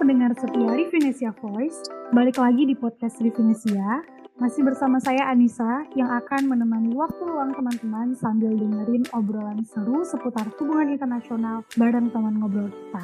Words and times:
pendengar 0.00 0.32
setia 0.32 0.64
Revinesia 0.64 1.28
Voice, 1.44 1.84
balik 2.16 2.40
lagi 2.40 2.64
di 2.64 2.72
podcast 2.72 3.20
Revinesia. 3.20 4.00
Masih 4.40 4.64
bersama 4.64 4.96
saya 4.96 5.28
Anissa 5.28 5.84
yang 5.92 6.08
akan 6.08 6.48
menemani 6.48 6.96
waktu 6.96 7.20
luang 7.20 7.52
teman-teman 7.52 8.16
sambil 8.16 8.48
dengerin 8.56 9.04
obrolan 9.12 9.60
seru 9.60 10.00
seputar 10.00 10.48
hubungan 10.56 10.96
internasional 10.96 11.68
bareng 11.76 12.08
teman 12.16 12.40
ngobrol 12.40 12.72
kita. 12.72 13.02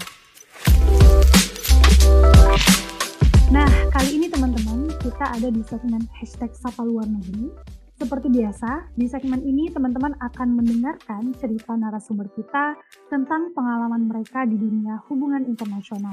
Nah, 3.53 3.69
kali 3.93 4.17
ini 4.17 4.33
teman-teman 4.33 4.89
kita 4.97 5.37
ada 5.37 5.53
di 5.53 5.61
segmen 5.69 6.01
hashtag 6.17 6.57
Sapa 6.57 6.81
Luar 6.81 7.05
Negeri 7.05 7.76
seperti 7.97 8.29
biasa, 8.29 8.93
di 8.93 9.09
segmen 9.09 9.41
ini 9.41 9.73
teman-teman 9.73 10.13
akan 10.21 10.61
mendengarkan 10.61 11.33
cerita 11.41 11.73
narasumber 11.73 12.29
kita 12.37 12.77
tentang 13.09 13.57
pengalaman 13.57 14.05
mereka 14.05 14.45
di 14.45 14.61
dunia 14.61 15.01
hubungan 15.09 15.49
internasional. 15.49 16.13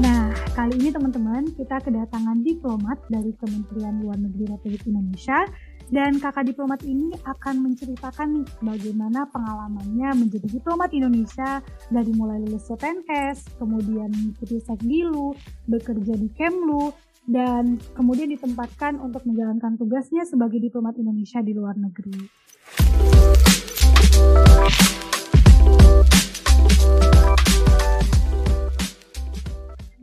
Nah, 0.00 0.32
kali 0.56 0.74
ini 0.80 0.90
teman-teman 0.90 1.44
kita 1.54 1.78
kedatangan 1.84 2.40
diplomat 2.40 3.04
dari 3.12 3.36
Kementerian 3.36 4.00
Luar 4.00 4.16
Negeri 4.16 4.50
Republik 4.50 4.82
Indonesia 4.88 5.44
dan 5.92 6.16
kakak 6.16 6.48
diplomat 6.48 6.80
ini 6.88 7.12
akan 7.28 7.68
menceritakan 7.68 8.40
nih 8.40 8.48
bagaimana 8.64 9.28
pengalamannya 9.28 10.24
menjadi 10.24 10.48
diplomat 10.48 10.88
Indonesia 10.96 11.60
dari 11.92 12.10
mulai 12.16 12.40
lulus 12.40 12.64
CPNS, 12.64 13.60
kemudian 13.60 14.08
mengikuti 14.08 14.56
Sekdilu, 14.64 15.36
bekerja 15.68 16.16
di 16.16 16.32
Kemlu, 16.32 16.90
dan 17.24 17.80
kemudian 17.96 18.28
ditempatkan 18.28 19.00
untuk 19.00 19.24
menjalankan 19.24 19.80
tugasnya 19.80 20.28
sebagai 20.28 20.60
diplomat 20.60 21.00
Indonesia 21.00 21.40
di 21.40 21.52
luar 21.56 21.76
negeri. 21.80 22.28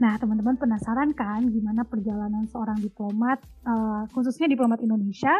Nah, 0.01 0.17
teman-teman 0.17 0.57
penasaran 0.57 1.13
kan 1.13 1.45
gimana 1.53 1.85
perjalanan 1.85 2.49
seorang 2.49 2.81
diplomat, 2.81 3.37
uh, 3.69 4.09
khususnya 4.09 4.49
diplomat 4.49 4.81
Indonesia? 4.81 5.33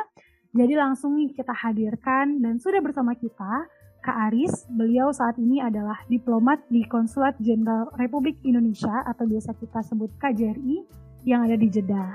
Jadi 0.53 0.77
langsung 0.77 1.17
kita 1.33 1.50
hadirkan 1.50 2.45
dan 2.45 2.61
sudah 2.61 2.77
bersama 2.77 3.17
kita 3.17 3.66
Kak 4.05 4.17
Aris. 4.30 4.70
Beliau 4.70 5.09
saat 5.09 5.42
ini 5.42 5.66
adalah 5.66 6.05
diplomat 6.05 6.61
di 6.70 6.86
Konsulat 6.86 7.42
Jenderal 7.42 7.89
Republik 7.98 8.38
Indonesia 8.45 9.02
atau 9.09 9.25
biasa 9.25 9.58
kita 9.58 9.81
sebut 9.81 10.14
KJRI 10.22 11.02
yang 11.25 11.45
ada 11.45 11.53
di 11.58 11.69
Jeddah. 11.69 12.14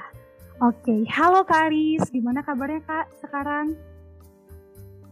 Oke, 0.65 1.05
halo 1.13 1.45
Kak 1.45 1.69
Aris, 1.69 2.09
gimana 2.09 2.41
kabarnya 2.41 2.81
Kak 2.89 3.07
sekarang? 3.21 3.77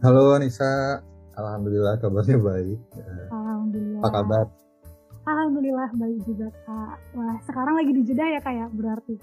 Halo 0.01 0.33
Anissa, 0.35 0.99
Alhamdulillah 1.37 2.01
kabarnya 2.01 2.37
baik. 2.41 2.79
Alhamdulillah. 3.29 4.01
Apa 4.01 4.09
kabar? 4.09 4.45
Alhamdulillah 5.25 5.89
baik 5.95 6.19
juga 6.25 6.47
Kak. 6.65 6.95
Wah, 7.13 7.37
sekarang 7.45 7.77
lagi 7.77 7.91
di 7.93 8.01
Jeddah 8.03 8.27
ya 8.35 8.39
Kak 8.41 8.53
ya 8.57 8.65
berarti? 8.73 9.15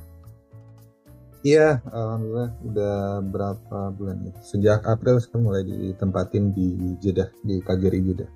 Iya, 1.42 1.82
Alhamdulillah 1.90 2.50
udah 2.62 2.96
berapa 3.26 3.78
bulan 3.98 4.22
ya? 4.22 4.32
Sejak 4.46 4.86
April 4.86 5.18
sekarang 5.18 5.50
mulai 5.50 5.66
ditempatin 5.66 6.54
di 6.54 6.94
Jeddah, 7.02 7.34
di 7.42 7.58
Kajari 7.66 7.98
Jeddah. 7.98 8.30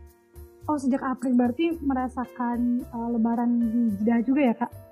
Oh, 0.67 0.75
sejak 0.75 0.99
April 1.07 1.39
berarti 1.39 1.79
merasakan 1.79 2.83
uh, 2.91 3.15
lebaran 3.15 3.63
di 3.63 3.95
Jeddah 4.03 4.19
juga 4.27 4.41
ya 4.43 4.55
Kak? 4.59 4.86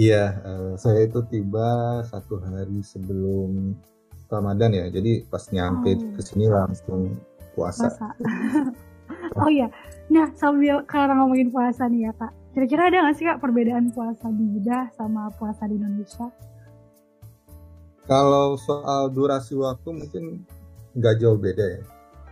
Iya, 0.00 0.40
uh, 0.48 0.72
saya 0.80 1.04
itu 1.04 1.20
tiba 1.28 2.00
satu 2.08 2.40
hari 2.40 2.80
sebelum 2.80 3.76
Ramadan 4.32 4.72
ya. 4.72 4.88
Jadi 4.88 5.28
pas 5.28 5.44
nyampe 5.52 5.92
oh. 5.92 6.16
ke 6.16 6.20
sini 6.24 6.48
langsung 6.48 7.20
puasa. 7.52 7.92
puasa. 7.92 8.08
oh 9.44 9.50
iya. 9.52 9.68
Nah, 10.08 10.32
sambil 10.40 10.88
karena 10.88 11.20
ngomongin 11.20 11.52
puasa 11.52 11.84
nih 11.84 12.08
ya, 12.08 12.12
Kak. 12.16 12.32
Kira-kira 12.56 12.88
ada 12.88 13.04
nggak 13.04 13.16
sih 13.20 13.28
Kak 13.28 13.44
perbedaan 13.44 13.92
puasa 13.92 14.32
di 14.32 14.44
Jeddah 14.56 14.88
sama 14.96 15.28
puasa 15.36 15.68
di 15.68 15.76
Indonesia? 15.76 16.32
Kalau 18.08 18.56
soal 18.56 19.12
durasi 19.12 19.52
waktu 19.52 19.88
mungkin 19.92 20.48
nggak 20.96 21.14
jauh 21.20 21.36
beda 21.36 21.66
ya. 21.76 21.82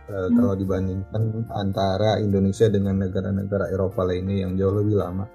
Uh, 0.09 0.25
hmm. 0.25 0.41
Kalau 0.41 0.53
dibandingkan 0.57 1.23
antara 1.53 2.17
Indonesia 2.17 2.65
dengan 2.65 2.97
negara-negara 2.97 3.69
Eropa 3.69 4.01
lainnya 4.09 4.49
yang 4.49 4.57
jauh 4.57 4.73
lebih 4.73 4.97
lama 4.97 5.29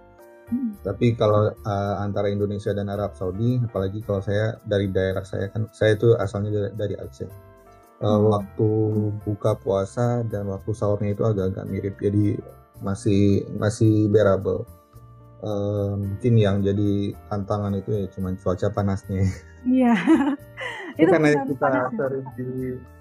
tapi 0.84 1.16
kalau 1.16 1.49
uh, 1.49 1.97
antara 2.05 2.28
Indonesia 2.28 2.77
dan 2.77 2.93
Arab 2.93 3.16
Saudi, 3.16 3.56
apalagi 3.65 4.05
kalau 4.05 4.21
saya 4.21 4.60
dari 4.69 4.93
daerah 4.93 5.25
saya 5.25 5.49
kan, 5.49 5.72
saya 5.72 5.97
itu 5.97 6.12
asalnya 6.21 6.53
dari, 6.53 6.71
dari 6.77 6.94
Aceh. 7.00 7.31
Uh, 8.05 8.21
hmm. 8.21 8.22
Waktu 8.28 8.69
buka 9.25 9.56
puasa 9.56 10.21
dan 10.28 10.53
waktu 10.53 10.71
sahurnya 10.77 11.16
itu 11.16 11.25
agak-agak 11.25 11.65
mirip, 11.72 11.97
jadi 11.97 12.37
masih 12.84 13.49
masih 13.56 14.12
bearable. 14.12 14.69
Uh, 15.44 16.00
mungkin 16.00 16.41
yang 16.41 16.65
jadi 16.65 17.12
tantangan 17.28 17.76
itu 17.76 18.05
ya 18.05 18.06
cuma 18.12 18.32
cuaca 18.37 18.69
panasnya. 18.69 19.25
Iya. 19.65 19.97
itu 21.00 21.11
karena 21.11 21.43
kita 21.43 21.69
sering 21.97 22.26
di, 22.37 22.49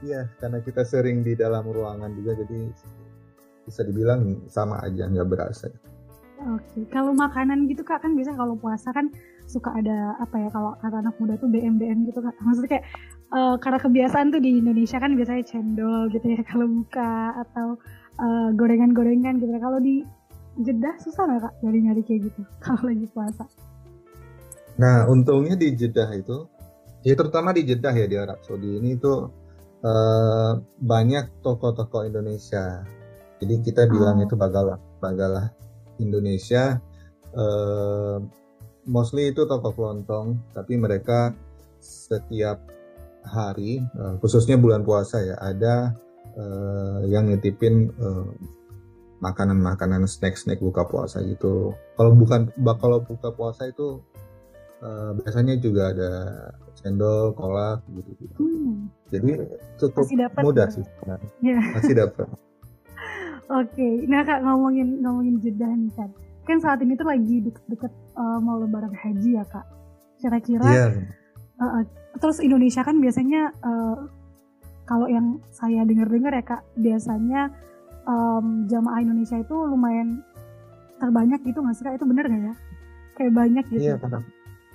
ya 0.02 0.22
karena 0.40 0.60
kita 0.64 0.82
sering 0.88 1.18
di 1.22 1.34
dalam 1.36 1.68
ruangan 1.68 2.10
juga, 2.16 2.40
jadi 2.40 2.72
bisa 3.64 3.82
dibilang 3.84 4.48
sama 4.48 4.80
aja 4.80 5.08
nggak 5.08 5.28
berasa. 5.28 5.68
Oke, 6.44 6.84
kalau 6.92 7.16
makanan 7.16 7.72
gitu 7.72 7.88
kak 7.88 8.04
kan 8.04 8.20
biasanya 8.20 8.44
kalau 8.44 8.60
puasa 8.60 8.92
kan 8.92 9.08
suka 9.48 9.72
ada 9.80 10.20
apa 10.20 10.36
ya 10.44 10.50
kalau 10.52 10.76
kata 10.76 11.00
anak 11.00 11.16
muda 11.16 11.40
tuh 11.40 11.48
BM 11.48 11.80
BM 11.80 12.04
gitu 12.04 12.20
kak. 12.20 12.36
Maksudnya 12.44 12.80
kayak 12.80 12.86
uh, 13.32 13.56
karena 13.64 13.80
kebiasaan 13.80 14.28
tuh 14.36 14.44
di 14.44 14.60
Indonesia 14.60 15.00
kan 15.00 15.16
biasanya 15.16 15.44
cendol 15.48 16.12
gitu 16.12 16.26
ya 16.28 16.44
kalau 16.52 16.68
buka 16.68 17.40
atau 17.48 17.68
uh, 18.20 18.50
gorengan-gorengan 18.60 19.40
gitu. 19.40 19.52
Kalau 19.56 19.80
di 19.80 20.04
Jeddah 20.60 20.96
susah 21.00 21.24
nggak 21.26 21.42
kak 21.48 21.54
nyari 21.64 21.80
nyari 21.82 22.02
kayak 22.04 22.22
gitu 22.28 22.42
kalau 22.66 22.82
lagi 22.92 23.06
puasa? 23.16 23.44
Nah 24.84 25.08
untungnya 25.08 25.56
di 25.56 25.72
Jeddah 25.80 26.12
itu, 26.12 26.50
ya 27.08 27.14
terutama 27.16 27.56
di 27.56 27.64
Jeddah 27.64 27.94
ya 27.96 28.08
di 28.10 28.18
Arab 28.20 28.44
Saudi 28.44 28.84
ini 28.84 29.00
tuh 29.00 29.32
uh, 29.80 30.60
banyak 30.84 31.40
toko-toko 31.40 32.04
Indonesia. 32.04 32.84
Jadi 33.40 33.60
kita 33.64 33.88
bilang 33.88 34.20
oh. 34.20 34.26
itu 34.28 34.36
bagalah, 34.40 34.80
bagalah 35.04 35.52
Indonesia 36.04 36.84
uh, 37.34 38.20
mostly 38.84 39.32
itu 39.32 39.48
toko 39.48 39.72
kelontong 39.72 40.44
tapi 40.52 40.76
mereka 40.76 41.32
setiap 41.80 42.60
hari 43.24 43.80
uh, 43.96 44.20
khususnya 44.20 44.60
bulan 44.60 44.84
puasa 44.84 45.24
ya 45.24 45.40
ada 45.40 45.96
uh, 46.36 47.00
yang 47.08 47.32
nitipin 47.32 47.90
uh, 47.96 48.28
makanan-makanan 49.24 50.04
snack-snack 50.04 50.60
buka 50.60 50.84
puasa 50.84 51.24
gitu. 51.24 51.72
Kalau 51.96 52.12
bukan 52.12 52.52
kalau 52.60 53.00
buka 53.00 53.32
puasa 53.32 53.72
itu 53.72 54.04
uh, 54.84 55.16
biasanya 55.16 55.56
juga 55.64 55.96
ada 55.96 56.12
cendol, 56.76 57.32
kolak 57.32 57.80
gitu 57.96 58.12
gitu. 58.20 58.36
Hmm. 58.44 58.92
Jadi 59.08 59.32
cukup 59.80 60.06
mudah 60.44 60.68
sih. 60.68 60.84
Masih 61.80 61.96
dapat. 61.96 62.28
Oke, 63.52 63.76
okay. 63.76 63.94
nah 64.08 64.24
kak 64.24 64.40
ngomongin 64.40 65.04
ngomongin 65.04 65.36
Jeddah 65.44 65.68
nih 65.76 65.92
kan, 66.00 66.10
kan 66.48 66.58
saat 66.64 66.80
ini 66.80 66.96
tuh 66.96 67.04
lagi 67.04 67.44
deket-deket 67.44 67.92
uh, 68.16 68.40
mau 68.40 68.56
Lebaran 68.56 68.96
Haji 68.96 69.36
ya 69.36 69.44
kak. 69.44 69.68
Kira-kira, 70.24 70.64
yeah. 70.72 70.90
uh, 71.60 71.66
uh, 71.80 71.84
terus 72.24 72.40
Indonesia 72.40 72.88
kan 72.88 73.04
biasanya 73.04 73.52
uh, 73.60 74.08
kalau 74.88 75.12
yang 75.12 75.44
saya 75.52 75.84
dengar-dengar 75.84 76.32
ya 76.40 76.44
kak, 76.44 76.62
biasanya 76.80 77.52
um, 78.08 78.64
jamaah 78.72 79.04
Indonesia 79.04 79.36
itu 79.36 79.56
lumayan 79.56 80.24
terbanyak 81.04 81.44
gitu 81.44 81.60
nggak 81.60 81.76
sih 81.76 81.84
kak? 81.84 82.00
Itu 82.00 82.08
bener 82.08 82.32
nggak 82.32 82.44
ya? 82.48 82.56
Kayak 83.20 83.34
banyak 83.36 83.66
gitu. 83.76 83.84
Iya 83.92 83.96
benar. 84.00 84.24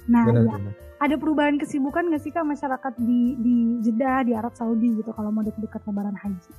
Nah, 0.09 0.25
benar, 0.29 0.45
ya. 0.45 0.57
benar. 0.61 0.75
ada 0.99 1.15
perubahan 1.15 1.57
kesibukan 1.57 2.05
nggak 2.13 2.21
sih 2.21 2.33
kak 2.37 2.45
masyarakat 2.45 2.93
di 3.01 3.33
di 3.41 3.57
Jeddah 3.81 4.29
di 4.29 4.33
Arab 4.37 4.53
Saudi 4.53 4.93
gitu 4.93 5.09
kalau 5.17 5.33
mau 5.33 5.41
deket-deket 5.41 5.89
Lebaran 5.89 6.17
Haji? 6.21 6.53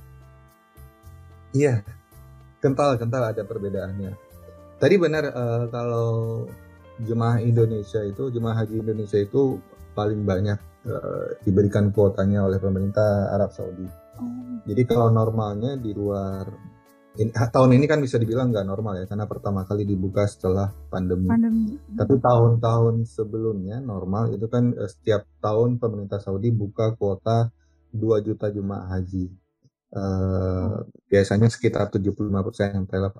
Iya, 1.50 1.82
kental 2.60 3.00
kental 3.00 3.22
ada 3.24 3.42
perbedaannya. 3.42 4.12
Tadi 4.80 4.94
benar 4.96 5.24
uh, 5.32 5.64
kalau 5.68 6.08
jemaah 7.00 7.40
Indonesia 7.40 8.00
itu 8.04 8.28
jemaah 8.28 8.64
haji 8.64 8.80
Indonesia 8.80 9.20
itu 9.20 9.60
paling 9.96 10.24
banyak 10.24 10.58
uh, 10.86 11.26
diberikan 11.44 11.92
kuotanya 11.92 12.44
oleh 12.44 12.60
pemerintah 12.60 13.32
Arab 13.32 13.52
Saudi. 13.52 13.84
Oh. 14.20 14.60
Jadi 14.68 14.82
kalau 14.84 15.08
normalnya 15.08 15.80
di 15.80 15.92
luar 15.96 16.44
ini, 17.18 17.34
tahun 17.34 17.74
ini 17.74 17.84
kan 17.90 17.98
bisa 17.98 18.22
dibilang 18.22 18.54
nggak 18.54 18.66
normal 18.68 19.02
ya 19.02 19.04
karena 19.10 19.26
pertama 19.26 19.66
kali 19.66 19.82
dibuka 19.82 20.24
setelah 20.30 20.70
pandemi. 20.88 21.26
pandemi. 21.26 21.74
Tapi 21.96 22.14
tahun-tahun 22.22 23.02
sebelumnya 23.08 23.82
normal 23.82 24.30
itu 24.30 24.46
kan 24.46 24.70
uh, 24.76 24.86
setiap 24.86 25.26
tahun 25.42 25.82
pemerintah 25.82 26.22
Saudi 26.22 26.54
buka 26.54 26.94
kuota 26.94 27.50
2 27.90 28.26
juta 28.26 28.46
jemaah 28.54 28.86
haji. 28.94 29.26
Uh, 29.90 30.86
biasanya 31.10 31.50
sekitar 31.50 31.90
75% 31.90 32.22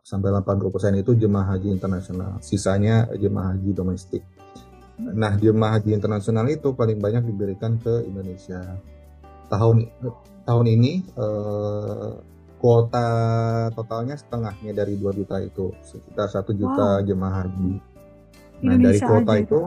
sampai 0.06 0.28
80% 0.30 1.02
itu 1.02 1.18
jemaah 1.18 1.58
haji 1.58 1.74
internasional. 1.74 2.38
Sisanya 2.38 3.10
jemaah 3.18 3.58
haji 3.58 3.74
domestik. 3.74 4.22
Nah, 5.00 5.34
jemaah 5.34 5.82
haji 5.82 5.98
internasional 5.98 6.46
itu 6.46 6.70
paling 6.70 7.02
banyak 7.02 7.26
diberikan 7.26 7.74
ke 7.82 8.06
Indonesia. 8.06 8.62
Tahun 9.50 9.82
tahun 10.46 10.66
ini 10.70 11.10
uh, 11.18 12.22
kuota 12.60 13.08
totalnya 13.72 14.14
setengahnya 14.20 14.76
dari 14.76 14.94
2 14.94 15.10
juta 15.16 15.40
itu 15.40 15.72
sekitar 15.80 16.28
satu 16.28 16.52
juta 16.52 17.00
Wow. 17.00 17.06
jemaah 17.08 17.34
haji. 17.48 17.72
Nah 18.60 18.72
Indonesia 18.76 19.00
dari 19.00 19.08
kuota 19.08 19.32
itu 19.40 19.60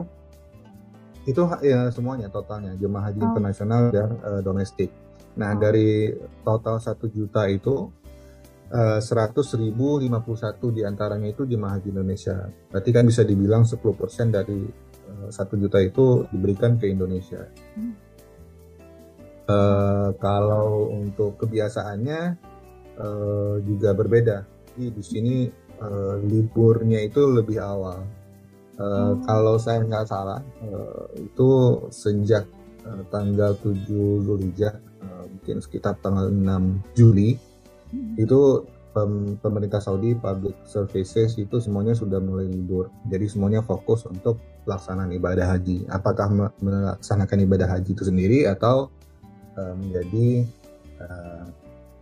itu 1.24 1.42
ya 1.66 1.88
semuanya 1.90 2.30
totalnya 2.30 2.78
jemaah 2.78 3.10
haji 3.10 3.20
Oh. 3.20 3.28
internasional 3.34 3.82
dan 3.90 4.08
eh, 4.14 4.40
domestik. 4.40 4.90
Nah 5.34 5.50
Oh. 5.54 5.58
dari 5.58 6.14
total 6.46 6.78
satu 6.78 7.10
juta 7.10 7.46
itu 7.50 7.90
eh, 8.70 9.00
seratus 9.02 9.54
ribu 9.54 9.98
lima 9.98 10.22
puluh 10.22 10.38
satu 10.38 10.70
di 10.70 10.82
antaranya 10.82 11.30
itu 11.30 11.46
jemaah 11.46 11.78
haji 11.78 11.88
Indonesia. 11.94 12.48
Berarti 12.70 12.90
kan 12.90 13.04
bisa 13.06 13.22
dibilang 13.22 13.62
10% 13.66 14.30
dari 14.30 14.60
eh, 15.10 15.28
satu 15.30 15.54
juta 15.58 15.78
itu 15.82 16.26
diberikan 16.30 16.78
ke 16.78 16.86
Indonesia. 16.90 17.42
Hmm. 17.76 17.94
Eh, 19.44 20.08
kalau 20.16 20.88
untuk 20.88 21.36
kebiasaannya 21.36 22.20
eh, 22.96 23.54
juga 23.66 23.90
berbeda. 23.92 24.36
Jadi 24.74 24.86
di 24.90 25.02
sini 25.04 25.36
eh, 25.74 26.14
liburnya 26.24 27.02
itu 27.04 27.20
lebih 27.28 27.58
awal. 27.60 28.00
Eh, 28.74 28.82
Oh. 28.84 29.14
Kalau 29.22 29.54
saya 29.54 29.86
nggak 29.86 30.06
salah, 30.08 30.42
eh, 30.64 31.30
itu 31.30 31.48
sejak 31.94 32.42
eh, 32.82 33.02
tanggal 33.06 33.54
7 33.62 34.24
Zulhijjah, 34.26 34.74
mungkin 35.44 35.60
sekitar 35.60 36.00
tanggal 36.00 36.32
6 36.32 36.80
Juli, 36.96 37.36
Hmm. 37.92 38.16
itu 38.16 38.64
pem- 38.96 39.36
pemerintah 39.44 39.76
Saudi 39.76 40.16
public 40.16 40.56
services 40.64 41.36
itu 41.36 41.60
semuanya 41.60 41.92
sudah 41.92 42.16
mulai 42.16 42.48
libur. 42.48 42.88
Jadi 43.12 43.28
semuanya 43.28 43.60
fokus 43.60 44.08
untuk 44.08 44.40
pelaksanaan 44.64 45.12
ibadah 45.12 45.52
haji. 45.52 45.84
Apakah 45.92 46.32
me- 46.32 46.56
melaksanakan 46.64 47.44
ibadah 47.44 47.68
haji 47.68 47.92
itu 47.92 48.08
sendiri 48.08 48.48
atau 48.48 48.88
eh, 49.54 49.74
menjadi 49.76 50.48
eh, 51.04 51.44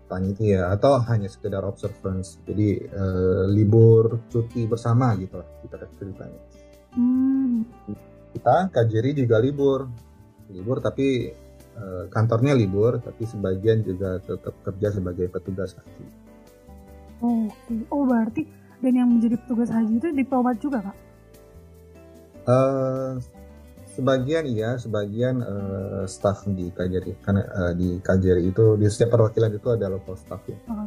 panitia 0.06 0.71
atau 0.71 1.03
hanya 1.03 1.27
sekedar 1.27 1.67
observance. 1.67 2.39
Jadi 2.47 2.79
eh, 2.79 3.44
libur 3.50 4.23
cuti 4.31 4.71
bersama 4.71 5.19
gitu 5.19 5.43
lah 5.43 5.49
kita 5.67 5.83
ceritanya. 5.99 6.41
Hmm. 6.94 7.67
Kita 8.33 8.71
KJRI 8.71 9.27
juga 9.27 9.37
libur, 9.43 9.91
libur 10.49 10.81
tapi 10.81 11.29
eh, 11.77 12.05
kantornya 12.13 12.53
libur, 12.57 13.01
tapi 13.01 13.25
sebagian 13.25 13.85
juga 13.85 14.19
tetap 14.23 14.55
kerja 14.65 14.89
sebagai 14.95 15.27
petugas 15.33 15.77
haji. 15.77 16.07
Oh, 17.23 17.47
Oke. 17.47 17.75
Oh 17.89 18.03
berarti 18.03 18.43
dan 18.83 18.99
yang 18.99 19.09
menjadi 19.09 19.39
petugas 19.39 19.71
haji 19.71 19.95
itu 20.03 20.09
diplomat 20.11 20.59
juga 20.59 20.91
kak? 20.91 20.97
Eh, 22.43 23.13
sebagian 23.95 24.45
iya, 24.51 24.75
sebagian 24.75 25.39
eh, 25.39 26.05
staff 26.11 26.43
di 26.51 26.75
KJRI 26.75 27.13
karena 27.23 27.43
eh, 27.47 27.73
di 27.79 27.89
KJRI 28.03 28.51
itu 28.51 28.75
di 28.75 28.87
setiap 28.91 29.15
perwakilan 29.15 29.55
itu 29.55 29.69
ada 29.71 29.87
local 29.87 30.19
staff 30.19 30.43
ya. 30.51 30.59
Oh, 30.67 30.83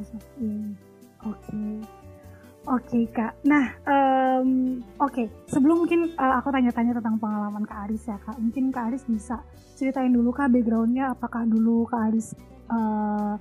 Oke. 1.25 2.04
Oke. 2.65 2.85
Oke 2.95 3.13
kak. 3.13 3.37
Nah, 3.45 3.77
em, 3.85 4.81
oke. 4.97 5.29
Sebelum 5.45 5.85
mungkin 5.85 6.09
eh, 6.17 6.33
aku 6.37 6.49
tanya-tanya 6.49 6.97
tentang 6.97 7.21
pengalaman 7.21 7.61
kak 7.61 7.89
Aris 7.89 8.09
ya 8.09 8.17
kak. 8.17 8.41
Mungkin 8.41 8.73
kak 8.73 8.89
Aris 8.89 9.05
bisa 9.05 9.41
ceritain 9.77 10.09
dulu 10.09 10.33
kak 10.33 10.49
backgroundnya. 10.49 11.13
Apakah 11.13 11.45
dulu 11.45 11.85
kak 11.85 12.09
Aris 12.09 12.33
eh, 12.73 13.33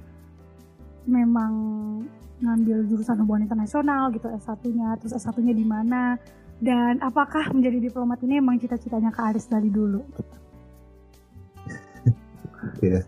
memang 1.08 1.52
ngambil 2.44 2.84
jurusan 2.90 3.16
hubungan 3.24 3.48
internasional 3.48 4.12
gitu 4.12 4.28
S1-nya, 4.28 5.00
terus 5.00 5.16
S1-nya 5.16 5.54
di 5.56 5.64
mana? 5.64 6.20
Dan 6.60 7.00
apakah 7.00 7.48
menjadi 7.52 7.80
diplomat 7.80 8.20
ini 8.24 8.40
emang 8.40 8.60
cita-citanya 8.60 9.08
kak 9.08 9.32
Aris 9.32 9.48
dari 9.48 9.72
dulu? 9.72 10.04
Thank 12.64 12.82
you. 12.84 13.00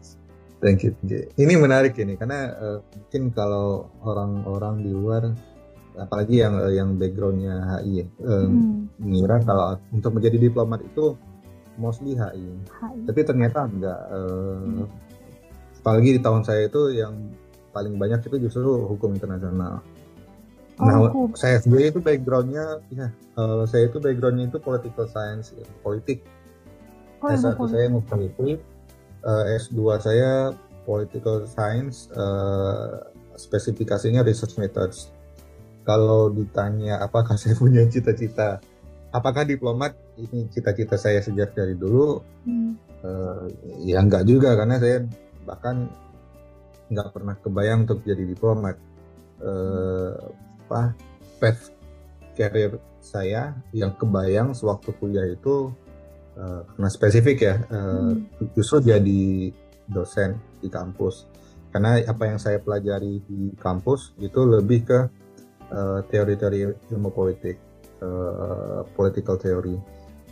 thank 0.61 0.81
you. 0.85 0.93
Ini 1.37 1.61
menarik 1.61 1.97
ini 2.01 2.17
karena 2.17 2.57
eh, 2.57 2.79
mungkin 2.81 3.33
kalau 3.37 3.93
orang-orang 4.01 4.81
di 4.81 4.91
luar 4.93 5.33
apalagi 5.96 6.44
yang 6.44 6.54
eh, 6.60 6.72
yang 6.76 6.88
backgroundnya 6.94 7.54
HI 7.81 7.93
ya, 8.00 8.06
Hmm, 8.22 8.87
mengira 9.00 9.40
kalau 9.43 9.76
untuk 9.90 10.12
menjadi 10.12 10.37
diplomat 10.37 10.81
itu 10.82 11.16
mostly 11.76 12.14
HI. 12.14 12.44
HI. 12.70 13.00
Tapi 13.04 13.20
ternyata 13.22 13.64
enggak. 13.64 14.00
eh, 14.12 14.84
Hmm. 14.84 14.88
Apalagi 15.81 16.19
di 16.19 16.20
tahun 16.20 16.43
saya 16.43 16.66
itu 16.66 16.90
yang 16.93 17.14
paling 17.70 17.94
banyak 17.94 18.19
itu 18.26 18.37
justru 18.43 18.66
hukum 18.84 19.14
internasional. 19.14 19.78
Oh, 20.76 20.84
Nah, 20.84 21.08
hukum. 21.08 21.31
saya 21.32 21.56
sendiri 21.56 21.88
itu 21.88 22.02
backgroundnya, 22.02 22.82
ya, 22.90 23.08
eh, 23.12 23.62
saya 23.64 23.87
itu 23.87 23.96
backgroundnya 23.96 24.50
itu 24.50 24.58
political 24.58 25.06
science, 25.06 25.54
ya, 25.54 25.62
politik. 25.81 26.26
Oh, 27.22 27.31
yang 27.31 27.38
S1 27.38 27.54
hukum. 27.54 27.66
saya 27.70 27.87
politik, 28.02 28.58
eh, 29.22 29.44
S2 29.56 29.78
saya 29.96 30.52
political 30.84 31.46
science, 31.46 32.10
spesifikasinya 33.37 34.20
research 34.20 34.56
methods. 34.56 35.12
Kalau 35.87 36.35
ditanya 36.35 36.99
apakah 36.99 37.38
saya 37.38 37.55
punya 37.55 37.87
cita-cita, 37.87 38.59
apakah 39.15 39.47
diplomat? 39.47 39.94
Ini 40.19 40.50
cita-cita 40.50 40.99
saya 40.99 41.23
sejak 41.23 41.55
dari 41.55 41.79
dulu, 41.79 42.19
Hmm. 42.43 42.75
eh, 43.06 43.44
ya 43.87 44.03
enggak 44.03 44.27
juga 44.27 44.59
karena 44.59 44.83
saya 44.83 45.06
bahkan 45.47 45.87
nggak 46.91 47.09
pernah 47.15 47.35
kebayang 47.38 47.87
untuk 47.87 48.03
jadi 48.03 48.25
diplomat. 48.27 48.77
Eh, 49.38 50.12
apa 50.67 50.97
path 51.38 51.71
career 52.35 52.81
saya 52.99 53.55
yang 53.71 53.94
kebayang 53.94 54.56
sewaktu 54.56 54.91
kuliah 54.99 55.29
itu 55.29 55.71
eh, 56.35 56.61
karena 56.75 56.89
spesifik 56.91 57.39
ya 57.39 57.56
eh, 57.71 58.12
justru 58.59 58.82
jadi 58.82 59.53
dosen 59.87 60.41
di 60.59 60.67
kampus. 60.67 61.31
Karena 61.71 62.00
apa 62.03 62.25
yang 62.27 62.41
saya 62.41 62.59
pelajari 62.59 63.21
di 63.29 63.53
kampus 63.61 64.17
itu 64.19 64.41
lebih 64.49 64.89
ke 64.89 65.00
eh, 65.71 66.01
teori-teori 66.11 66.59
ilmu 66.93 67.11
politik 67.11 67.57
eh, 68.03 68.81
political 68.95 69.37
theory. 69.41 69.77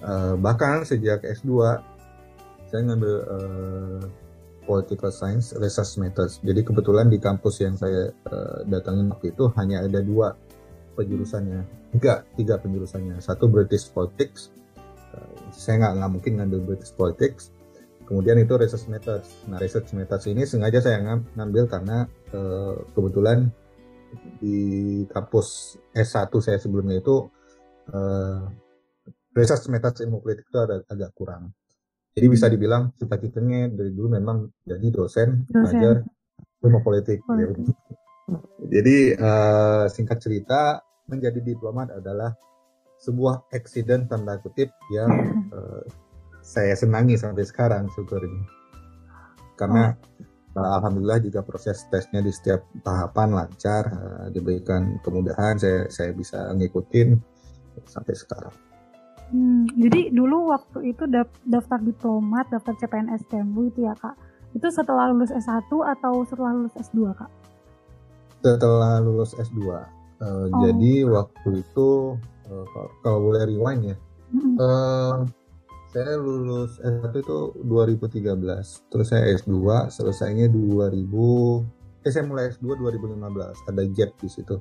Eh, 0.04 0.34
bahkan 0.36 0.84
sejak 0.84 1.24
S2 1.24 1.50
saya 2.68 2.80
ngambil 2.90 3.14
eh, 3.22 4.02
political 4.64 5.12
science 5.12 5.52
research 5.60 6.00
methods. 6.00 6.40
Jadi 6.40 6.64
kebetulan 6.64 7.12
di 7.12 7.20
kampus 7.20 7.60
yang 7.62 7.76
saya 7.76 8.10
eh, 8.10 8.58
datangin 8.68 9.12
waktu 9.12 9.32
itu 9.32 9.48
hanya 9.60 9.84
ada 9.84 10.00
dua 10.00 10.34
penjurusannya. 10.96 11.92
Tiga 11.94 12.24
tiga 12.34 12.58
penjurusannya. 12.58 13.20
Satu 13.20 13.46
British 13.46 13.92
politics. 13.92 14.50
Eh, 15.14 15.34
saya 15.52 15.84
nggak 15.84 15.92
nggak 16.00 16.10
mungkin 16.10 16.32
ngambil 16.40 16.60
British 16.74 16.92
politics. 16.96 17.52
Kemudian 18.04 18.36
itu 18.36 18.52
research 18.60 18.84
methods. 18.92 19.32
Nah 19.48 19.56
research 19.56 19.96
methods 19.96 20.28
ini 20.28 20.44
sengaja 20.44 20.80
saya 20.80 21.00
ngam- 21.00 21.28
ngambil 21.36 21.64
karena 21.68 22.04
eh, 22.32 22.74
kebetulan 22.92 23.48
di 24.38 24.58
kampus 25.10 25.78
S1 25.94 26.30
saya 26.42 26.58
sebelumnya 26.58 26.98
itu 27.00 27.30
eh, 27.90 28.40
research 29.34 29.66
methods 29.70 30.02
ilmu 30.02 30.22
politik 30.22 30.46
itu 30.46 30.58
ada 30.58 30.82
agak 30.88 31.10
kurang 31.14 31.54
jadi 32.14 32.26
bisa 32.30 32.46
dibilang 32.46 32.94
cita-citanya 32.94 33.74
dari 33.74 33.90
dulu 33.90 34.14
memang 34.14 34.46
jadi 34.62 34.86
dosen, 34.94 35.42
Dosen. 35.50 35.54
belajar 35.58 35.94
ilmu 36.62 36.78
politik. 36.86 37.18
Politik. 37.26 37.74
Jadi 38.70 39.18
eh, 39.18 39.84
singkat 39.90 40.22
cerita 40.22 40.78
menjadi 41.10 41.42
diplomat 41.42 41.90
adalah 41.90 42.30
sebuah 43.02 43.50
accident 43.50 44.06
tanda 44.06 44.38
kutip 44.38 44.70
yang 44.94 45.10
eh, 45.50 45.82
saya 46.38 46.78
senangi 46.78 47.18
sampai 47.18 47.42
sekarang 47.42 47.90
syukurnya. 47.90 48.46
Karena 49.58 49.90
eh, 49.90 49.94
alhamdulillah 50.54 51.18
juga 51.18 51.42
proses 51.42 51.82
tesnya 51.88 52.18
di 52.18 52.30
setiap 52.30 52.62
tahapan 52.80 53.34
lancar, 53.34 53.82
eh, 53.86 54.26
diberikan 54.30 55.02
kemudahan, 55.02 55.58
saya 55.58 55.86
saya 55.88 56.10
bisa 56.10 56.54
ngikutin 56.54 57.18
sampai 57.84 58.14
sekarang. 58.14 58.54
Hmm, 59.28 59.66
jadi 59.74 60.14
dulu 60.14 60.52
waktu 60.52 60.94
itu 60.94 61.10
daf- 61.10 61.42
daftar 61.42 61.80
diplomat, 61.80 62.46
daftar 62.48 62.76
CPNS 62.76 63.26
Kemlu 63.26 63.66
itu 63.66 63.82
ya 63.82 63.96
kak. 63.96 64.14
Itu 64.52 64.70
setelah 64.70 65.10
lulus 65.10 65.34
S1 65.34 65.66
atau 65.66 66.22
setelah 66.22 66.54
lulus 66.54 66.74
S2 66.76 67.10
kak? 67.12 67.30
setelah 68.40 69.00
lulus 69.00 69.32
S2. 69.34 69.58
Eh, 69.64 69.82
Oh. 70.20 70.60
Jadi 70.62 71.02
waktu 71.02 71.64
itu 71.64 72.14
eh, 72.44 72.64
kalau- 73.02 73.24
boleh 73.24 73.48
rewind 73.48 73.82
ya, 73.82 73.96
Mm-mm. 74.30 74.54
eh, 74.54 75.14
saya 75.94 76.18
lulus 76.18 76.82
S1 76.82 77.14
itu 77.14 77.38
2013, 77.62 78.90
terus 78.90 79.06
saya 79.06 79.30
S2 79.38 79.54
selesainya 79.94 80.50
2000, 80.50 81.62
eh 82.02 82.10
saya 82.10 82.26
mulai 82.26 82.50
S2 82.50 82.74
2015, 82.82 83.62
ada 83.70 83.82
gap 83.94 84.10
di 84.18 84.26
situ. 84.26 84.58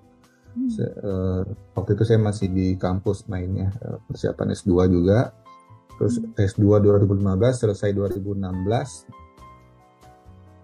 Hmm. 0.54 0.70
Se- 0.70 0.94
eh, 0.94 1.42
waktu 1.74 1.98
itu 1.98 2.04
saya 2.06 2.22
masih 2.22 2.54
di 2.54 2.78
kampus 2.78 3.26
mainnya, 3.26 3.74
eh, 3.82 3.98
persiapan 4.06 4.54
S2 4.54 4.86
juga. 4.86 5.34
Terus 5.98 6.22
Hmm. 6.22 6.38
S2 6.38 6.78
2015, 6.78 7.58
selesai 7.66 7.90
2016. 7.98 9.10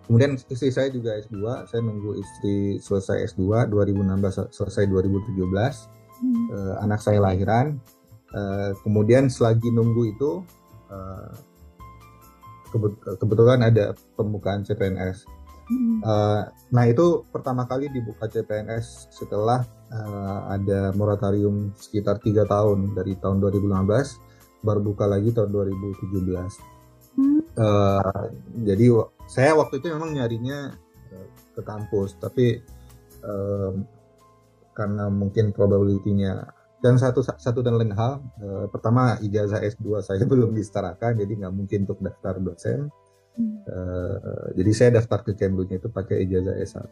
Kemudian 0.05 0.37
istri 0.37 0.69
saya 0.69 0.93
juga 0.93 1.17
S2, 1.17 1.65
saya 1.65 1.81
nunggu 1.81 2.17
istri 2.17 2.77
selesai 2.77 3.33
S2 3.33 3.65
2016 3.69 4.37
selesai 4.53 4.85
2017. 4.85 5.89
Hmm. 6.21 6.45
Eh, 6.53 6.75
anak 6.85 7.01
saya 7.01 7.17
lahiran. 7.25 7.81
Eh, 8.29 8.71
kemudian 8.85 9.25
selagi 9.33 9.73
nunggu 9.73 10.13
itu 10.13 10.45
eh, 10.89 11.31
kebet- 12.73 13.17
kebetulan 13.17 13.59
ada 13.65 13.93
pembukaan 14.17 14.61
CPNS. 14.65 15.25
Hmm. 15.69 16.01
Uh, 16.01 16.41
nah 16.73 16.89
itu 16.89 17.21
pertama 17.29 17.69
kali 17.69 17.93
dibuka 17.93 18.25
CPNS 18.25 19.13
setelah 19.13 19.61
uh, 19.93 20.49
ada 20.49 20.89
moratorium 20.97 21.77
sekitar 21.77 22.17
tiga 22.25 22.41
tahun 22.49 22.97
dari 22.97 23.13
tahun 23.21 23.37
2015 23.37 24.65
baru 24.65 24.81
buka 24.81 25.05
lagi 25.05 25.29
tahun 25.29 25.53
2017. 25.53 27.21
Hmm. 27.21 27.41
Uh, 27.53 28.25
jadi 28.65 28.85
saya 29.29 29.53
waktu 29.53 29.77
itu 29.77 29.93
memang 29.93 30.17
nyarinya 30.17 30.73
ke 31.53 31.61
kampus 31.61 32.17
tapi 32.17 32.65
um, 33.21 33.85
karena 34.73 35.11
mungkin 35.11 35.51
probability-nya 35.51 36.49
dan 36.79 36.95
satu 36.95 37.19
satu 37.19 37.59
dan 37.59 37.75
lain 37.75 37.91
hal 37.91 38.23
uh, 38.39 38.65
pertama 38.71 39.19
ijazah 39.19 39.59
S2 39.59 39.99
saya 40.03 40.23
belum 40.31 40.55
disetarakan 40.55 41.19
jadi 41.19 41.31
nggak 41.45 41.53
mungkin 41.53 41.79
untuk 41.87 41.99
daftar 42.03 42.39
dosen. 42.39 42.89
Uh, 43.39 44.51
jadi 44.59 44.71
saya 44.75 44.89
daftar 44.99 45.23
ke 45.23 45.31
Kemlunya 45.31 45.79
itu 45.79 45.87
pakai 45.87 46.27
ijazah 46.27 46.59
S1 46.59 46.91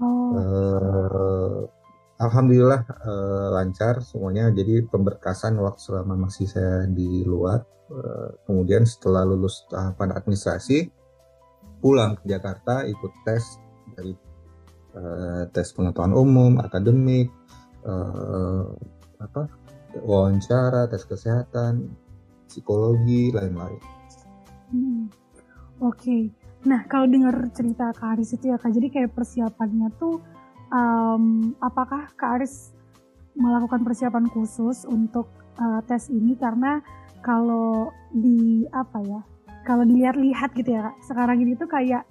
oh. 0.00 0.32
uh, 0.32 1.60
Alhamdulillah 2.16 2.80
uh, 3.04 3.48
lancar 3.52 4.00
semuanya. 4.00 4.48
Jadi 4.48 4.88
pemberkasan 4.88 5.60
waktu 5.60 5.80
selama 5.84 6.28
masih 6.28 6.48
saya 6.48 6.88
di 6.88 7.20
luar 7.28 7.60
uh, 7.92 8.32
kemudian 8.48 8.88
setelah 8.88 9.28
lulus 9.28 9.68
tahapan 9.68 10.16
administrasi 10.16 10.88
pulang 11.84 12.16
ke 12.16 12.24
Jakarta 12.24 12.88
ikut 12.88 13.12
tes 13.28 13.60
dari 13.92 14.16
uh, 14.96 15.44
tes 15.52 15.68
pengetahuan 15.76 16.16
umum, 16.16 16.52
akademik, 16.64 17.28
uh, 17.86 18.66
apa 19.22 19.48
wawancara, 20.02 20.90
tes 20.92 21.08
kesehatan, 21.08 21.88
psikologi, 22.50 23.32
lain-lain. 23.32 23.80
Hmm. 24.68 25.08
Oke, 25.80 26.00
okay. 26.00 26.22
nah 26.64 26.84
kalau 26.88 27.08
dengar 27.08 27.52
cerita 27.52 27.92
Kak 27.96 28.16
Aris 28.16 28.36
itu 28.36 28.52
ya 28.52 28.56
Kak, 28.56 28.72
jadi 28.72 28.88
kayak 28.88 29.12
persiapannya 29.16 29.88
tuh, 30.00 30.20
um, 30.72 31.52
apakah 31.60 32.08
Kak 32.16 32.40
Aris 32.40 32.76
melakukan 33.36 33.84
persiapan 33.84 34.26
khusus 34.32 34.88
untuk 34.88 35.28
uh, 35.60 35.80
tes 35.84 36.08
ini 36.08 36.32
karena 36.40 36.80
kalau 37.20 37.92
di 38.12 38.64
apa 38.72 38.98
ya 39.04 39.20
kalau 39.68 39.84
dilihat-lihat 39.84 40.56
gitu 40.56 40.78
ya 40.78 40.94
sekarang 41.04 41.42
ini 41.44 41.52
tuh 41.58 41.68
kayak 41.68 42.08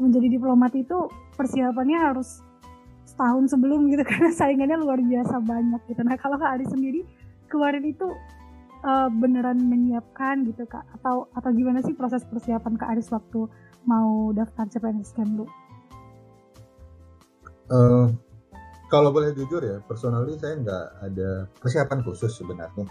menjadi 0.00 0.40
diplomat 0.40 0.72
itu 0.72 1.10
persiapannya 1.36 1.98
harus 2.00 2.40
setahun 3.14 3.54
sebelum 3.54 3.86
gitu 3.88 4.02
karena 4.10 4.34
saingannya 4.34 4.76
luar 4.82 4.98
biasa 4.98 5.38
banyak 5.38 5.80
gitu. 5.86 6.02
Nah 6.02 6.18
kalau 6.18 6.36
Kak 6.36 6.58
Adi 6.58 6.66
sendiri 6.66 7.00
kemarin 7.46 7.86
itu 7.86 8.10
uh, 8.82 9.08
beneran 9.08 9.62
menyiapkan 9.62 10.42
gitu 10.50 10.66
Kak 10.66 10.82
atau 11.00 11.30
atau 11.32 11.50
gimana 11.54 11.80
sih 11.80 11.94
proses 11.94 12.26
persiapan 12.26 12.74
Kak 12.74 12.90
Aris 12.98 13.08
waktu 13.14 13.46
mau 13.86 14.34
daftar 14.34 14.66
CPNS 14.66 15.14
Kemlu? 15.14 15.46
Uh, 17.70 18.12
kalau 18.92 19.08
boleh 19.08 19.32
jujur 19.32 19.64
ya, 19.64 19.80
personally 19.88 20.36
saya 20.36 20.60
nggak 20.60 20.86
ada 21.00 21.48
persiapan 21.56 22.04
khusus 22.04 22.36
sebenarnya 22.36 22.84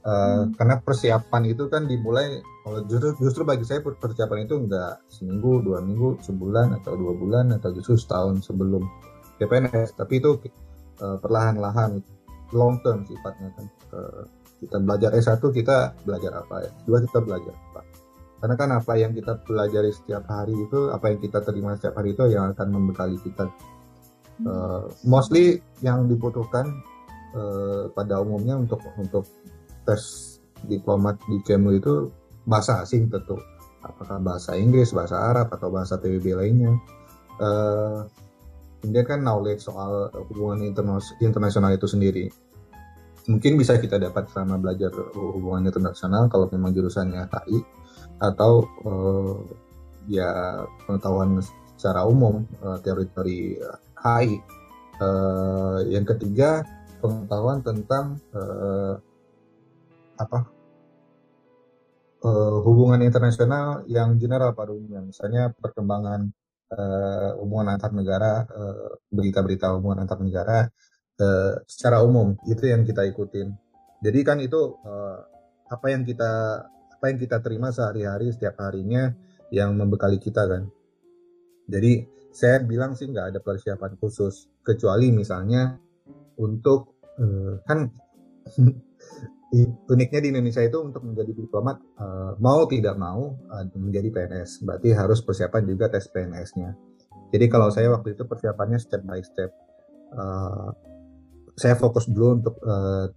Uh, 0.00 0.48
hmm. 0.48 0.56
Karena 0.56 0.80
persiapan 0.80 1.42
itu 1.52 1.68
kan 1.68 1.84
dimulai 1.84 2.40
kalau 2.64 2.88
justru 2.88 3.12
justru 3.20 3.42
bagi 3.44 3.68
saya 3.68 3.84
persiapan 3.84 4.48
itu 4.48 4.56
enggak 4.56 5.04
seminggu, 5.12 5.60
dua 5.60 5.84
minggu, 5.84 6.16
sebulan 6.24 6.72
atau 6.80 6.96
dua 6.96 7.12
bulan 7.12 7.52
atau 7.52 7.68
justru 7.76 8.00
setahun 8.00 8.48
sebelum 8.48 8.80
CPNS, 9.40 9.96
tapi 9.96 10.20
itu 10.20 10.36
uh, 11.00 11.16
perlahan-lahan 11.18 12.04
long 12.52 12.78
term 12.84 13.08
sifatnya 13.08 13.48
kan. 13.56 13.66
Uh, 13.90 14.22
kita 14.60 14.76
belajar 14.76 15.16
S1 15.16 15.40
kita 15.56 15.96
belajar 16.04 16.44
apa 16.44 16.68
ya? 16.68 16.70
Dua 16.84 17.00
kita 17.00 17.18
belajar 17.24 17.56
apa? 17.72 17.80
Karena 18.40 18.54
kan 18.56 18.70
apa 18.76 18.92
yang 18.96 19.12
kita 19.16 19.40
pelajari 19.44 19.88
setiap 19.92 20.28
hari 20.28 20.52
itu, 20.52 20.92
apa 20.92 21.12
yang 21.12 21.18
kita 21.20 21.40
terima 21.40 21.76
setiap 21.76 21.96
hari 22.00 22.12
itu 22.12 22.28
yang 22.28 22.52
akan 22.52 22.68
membekali 22.68 23.16
kita. 23.24 23.48
Uh, 24.40 24.88
mostly 25.04 25.60
yang 25.84 26.08
dibutuhkan 26.08 26.68
uh, 27.36 27.92
pada 27.92 28.24
umumnya 28.24 28.56
untuk 28.56 28.80
untuk 28.96 29.28
tes 29.84 30.00
diplomat 30.64 31.20
di 31.28 31.40
Kemlu 31.44 31.76
itu 31.76 32.08
bahasa 32.48 32.80
asing 32.84 33.12
tentu 33.12 33.36
apakah 33.84 34.20
bahasa 34.20 34.56
Inggris, 34.56 34.92
bahasa 34.92 35.16
Arab 35.16 35.52
atau 35.52 35.68
bahasa 35.72 35.96
PBB 35.96 36.36
lainnya. 36.36 36.72
Uh, 37.40 38.04
kemudian 38.80 39.06
kan 39.06 39.20
knowledge 39.20 39.62
soal 39.64 40.08
hubungan 40.32 40.72
internasional 41.20 41.70
itu 41.72 41.86
sendiri. 41.86 42.26
Mungkin 43.28 43.60
bisa 43.60 43.76
kita 43.76 44.00
dapat 44.00 44.32
selama 44.32 44.56
belajar 44.58 44.90
hubungan 45.14 45.68
internasional 45.68 46.26
kalau 46.32 46.48
memang 46.48 46.72
jurusannya 46.72 47.28
HI 47.28 47.58
atau 48.20 48.64
uh, 48.88 49.36
ya 50.08 50.64
pengetahuan 50.88 51.38
secara 51.76 52.08
umum 52.08 52.48
uh, 52.64 52.80
teori-teori 52.80 53.60
HI. 54.00 54.40
Uh, 55.00 55.80
yang 55.88 56.04
ketiga 56.04 56.60
pengetahuan 57.00 57.64
tentang 57.64 58.20
uh, 58.36 59.00
apa 60.20 60.44
uh, 62.20 62.58
hubungan 62.60 63.00
internasional 63.00 63.80
yang 63.88 64.20
general 64.20 64.52
pada 64.52 64.76
misalnya 64.76 65.56
perkembangan 65.56 66.28
uh, 66.70 67.30
hubungan 67.42 67.74
antar 67.76 67.90
negara 67.90 68.46
uh, 68.46 68.98
berita-berita 69.10 69.74
hubungan 69.78 70.06
antar 70.06 70.18
negara 70.22 70.66
uh, 71.20 71.54
secara 71.66 72.02
umum 72.06 72.38
itu 72.46 72.70
yang 72.70 72.86
kita 72.86 73.06
ikutin. 73.10 73.54
Jadi 74.00 74.20
kan 74.24 74.38
itu 74.40 74.80
uh, 74.80 75.18
apa 75.70 75.86
yang 75.92 76.02
kita 76.06 76.64
apa 77.00 77.04
yang 77.08 77.18
kita 77.20 77.40
terima 77.40 77.72
sehari-hari 77.72 78.32
setiap 78.32 78.60
harinya 78.60 79.12
yang 79.52 79.74
membekali 79.76 80.20
kita 80.20 80.46
kan. 80.46 80.68
Jadi 81.70 82.06
saya 82.30 82.62
bilang 82.62 82.94
sih 82.94 83.10
nggak 83.10 83.34
ada 83.34 83.40
persiapan 83.42 83.98
khusus 83.98 84.46
kecuali 84.62 85.10
misalnya 85.10 85.78
untuk 86.38 87.02
uh, 87.18 87.58
kan 87.66 87.90
uniknya 89.90 90.20
di 90.22 90.28
Indonesia 90.30 90.62
itu 90.62 90.78
untuk 90.78 91.02
menjadi 91.02 91.34
diplomat 91.34 91.82
uh, 91.98 92.38
mau 92.38 92.70
tidak 92.70 92.94
mau 92.94 93.34
uh, 93.50 93.64
menjadi 93.74 94.14
PNS 94.14 94.62
berarti 94.62 94.94
harus 94.94 95.18
persiapan 95.26 95.62
juga 95.66 95.90
tes 95.90 96.06
PNS-nya. 96.06 96.70
Jadi 97.34 97.46
kalau 97.50 97.70
saya 97.70 97.90
waktu 97.90 98.14
itu 98.14 98.26
persiapannya 98.26 98.78
step 98.78 99.02
by 99.02 99.22
step. 99.22 99.50
Uh, 100.14 100.70
saya 101.58 101.76
fokus 101.76 102.08
dulu 102.08 102.40
untuk 102.40 102.56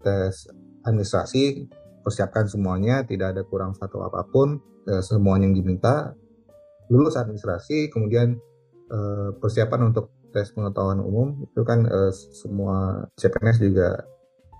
tes 0.03 0.51
administrasi, 0.83 1.63
persiapkan 2.03 2.43
semuanya, 2.43 3.07
tidak 3.07 3.31
ada 3.31 3.47
kurang 3.47 3.71
satu 3.71 4.03
apa 4.03 4.27
pun, 4.27 4.59
semuanya 4.99 5.47
yang 5.47 5.55
diminta. 5.55 6.11
Lulus 6.91 7.15
administrasi, 7.15 7.87
kemudian 7.87 8.35
persiapan 9.39 9.95
untuk 9.95 10.11
tes 10.35 10.51
pengetahuan 10.51 10.99
umum 10.99 11.39
itu 11.39 11.63
kan 11.63 11.87
semua 12.35 13.07
CPNS 13.15 13.63
juga 13.63 14.03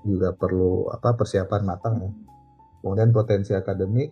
juga 0.03 0.35
perlu 0.35 0.91
apa 0.91 1.15
persiapan 1.15 1.61
matang 1.63 1.95
ya. 2.03 2.11
Kemudian 2.83 3.15
potensi 3.15 3.55
akademik. 3.55 4.11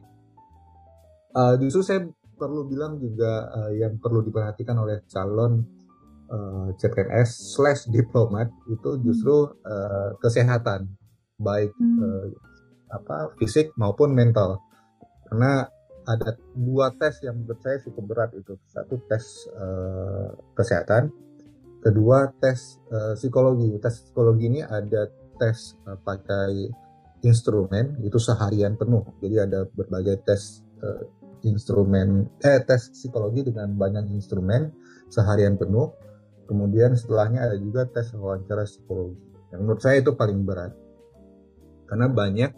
Uh, 1.32 1.56
justru 1.60 1.84
saya 1.84 2.02
perlu 2.36 2.66
bilang 2.66 2.98
juga 2.98 3.52
uh, 3.54 3.72
yang 3.72 4.02
perlu 4.02 4.26
diperhatikan 4.26 4.76
oleh 4.80 5.06
calon 5.08 5.62
uh, 6.32 6.74
CPNS 6.76 7.56
slash 7.56 7.86
diplomat 7.92 8.50
itu 8.72 8.98
justru 9.06 9.52
uh, 9.62 10.18
kesehatan 10.18 10.90
baik 11.38 11.72
hmm. 11.78 12.00
uh, 12.02 12.28
apa 12.92 13.38
fisik 13.38 13.72
maupun 13.78 14.12
mental 14.12 14.60
karena 15.30 15.70
ada 16.02 16.34
dua 16.58 16.92
tes 16.98 17.22
yang 17.22 17.38
menurut 17.40 17.62
saya 17.62 17.78
cukup 17.86 18.04
berat 18.10 18.32
itu 18.34 18.58
satu 18.68 19.00
tes 19.06 19.48
uh, 19.54 20.34
kesehatan 20.58 21.14
kedua 21.86 22.34
tes 22.42 22.82
uh, 22.90 23.14
psikologi 23.14 23.78
tes 23.78 24.02
psikologi 24.02 24.50
ini 24.50 24.62
ada 24.66 25.08
tes 25.42 25.74
uh, 25.90 25.98
pakai 25.98 26.70
instrumen 27.26 27.98
itu 28.06 28.22
seharian 28.22 28.78
penuh. 28.78 29.02
Jadi 29.18 29.42
ada 29.42 29.66
berbagai 29.66 30.22
tes 30.22 30.62
uh, 30.86 31.02
instrumen 31.42 32.30
eh 32.46 32.62
tes 32.62 32.94
psikologi 32.94 33.50
dengan 33.50 33.74
banyak 33.74 34.14
instrumen 34.14 34.70
seharian 35.10 35.58
penuh. 35.58 35.90
Kemudian 36.46 36.94
setelahnya 36.94 37.50
ada 37.50 37.58
juga 37.58 37.90
tes 37.90 38.14
wawancara 38.14 38.70
psikologi. 38.70 39.18
Yang 39.50 39.60
menurut 39.66 39.82
saya 39.82 39.98
itu 40.04 40.12
paling 40.14 40.46
berat. 40.46 40.74
Karena 41.90 42.08
banyak 42.08 42.52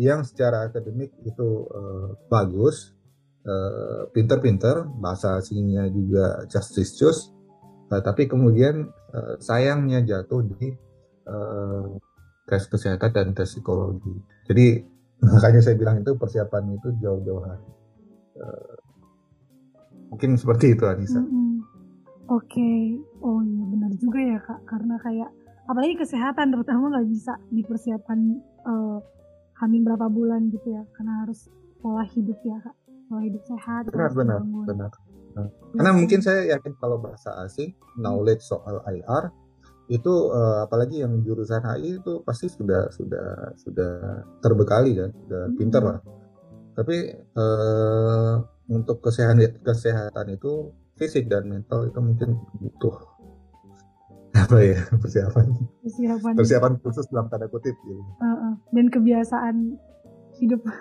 yang 0.00 0.24
secara 0.24 0.68
akademik 0.68 1.12
itu 1.28 1.68
uh, 1.68 2.16
bagus, 2.32 2.96
uh, 3.44 4.08
pinter-pinter, 4.12 4.88
bahasa 4.96 5.36
asingnya 5.36 5.88
juga 5.92 6.44
justicious, 6.48 7.28
uh, 7.92 8.00
tapi 8.00 8.24
kemudian 8.24 8.88
uh, 9.12 9.36
sayangnya 9.36 10.00
jatuh 10.00 10.40
di 10.56 10.72
uh, 11.28 11.92
tes 12.50 12.66
kesehatan 12.66 13.10
dan 13.14 13.26
tes 13.30 13.46
psikologi. 13.46 14.10
Jadi 14.50 14.82
makanya 15.30 15.60
saya 15.62 15.78
bilang 15.78 16.02
itu 16.02 16.18
persiapan 16.18 16.74
itu 16.74 16.88
jauh-jauh 16.98 17.42
hari. 17.46 17.68
Uh, 18.40 18.76
mungkin 20.10 20.34
seperti 20.34 20.74
itu 20.74 20.84
Anissa. 20.90 21.22
Mm 21.22 21.30
-hmm. 21.30 21.50
Oke, 22.30 22.62
okay. 22.62 22.82
oh 23.26 23.42
iya 23.42 23.64
benar 23.66 23.90
juga 23.98 24.22
ya 24.22 24.38
kak, 24.38 24.62
karena 24.62 24.94
kayak 25.02 25.30
apalagi 25.66 25.98
kesehatan 25.98 26.54
terutama 26.54 26.94
nggak 26.94 27.10
bisa 27.10 27.34
dipersiapkan 27.50 28.38
uh, 28.62 29.02
hamil 29.58 29.82
berapa 29.82 30.06
bulan 30.06 30.46
gitu 30.54 30.78
ya, 30.78 30.86
karena 30.94 31.26
harus 31.26 31.50
pola 31.82 32.06
hidup 32.06 32.38
ya 32.46 32.54
kak, 32.62 32.76
pola 33.10 33.26
hidup 33.26 33.42
sehat. 33.50 33.90
Benar 33.90 34.14
benar 34.14 34.40
benar. 34.46 34.90
karena 35.74 35.90
mungkin 35.94 36.22
saya 36.22 36.54
yakin 36.54 36.74
kalau 36.78 36.98
bahasa 36.98 37.30
asing 37.46 37.74
knowledge 37.98 38.42
soal 38.42 38.82
IR 38.86 39.30
itu 39.90 40.14
uh, 40.30 40.62
apalagi 40.70 41.02
yang 41.02 41.18
jurusan 41.26 41.66
HI 41.66 41.98
itu 41.98 42.22
pasti 42.22 42.46
sudah 42.46 42.86
sudah 42.94 43.58
sudah 43.58 44.22
terbekali 44.38 44.94
kan, 44.94 45.10
sudah 45.26 45.42
hmm. 45.50 45.56
pinter 45.58 45.82
lah. 45.82 45.98
Tapi 46.78 46.96
uh, 47.34 48.34
untuk 48.70 49.02
kesehatan 49.02 49.58
kesehatan 49.66 50.26
itu 50.30 50.70
fisik 50.94 51.26
dan 51.26 51.50
mental 51.50 51.90
itu 51.90 51.98
mungkin 51.98 52.38
butuh 52.62 52.96
apa 54.46 54.56
ya 54.62 54.78
persiapan 54.94 55.46
persiapan 55.82 56.32
persiapan 56.38 56.72
khusus 56.86 57.10
dalam 57.10 57.26
tanda 57.26 57.50
kutip 57.50 57.74
gitu. 57.82 57.98
Uh, 58.22 58.30
uh. 58.30 58.54
Dan 58.70 58.86
kebiasaan 58.88 59.74
hidup. 60.38 60.62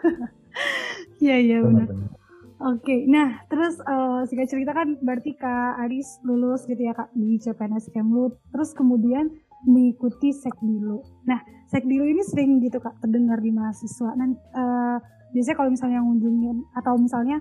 Iya 1.19 1.35
iya 1.35 1.57
benar. 1.59 1.87
Oke, 2.59 2.91
okay. 2.91 2.99
nah 3.07 3.39
terus 3.47 3.79
uh, 3.87 4.27
singkat 4.27 4.51
cerita 4.51 4.75
kan 4.75 4.99
berarti 4.99 5.31
Kak 5.31 5.79
Aris 5.79 6.19
lulus 6.27 6.67
gitu 6.67 6.83
ya 6.83 6.91
Kak 6.91 7.07
di 7.15 7.39
CPNS 7.39 7.87
Kemlu, 7.95 8.35
terus 8.51 8.75
kemudian 8.75 9.31
mengikuti 9.63 10.35
Sekdilu. 10.35 10.99
Nah, 11.23 11.39
Sekdilu 11.71 12.03
ini 12.03 12.19
sering 12.19 12.59
gitu 12.59 12.83
Kak 12.83 12.99
terdengar 12.99 13.39
di 13.39 13.55
mahasiswa. 13.55 14.11
Nah, 14.11 14.27
uh, 14.59 14.97
biasanya 15.31 15.55
kalau 15.55 15.71
misalnya 15.71 16.03
ngunjungin 16.03 16.67
atau 16.75 16.99
misalnya 16.99 17.39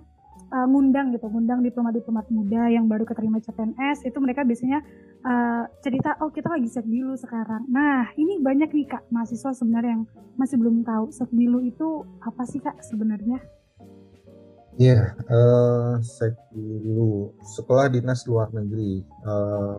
uh, 0.55 0.67
ngundang 0.71 1.11
gitu, 1.11 1.27
ngundang 1.27 1.67
diplomat-diplomat 1.67 2.31
muda 2.31 2.71
yang 2.71 2.87
baru 2.87 3.03
keterima 3.03 3.43
CPNS, 3.43 4.07
itu 4.07 4.23
mereka 4.23 4.47
biasanya 4.47 4.87
uh, 5.27 5.67
cerita, 5.83 6.15
oh 6.23 6.31
kita 6.31 6.47
lagi 6.47 6.71
Sekdilu 6.71 7.19
sekarang. 7.19 7.67
Nah, 7.67 8.15
ini 8.15 8.39
banyak 8.39 8.71
nih 8.71 8.87
Kak 8.87 9.11
mahasiswa 9.11 9.51
sebenarnya 9.51 9.99
yang 9.99 10.05
masih 10.39 10.63
belum 10.63 10.87
tahu 10.87 11.11
Sekdilu 11.11 11.67
itu 11.67 12.07
apa 12.23 12.47
sih 12.47 12.63
Kak 12.63 12.87
sebenarnya? 12.87 13.58
Iya, 14.79 14.95
yeah, 14.95 15.99
uh, 15.99 15.99
dulu 16.55 17.35
sekolah 17.43 17.91
dinas 17.91 18.23
luar 18.31 18.55
negeri. 18.55 19.03
Uh, 19.27 19.75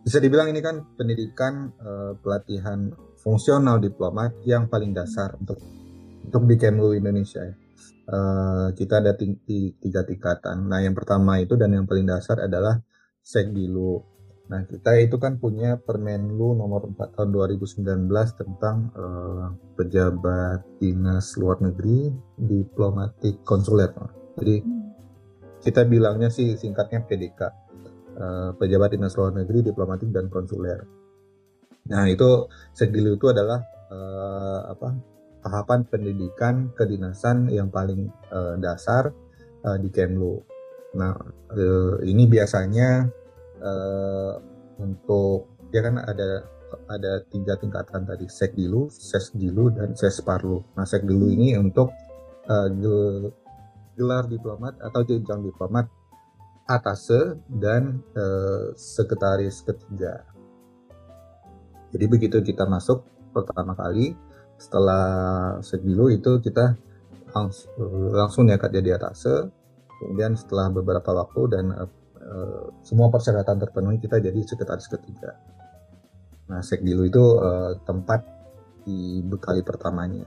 bisa 0.00 0.16
dibilang 0.16 0.48
ini 0.48 0.64
kan 0.64 0.80
pendidikan 0.96 1.68
uh, 1.76 2.16
pelatihan 2.24 2.88
fungsional 3.20 3.76
diplomat 3.76 4.32
yang 4.48 4.64
paling 4.72 4.96
dasar 4.96 5.36
untuk 5.36 5.60
untuk 6.24 6.48
di 6.48 6.56
Kemlu 6.56 6.96
Indonesia. 6.96 7.44
Uh, 8.08 8.72
kita 8.72 9.04
ada 9.04 9.12
tiga 9.12 10.08
tingkatan. 10.08 10.64
Nah, 10.64 10.80
yang 10.80 10.96
pertama 10.96 11.36
itu 11.36 11.52
dan 11.60 11.76
yang 11.76 11.84
paling 11.84 12.08
dasar 12.08 12.40
adalah 12.40 12.80
Sekdilu. 13.20 14.00
Nah, 14.50 14.66
kita 14.66 14.98
itu 14.98 15.14
kan 15.22 15.38
punya 15.38 15.78
Permenlu 15.78 16.58
nomor 16.58 16.90
4 16.90 17.14
tahun 17.14 17.30
2019 17.30 17.86
tentang 18.34 18.90
uh, 18.98 19.54
pejabat 19.78 20.66
dinas 20.82 21.38
luar 21.38 21.62
negeri, 21.62 22.10
diplomatik 22.34 23.46
konsuler. 23.46 23.94
Jadi 24.42 24.58
kita 25.62 25.86
bilangnya 25.86 26.34
sih 26.34 26.58
singkatnya 26.58 27.06
PDK, 27.06 27.40
uh, 27.46 27.50
eh, 28.18 28.50
pejabat 28.58 28.98
dinas 28.98 29.14
luar 29.14 29.38
negeri, 29.38 29.70
diplomatik 29.70 30.10
dan 30.10 30.26
konsuler. 30.26 30.82
Nah, 31.86 32.10
itu 32.10 32.50
Sekdilu 32.74 33.22
itu 33.22 33.30
adalah 33.30 33.62
uh, 33.94 34.74
apa? 34.74 34.90
tahapan 35.40 35.88
pendidikan 35.88 36.68
kedinasan 36.76 37.48
yang 37.48 37.72
paling 37.72 38.12
uh, 38.28 38.60
dasar 38.60 39.08
uh, 39.64 39.78
di 39.80 39.88
Kemlu. 39.88 40.36
Nah, 41.00 41.16
uh, 41.56 41.96
ini 42.04 42.28
biasanya 42.28 43.08
uh, 43.60 44.34
untuk 44.80 45.60
ya 45.70 45.80
kan 45.84 46.00
ada 46.00 46.44
ada 46.86 47.22
tiga 47.30 47.58
tingkatan 47.58 48.06
tadi 48.06 48.26
sekdilu, 48.30 48.90
sesdilu 48.90 49.74
dan 49.74 49.94
sesparlu. 49.94 50.62
Nah 50.78 50.86
sekdilu 50.86 51.26
ini 51.30 51.58
untuk 51.58 51.90
uh, 52.46 52.68
gelar 53.98 54.24
diplomat 54.30 54.78
atau 54.78 55.00
jenjang 55.02 55.44
diplomat 55.44 55.90
atase 56.70 57.42
dan 57.50 57.98
uh, 58.14 58.70
sekretaris 58.78 59.66
ketiga. 59.66 60.22
Jadi 61.90 62.04
begitu 62.06 62.38
kita 62.38 62.70
masuk 62.70 63.02
pertama 63.34 63.74
kali 63.74 64.14
setelah 64.54 65.04
sekdilu 65.58 66.14
itu 66.14 66.38
kita 66.38 66.78
langsung, 67.34 67.70
langsung 68.14 68.44
ya 68.46 68.58
jadi 68.62 68.94
atase. 68.94 69.50
Kemudian 70.00 70.32
setelah 70.32 70.72
beberapa 70.72 71.12
waktu 71.12 71.42
dan 71.50 71.64
uh, 71.76 71.90
Eh, 72.30 72.64
semua 72.86 73.10
persyaratan 73.10 73.58
terpenuhi 73.58 73.98
kita 73.98 74.22
jadi 74.22 74.38
sekretaris 74.46 74.86
ketiga. 74.86 75.34
Nah, 76.46 76.62
Sekdilu 76.62 77.06
itu 77.06 77.22
uh, 77.38 77.78
tempat 77.86 78.26
bekali 79.30 79.62
pertamanya. 79.62 80.26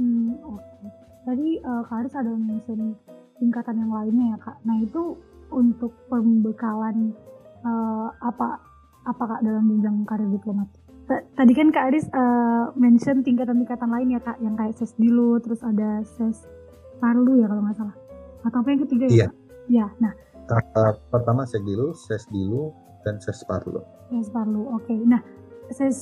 Hmm, 0.00 0.32
oke. 0.40 0.60
Okay. 0.64 0.88
Tadi 1.28 1.48
uh, 1.60 1.82
Kak 1.84 1.96
Aris 2.00 2.14
ada 2.16 2.32
mention 2.32 2.96
tingkatan 3.36 3.84
yang 3.84 3.92
lainnya 3.92 4.32
ya 4.32 4.38
Kak. 4.40 4.56
Nah 4.64 4.76
itu 4.80 5.20
untuk 5.52 5.92
pembekalan 6.08 7.12
uh, 7.60 8.08
apa 8.24 8.64
apa 9.04 9.22
Kak 9.28 9.40
dalam 9.44 9.68
jenjang 9.68 10.08
karir 10.08 10.28
diplomat? 10.32 10.72
Tadi 11.10 11.52
kan 11.52 11.68
Kak 11.68 11.84
Aris 11.92 12.08
uh, 12.16 12.72
mention 12.80 13.20
tingkatan-tingkatan 13.20 13.92
lain 13.92 14.16
ya 14.16 14.20
Kak, 14.24 14.40
yang 14.40 14.56
kayak 14.56 14.72
ses 14.80 14.96
terus 15.44 15.60
ada 15.60 16.00
ses 16.16 16.48
parlu 16.96 17.44
ya 17.44 17.46
kalau 17.48 17.60
nggak 17.60 17.76
salah. 17.76 17.96
Atau 18.40 18.64
apa 18.64 18.68
yang 18.72 18.80
ketiga 18.88 19.04
ya 19.04 19.12
iya. 19.12 19.26
Kak? 19.28 19.36
Ya, 19.70 19.86
nah 20.00 20.12
tahap 20.50 20.98
pertama 21.14 21.46
sekdilu, 21.46 21.94
sesdilu, 21.94 22.74
dan 23.06 23.22
sesparlu. 23.22 23.80
Sesparlu, 24.10 24.66
oke. 24.74 24.82
Okay. 24.84 24.98
Nah, 25.06 25.22
ses 25.70 25.98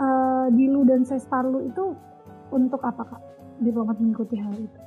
uh, 0.00 0.48
dilu 0.56 0.88
dan 0.88 1.04
sesparlu 1.04 1.68
itu 1.68 1.92
untuk 2.48 2.80
apa 2.80 3.04
kak? 3.04 3.22
Diplomat 3.60 4.00
mengikuti 4.00 4.40
hal 4.40 4.56
itu? 4.56 4.80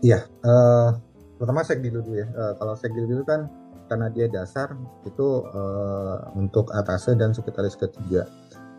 Iya, 0.00 0.24
uh, 0.44 0.96
pertama 1.36 1.60
sekdilu 1.60 2.00
dulu 2.00 2.16
ya. 2.16 2.28
Uh, 2.32 2.52
kalau 2.56 2.74
sekdilu 2.74 3.06
dulu 3.08 3.22
kan 3.28 3.52
karena 3.84 4.08
dia 4.08 4.26
dasar 4.32 4.72
itu 5.04 5.44
uh, 5.44 6.32
untuk 6.32 6.72
atase 6.72 7.12
dan 7.20 7.36
sekretaris 7.36 7.76
ketiga. 7.76 8.24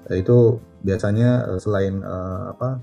Uh, 0.09 0.17
itu 0.17 0.57
biasanya 0.81 1.45
uh, 1.53 1.59
selain 1.61 2.01
uh, 2.01 2.57
apa 2.57 2.81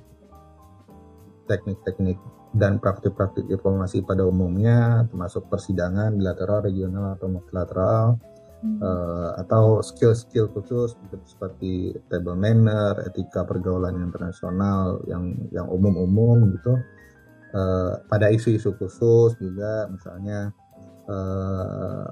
teknik-teknik 1.51 2.17
dan 2.53 2.77
praktik-praktik 2.77 3.49
diplomasi 3.49 4.05
pada 4.05 4.29
umumnya 4.29 5.09
termasuk 5.09 5.49
persidangan 5.49 6.13
bilateral, 6.13 6.61
regional 6.69 7.17
atau 7.17 7.33
multilateral 7.33 8.21
hmm. 8.61 8.79
uh, 8.85 9.31
atau 9.41 9.81
skill-skill 9.81 10.53
khusus 10.53 10.93
seperti 11.25 11.97
table 12.13 12.37
manner, 12.37 13.01
etika 13.09 13.49
pergaulan 13.49 13.97
internasional 13.97 15.01
yang 15.09 15.33
yang 15.49 15.67
umum-umum 15.69 16.53
gitu. 16.53 16.77
Uh, 17.53 18.01
pada 18.09 18.33
isu-isu 18.33 18.73
khusus 18.81 19.37
juga 19.37 19.85
misalnya 19.93 20.57
uh, 21.05 22.09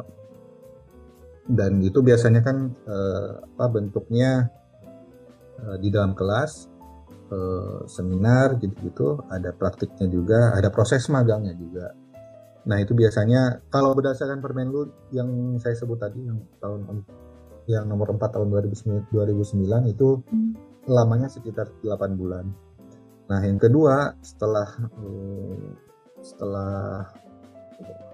dan 1.51 1.81
itu 1.81 2.05
biasanya 2.05 2.45
kan 2.45 2.71
uh, 2.85 3.41
apa 3.41 3.67
bentuknya 3.73 4.53
uh, 5.65 5.77
di 5.81 5.89
dalam 5.89 6.13
kelas 6.15 6.70
uh, 7.31 7.87
seminar 7.87 8.59
gitu-gitu, 8.59 9.23
ada 9.31 9.55
praktiknya 9.55 10.07
juga, 10.11 10.53
ada 10.55 10.69
proses 10.69 11.07
magangnya 11.09 11.55
juga. 11.57 11.95
Nah 12.69 12.77
itu 12.77 12.93
biasanya 12.93 13.65
kalau 13.73 13.97
berdasarkan 13.97 14.45
Permenlu 14.45 15.11
yang 15.17 15.57
saya 15.57 15.73
sebut 15.73 15.97
tadi 15.97 16.21
yang 16.21 16.45
tahun 16.61 17.07
yang 17.71 17.87
nomor 17.87 18.13
4 18.13 18.21
tahun 18.35 18.49
2009, 18.53 19.15
2009 19.15 19.95
itu 19.95 20.21
hmm. 20.21 20.53
lamanya 20.91 21.31
sekitar 21.31 21.71
8 21.81 22.21
bulan. 22.21 22.51
Nah 23.31 23.41
yang 23.47 23.57
kedua 23.63 24.19
setelah 24.21 24.69
uh, 24.99 25.71
setelah 26.21 27.09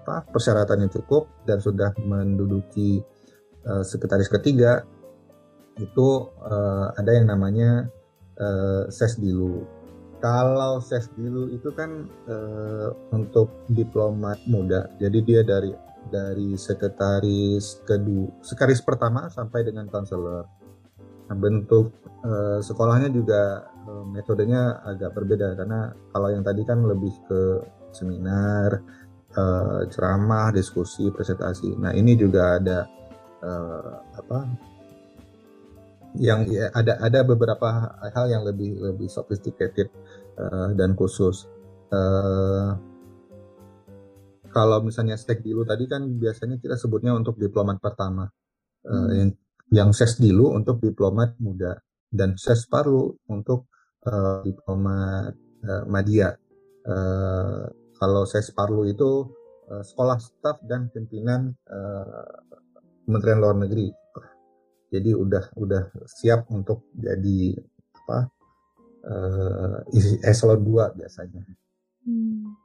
apa 0.07 0.23
persyaratannya 0.31 0.87
cukup 0.87 1.27
dan 1.43 1.59
sudah 1.59 1.91
menduduki 1.99 3.03
uh, 3.67 3.83
sekretaris 3.83 4.31
ketiga 4.31 4.87
itu 5.75 6.31
uh, 6.39 6.95
ada 6.95 7.11
yang 7.11 7.27
namanya 7.27 7.91
uh, 8.41 8.83
ses 8.89 9.17
dilu. 9.19 9.65
Kalau 10.17 10.81
ses 10.81 11.09
dilu 11.13 11.53
itu 11.53 11.69
kan 11.77 12.09
uh, 12.25 12.89
untuk 13.13 13.53
diplomat 13.69 14.41
muda, 14.49 14.89
jadi 14.97 15.19
dia 15.21 15.41
dari 15.45 15.69
dari 16.07 16.55
sekretaris 16.55 17.83
kedua, 17.83 18.31
sekretaris 18.41 18.81
pertama 18.81 19.29
sampai 19.29 19.67
dengan 19.67 19.85
konselor. 19.91 20.47
Nah, 21.27 21.35
bentuk 21.35 21.91
uh, 22.23 22.63
sekolahnya 22.63 23.11
juga 23.11 23.67
uh, 23.85 24.05
metodenya 24.07 24.81
agak 24.87 25.11
berbeda 25.13 25.59
karena 25.59 25.91
kalau 26.15 26.31
yang 26.31 26.41
tadi 26.41 26.63
kan 26.63 26.81
lebih 26.81 27.11
ke 27.27 27.61
seminar, 27.91 28.79
uh, 29.35 29.81
ceramah, 29.91 30.49
diskusi, 30.55 31.11
presentasi. 31.11 31.75
Nah 31.77 31.91
ini 31.93 32.17
juga 32.17 32.57
ada 32.57 32.87
uh, 33.43 33.93
apa 34.17 34.39
yang 36.15 36.47
ya, 36.47 36.71
ada 36.71 37.01
ada 37.03 37.19
beberapa 37.27 37.67
hal 38.15 38.31
yang 38.31 38.47
lebih 38.47 38.79
lebih 38.79 39.11
sophisticated 39.11 39.91
uh, 40.39 40.71
dan 40.77 40.95
khusus. 40.95 41.49
Uh, 41.91 42.79
kalau 44.47 44.79
misalnya 44.81 45.19
stek 45.19 45.43
dilu 45.43 45.67
tadi 45.67 45.85
kan 45.85 46.07
biasanya 46.07 46.57
kita 46.57 46.79
sebutnya 46.79 47.11
untuk 47.11 47.35
diplomat 47.35 47.83
pertama, 47.83 48.31
uh, 48.87 48.91
hmm. 48.91 49.09
yang 49.11 49.31
yang 49.67 49.89
ses 49.91 50.15
dilu 50.15 50.55
untuk 50.55 50.79
diplomat 50.79 51.35
muda 51.43 51.75
dan 52.07 52.39
ses 52.39 52.63
paru 52.71 53.11
untuk 53.27 53.67
uh, 54.07 54.39
diplomat 54.47 55.35
uh, 55.67 55.83
media. 55.91 56.31
Uh, 56.87 57.67
kalau 57.99 58.23
ses 58.23 58.47
parlu 58.55 58.87
itu 58.87 59.27
uh, 59.67 59.83
sekolah 59.83 60.17
staf 60.21 60.63
dan 60.63 60.87
pimpinan 60.93 61.51
uh, 61.67 62.25
Kementerian 63.03 63.39
Luar 63.39 63.57
Negeri. 63.59 63.91
Jadi 64.87 65.11
udah 65.11 65.43
udah 65.59 65.83
siap 66.07 66.47
untuk 66.47 66.87
jadi 66.95 67.59
apa 68.03 68.31
uh, 69.03 69.77
eselon 70.23 70.63
2 70.63 70.99
biasanya. 70.99 71.43
Hmm. 72.07 72.55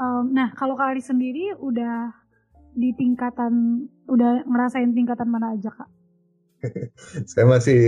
Um, 0.00 0.24
nah 0.32 0.54
kalau 0.56 0.78
kali 0.78 1.02
sendiri 1.02 1.52
udah 1.58 2.14
di 2.72 2.94
tingkatan 2.94 3.84
udah 4.06 4.46
ngerasain 4.46 4.94
tingkatan 4.94 5.28
mana 5.28 5.58
aja 5.58 5.70
kak? 5.74 5.90
saya 7.30 7.44
masih 7.48 7.80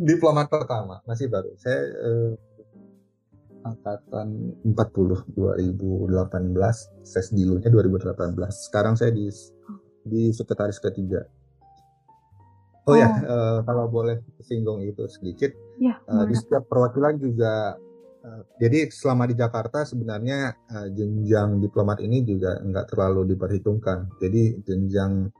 diplomat 0.00 0.48
pertama, 0.48 1.04
masih 1.04 1.28
baru. 1.28 1.52
Saya 1.60 1.80
eh, 1.86 2.32
angkatan 3.62 4.58
40 4.66 5.30
2018, 5.36 7.06
ses 7.06 7.28
dilunya 7.30 7.70
2018. 7.70 8.34
Sekarang 8.50 8.94
saya 8.98 9.14
di 9.14 9.30
di 10.02 10.34
sekretaris 10.34 10.82
ketiga. 10.82 11.24
Oh, 12.82 12.98
ya, 12.98 13.06
oh. 13.06 13.14
ya, 13.14 13.30
uh, 13.30 13.58
kalau 13.62 13.86
boleh 13.86 14.26
singgung 14.42 14.82
itu 14.82 15.06
sedikit. 15.06 15.54
Ya, 15.78 16.02
uh, 16.10 16.26
di 16.26 16.34
setiap 16.34 16.66
perwakilan 16.66 17.14
juga 17.18 17.78
uh, 18.26 18.42
jadi 18.58 18.90
selama 18.90 19.30
di 19.30 19.38
Jakarta 19.38 19.86
sebenarnya 19.86 20.58
uh, 20.66 20.88
jenjang 20.90 21.62
diplomat 21.62 22.02
ini 22.02 22.26
juga 22.26 22.58
nggak 22.58 22.90
terlalu 22.90 23.34
diperhitungkan. 23.34 24.18
Jadi 24.18 24.66
jenjang 24.66 25.30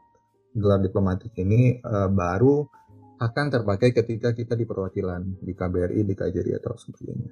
gelar 0.55 0.79
diplomatik 0.79 1.35
ini 1.40 1.83
uh, 1.83 2.07
baru 2.12 2.62
akan 3.22 3.46
terpakai 3.55 3.94
ketika 3.94 4.35
kita 4.35 4.55
di 4.59 4.66
perwakilan 4.66 5.42
di 5.42 5.55
KBRI, 5.55 6.01
di 6.03 6.14
KJRI 6.14 6.53
atau 6.59 6.75
sebagainya. 6.75 7.31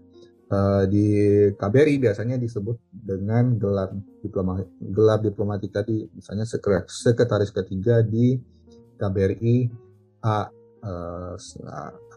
Uh, 0.51 0.83
di 0.91 1.07
KBRI 1.55 2.03
biasanya 2.03 2.35
disebut 2.35 2.75
dengan 2.91 3.55
gelar 3.55 3.95
diploma 4.19 4.59
gelar 4.83 5.23
diplomatik 5.23 5.71
tadi, 5.71 6.11
misalnya 6.11 6.43
sekretaris 6.91 7.55
ketiga 7.55 8.03
di 8.03 8.35
KBRI 8.99 9.57
A, 10.27 10.51
uh, 10.83 11.35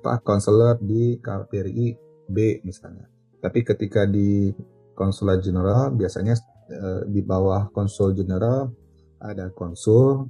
apa 0.02 0.14
konselor 0.26 0.82
di 0.82 1.22
KBRI 1.22 1.88
B 2.26 2.38
misalnya. 2.66 3.06
Tapi 3.38 3.62
ketika 3.62 4.10
di 4.10 4.50
konsulat 4.98 5.46
jenderal 5.46 5.94
biasanya 5.94 6.34
uh, 6.74 7.06
di 7.06 7.22
bawah 7.22 7.70
konsul 7.70 8.18
jenderal 8.18 8.74
ada 9.22 9.54
konsul, 9.54 10.26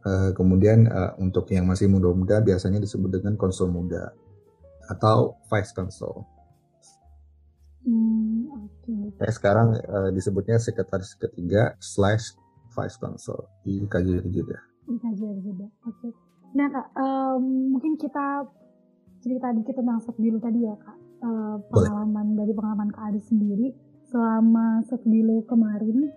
Uh, 0.00 0.32
kemudian 0.32 0.88
uh, 0.88 1.12
untuk 1.20 1.44
yang 1.52 1.68
masih 1.68 1.84
muda-muda 1.84 2.40
biasanya 2.40 2.80
disebut 2.80 3.20
dengan 3.20 3.36
konsul 3.36 3.68
muda 3.68 4.16
atau 4.88 5.36
vice 5.52 5.76
consul. 5.76 6.24
Hmm, 7.80 8.52
okay. 8.52 9.00
Saya 9.16 9.32
sekarang 9.32 9.68
uh, 9.88 10.10
disebutnya 10.12 10.60
sekretaris 10.60 11.16
ketiga 11.16 11.76
slash 11.80 12.36
vice 12.76 12.96
consul 13.00 13.48
di 13.64 13.80
KJRI 13.88 14.30
juga. 14.30 14.60
Di 14.84 14.96
KJRI 15.00 15.40
juga, 15.40 15.66
oke. 15.88 15.96
Okay. 15.96 16.12
Nah 16.50 16.66
kak, 16.68 16.86
um, 16.98 17.72
mungkin 17.76 17.94
kita 17.96 18.44
cerita 19.22 19.52
dikit 19.54 19.78
tentang 19.78 20.02
dulu 20.02 20.38
tadi 20.42 20.60
ya 20.66 20.74
kak. 20.76 20.98
Uh, 21.20 21.60
pengalaman 21.68 22.32
Boleh. 22.32 22.38
dari 22.44 22.52
pengalaman 22.56 22.88
kak 22.92 23.04
Adi 23.12 23.20
sendiri 23.20 23.68
selama 24.08 24.82
dulu 25.04 25.44
kemarin. 25.46 26.08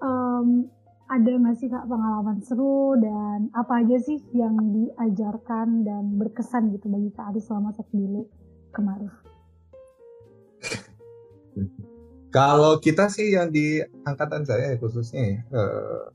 Um, 0.00 0.68
ada 1.10 1.26
nggak 1.26 1.58
sih 1.58 1.66
kak 1.66 1.90
pengalaman 1.90 2.38
seru 2.46 2.94
dan 3.02 3.50
apa 3.50 3.82
aja 3.82 3.98
sih 3.98 4.22
yang 4.30 4.54
diajarkan 4.70 5.82
dan 5.82 6.14
berkesan 6.16 6.70
gitu 6.70 6.86
bagi 6.86 7.10
kak 7.10 7.34
Adi 7.34 7.40
selama 7.42 7.74
dulu 7.90 8.30
kemarin? 8.70 9.10
Kalau 12.30 12.78
kita 12.78 13.10
sih 13.10 13.34
yang 13.34 13.50
di 13.50 13.82
angkatan 14.06 14.46
saya 14.46 14.78
khususnya 14.78 15.42
uh, 15.50 16.14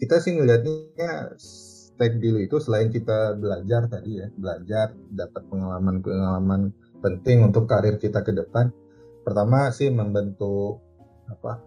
kita 0.00 0.18
sih 0.24 0.34
ngelihatnya 0.34 1.36
step 1.36 2.16
dulu 2.16 2.40
itu 2.40 2.56
selain 2.58 2.88
kita 2.88 3.36
belajar 3.36 3.86
tadi 3.92 4.24
ya 4.24 4.32
belajar 4.34 4.96
dapat 5.12 5.44
pengalaman-pengalaman 5.52 6.72
penting 7.04 7.44
untuk 7.44 7.68
karir 7.68 8.00
kita 8.00 8.24
ke 8.24 8.32
depan. 8.32 8.72
Pertama 9.22 9.68
sih 9.70 9.92
membentuk 9.92 10.80
apa? 11.28 11.60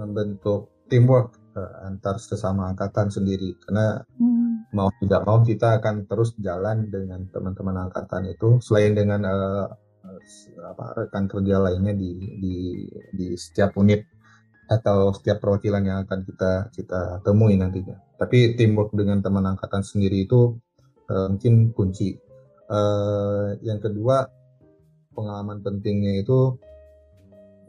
Membentuk 0.00 0.72
teamwork 0.88 1.36
uh, 1.54 1.86
antar 1.86 2.16
sesama 2.16 2.72
angkatan 2.72 3.12
sendiri 3.12 3.52
karena 3.66 4.00
hmm. 4.16 4.72
mau 4.72 4.88
tidak 5.02 5.22
mau 5.28 5.44
kita 5.44 5.78
akan 5.78 6.08
terus 6.08 6.32
jalan 6.40 6.88
dengan 6.88 7.26
teman-teman 7.30 7.86
angkatan 7.90 8.32
itu 8.32 8.58
selain 8.62 8.96
dengan 8.96 9.20
uh, 9.26 9.66
apa 10.62 10.84
rekan 11.06 11.26
kerja 11.30 11.62
lainnya 11.62 11.94
di 11.94 12.10
di 12.38 12.56
di 13.14 13.26
setiap 13.34 13.76
unit 13.78 14.02
atau 14.66 15.14
setiap 15.14 15.38
perwakilan 15.38 15.82
yang 15.86 15.98
akan 16.02 16.26
kita 16.26 16.52
kita 16.74 17.00
temui 17.22 17.54
nantinya. 17.54 17.96
Tapi 18.18 18.58
teamwork 18.58 18.90
dengan 18.94 19.22
teman 19.22 19.46
angkatan 19.46 19.86
sendiri 19.86 20.26
itu 20.26 20.58
uh, 21.10 21.26
mungkin 21.30 21.70
kunci. 21.70 22.18
Uh, 22.66 23.54
yang 23.62 23.78
kedua 23.78 24.26
pengalaman 25.14 25.62
pentingnya 25.62 26.18
itu 26.18 26.58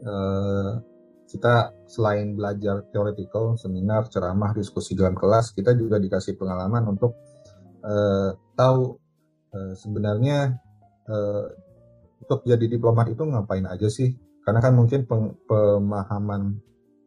uh, 0.02 0.82
kita 1.28 1.76
selain 1.86 2.34
belajar 2.34 2.82
theoretical, 2.90 3.54
seminar, 3.60 4.08
ceramah, 4.08 4.56
diskusi 4.56 4.96
dalam 4.96 5.14
kelas, 5.14 5.52
kita 5.52 5.76
juga 5.76 6.00
dikasih 6.00 6.34
pengalaman 6.40 6.88
untuk 6.88 7.14
uh, 7.84 8.32
tahu 8.56 8.96
uh, 9.52 9.74
sebenarnya 9.76 10.56
uh, 11.06 11.46
untuk 12.18 12.44
jadi 12.46 12.66
diplomat 12.66 13.10
itu 13.12 13.22
ngapain 13.24 13.64
aja 13.66 13.88
sih? 13.90 14.14
Karena 14.42 14.64
kan 14.64 14.72
mungkin 14.74 15.04
pemahaman 15.44 16.56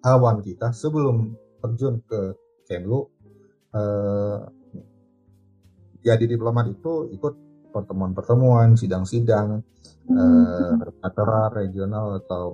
awan 0.05 0.37
kita 0.41 0.73
sebelum 0.73 1.33
terjun 1.61 2.01
ke 2.05 2.37
Kemlu 2.69 3.05
uh, 3.75 4.41
jadi 6.01 6.25
diplomat 6.25 6.65
itu 6.69 7.13
ikut 7.13 7.33
pertemuan-pertemuan, 7.71 8.75
sidang-sidang, 8.75 9.63
hmm. 10.09 10.81
uh, 10.81 11.49
regional 11.55 12.19
atau 12.19 12.51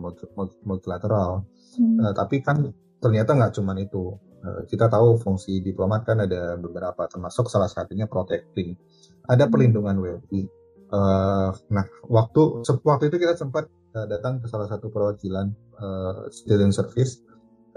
multilateral. 0.68 1.48
Hmm. 1.80 1.98
Uh, 1.98 2.14
tapi 2.14 2.44
kan 2.44 2.70
ternyata 3.02 3.34
nggak 3.34 3.54
cuma 3.58 3.74
itu. 3.80 4.14
Uh, 4.38 4.62
kita 4.70 4.86
tahu 4.86 5.18
fungsi 5.18 5.66
diplomat 5.66 6.06
kan 6.06 6.22
ada 6.22 6.54
beberapa, 6.62 7.10
termasuk 7.10 7.50
salah 7.50 7.72
satunya 7.72 8.06
protecting. 8.06 8.78
Ada 9.26 9.48
hmm. 9.48 9.52
perlindungan 9.52 9.96
WNI. 9.98 10.42
Uh, 10.88 11.52
nah, 11.68 11.86
waktu 12.08 12.64
waktu 12.64 13.12
itu 13.12 13.18
kita 13.20 13.36
sempat 13.36 13.68
uh, 13.92 14.08
datang 14.08 14.40
ke 14.40 14.48
salah 14.48 14.72
satu 14.72 14.88
perwakilan 14.88 15.52
uh, 15.80 16.32
student 16.32 16.72
service. 16.72 17.20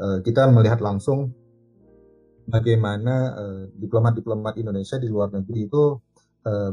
Uh, 0.01 0.23
kita 0.23 0.49
melihat 0.49 0.81
langsung 0.81 1.35
bagaimana 2.49 3.37
diplomat-diplomat 3.77 4.55
uh, 4.57 4.61
Indonesia 4.63 4.97
di 4.97 5.07
luar 5.11 5.31
negeri 5.31 5.69
itu 5.69 5.99
uh, 6.47 6.73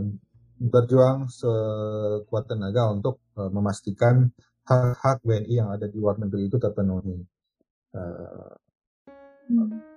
berjuang 0.58 1.30
sekuat 1.30 2.50
tenaga 2.50 2.90
untuk 2.90 3.22
uh, 3.38 3.50
memastikan 3.54 4.30
hak-hak 4.66 5.22
WNI 5.24 5.54
yang 5.54 5.70
ada 5.70 5.86
di 5.86 5.98
luar 5.98 6.18
negeri 6.18 6.50
itu 6.50 6.58
terpenuhi. 6.58 7.18
Uh. 7.94 8.54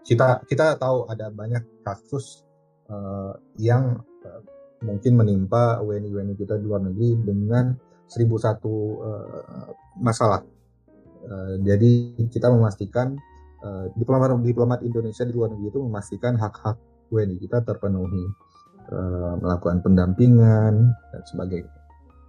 Kita 0.07 0.47
kita 0.47 0.79
tahu 0.79 1.11
ada 1.11 1.27
banyak 1.29 1.83
kasus 1.83 2.47
uh, 2.87 3.35
yang 3.59 3.99
uh, 4.23 4.43
mungkin 4.81 5.13
menimpa 5.17 5.81
WNI-WNI 5.85 6.35
kita 6.37 6.57
di 6.57 6.65
luar 6.65 6.81
negeri 6.81 7.21
dengan 7.21 7.77
seribu 8.09 8.41
satu 8.41 8.75
uh, 9.05 9.71
masalah. 10.01 10.43
Uh, 11.21 11.61
jadi 11.61 12.17
kita 12.33 12.49
memastikan 12.49 13.15
uh, 13.61 13.93
diplomat 13.95 14.41
diplomat 14.41 14.81
Indonesia 14.81 15.23
di 15.29 15.37
luar 15.37 15.53
negeri 15.53 15.69
itu 15.69 15.81
memastikan 15.85 16.35
hak-hak 16.41 16.81
WNI 17.13 17.37
kita 17.37 17.61
terpenuhi, 17.61 18.25
uh, 18.89 19.37
melakukan 19.37 19.85
pendampingan 19.85 20.97
dan 20.97 21.23
sebagainya. 21.29 21.73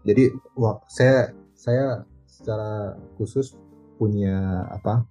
Jadi 0.03 0.33
wah, 0.59 0.81
saya 0.91 1.31
saya 1.55 2.03
secara 2.27 2.97
khusus 3.15 3.55
punya 3.95 4.65
apa 4.67 5.05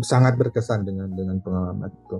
sangat 0.00 0.38
berkesan 0.40 0.86
dengan 0.86 1.12
dengan 1.12 1.36
pengalaman 1.42 1.90
itu. 1.92 2.18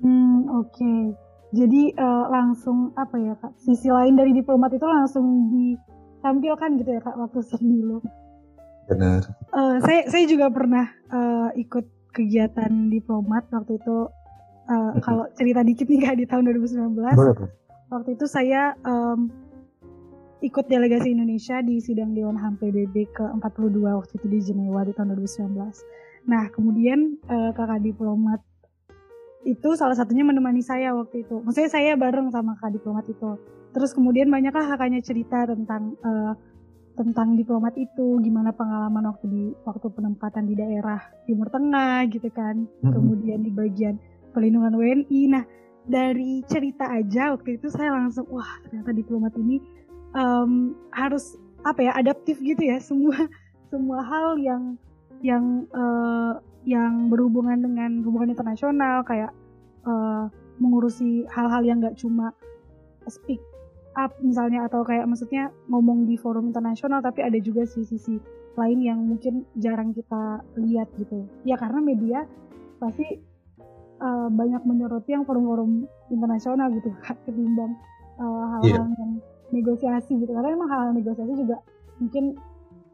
Hmm 0.00 0.48
oke. 0.48 0.70
Okay. 0.72 1.29
Jadi 1.50 1.94
uh, 1.98 2.30
langsung 2.30 2.94
apa 2.94 3.16
ya 3.18 3.34
kak? 3.38 3.58
Sisi 3.58 3.90
lain 3.90 4.14
dari 4.14 4.30
diplomat 4.30 4.70
itu 4.70 4.86
langsung 4.86 5.50
ditampilkan 5.50 6.70
gitu 6.78 6.90
ya 6.94 7.00
kak 7.02 7.18
waktu 7.18 7.42
dulu. 7.58 7.98
Benar. 8.86 9.22
Uh, 9.50 9.78
saya 9.82 10.06
saya 10.06 10.24
juga 10.30 10.50
pernah 10.50 10.86
uh, 11.10 11.50
ikut 11.58 11.86
kegiatan 12.14 12.90
diplomat 12.90 13.50
waktu 13.50 13.78
itu. 13.78 14.10
Uh, 14.70 14.94
kalau 15.02 15.26
cerita 15.34 15.66
dikit 15.66 15.90
nih 15.90 15.98
kak 15.98 16.16
di 16.22 16.24
tahun 16.30 16.46
2019. 16.46 16.94
Boleh, 16.94 17.34
Waktu 17.90 18.14
itu 18.14 18.30
saya 18.30 18.78
um, 18.86 19.26
ikut 20.40 20.70
delegasi 20.70 21.10
Indonesia 21.10 21.58
di 21.58 21.82
sidang 21.82 22.14
Dewan 22.14 22.38
HAM 22.38 22.62
PBB 22.62 23.10
ke-42 23.12 23.82
waktu 23.82 24.12
itu 24.14 24.26
di 24.30 24.38
Jenewa 24.38 24.86
di 24.86 24.94
tahun 24.94 25.18
2019. 25.18 25.58
Nah, 26.30 26.46
kemudian 26.54 27.18
uh, 27.26 27.50
kakak 27.50 27.82
diplomat 27.82 28.38
itu 29.44 29.72
salah 29.72 29.96
satunya 29.96 30.22
menemani 30.26 30.60
saya 30.60 30.92
waktu 30.92 31.24
itu. 31.24 31.40
Maksudnya 31.40 31.70
saya 31.72 31.92
bareng 31.96 32.28
sama 32.28 32.56
kakak 32.60 32.80
diplomat 32.80 33.04
itu. 33.08 33.30
Terus 33.70 33.90
kemudian 33.96 34.28
banyaklah 34.28 34.76
kakaknya 34.76 35.00
cerita 35.00 35.48
tentang 35.48 35.96
uh, 36.04 36.34
tentang 36.98 37.38
diplomat 37.38 37.72
itu, 37.80 38.20
gimana 38.20 38.52
pengalaman 38.52 39.08
waktu 39.08 39.26
di 39.30 39.44
waktu 39.64 39.86
penempatan 39.88 40.44
di 40.44 40.54
daerah 40.58 41.00
Timur 41.24 41.48
Tengah 41.48 42.04
gitu 42.12 42.28
kan, 42.28 42.68
hmm. 42.84 42.92
kemudian 42.92 43.40
di 43.40 43.50
bagian 43.54 43.96
pelindungan 44.36 44.76
WNI. 44.76 45.20
Nah 45.32 45.44
dari 45.88 46.44
cerita 46.44 46.86
aja 46.92 47.32
waktu 47.32 47.56
itu 47.56 47.72
saya 47.72 47.96
langsung 47.96 48.28
wah 48.28 48.60
ternyata 48.68 48.92
diplomat 48.92 49.32
ini 49.40 49.62
um, 50.12 50.76
harus 50.92 51.40
apa 51.64 51.80
ya 51.80 51.92
adaptif 51.96 52.36
gitu 52.40 52.60
ya 52.60 52.76
semua 52.80 53.16
semua 53.72 54.04
hal 54.04 54.36
yang 54.40 54.76
yang 55.20 55.68
uh, 55.72 56.40
yang 56.68 57.08
berhubungan 57.08 57.64
dengan 57.64 58.04
hubungan 58.04 58.36
internasional 58.36 59.00
kayak 59.04 59.32
uh, 59.88 60.28
mengurusi 60.60 61.24
hal-hal 61.32 61.64
yang 61.64 61.80
nggak 61.80 61.96
cuma 61.96 62.36
speak 63.08 63.40
up 63.96 64.12
misalnya 64.22 64.68
atau 64.68 64.84
kayak 64.86 65.08
maksudnya 65.08 65.50
ngomong 65.66 66.06
di 66.06 66.14
forum 66.14 66.52
internasional 66.52 67.02
tapi 67.02 67.24
ada 67.24 67.40
juga 67.40 67.66
sisi-sisi 67.66 68.20
lain 68.54 68.78
yang 68.84 69.00
mungkin 69.00 69.48
jarang 69.56 69.96
kita 69.96 70.44
lihat 70.60 70.92
gitu 71.00 71.26
ya 71.48 71.56
karena 71.56 71.80
media 71.80 72.18
pasti 72.78 73.18
uh, 74.04 74.28
banyak 74.28 74.62
menyoroti 74.68 75.16
yang 75.16 75.24
forum-forum 75.24 75.88
internasional 76.12 76.68
gitu 76.76 76.92
ketimbang 77.26 77.74
uh, 78.20 78.58
hal-hal 78.58 78.62
yeah. 78.68 78.84
yang 79.00 79.12
negosiasi 79.50 80.12
gitu 80.20 80.30
karena 80.30 80.54
emang 80.54 80.70
hal-hal 80.70 80.92
negosiasi 80.94 81.34
juga 81.34 81.58
mungkin 81.98 82.38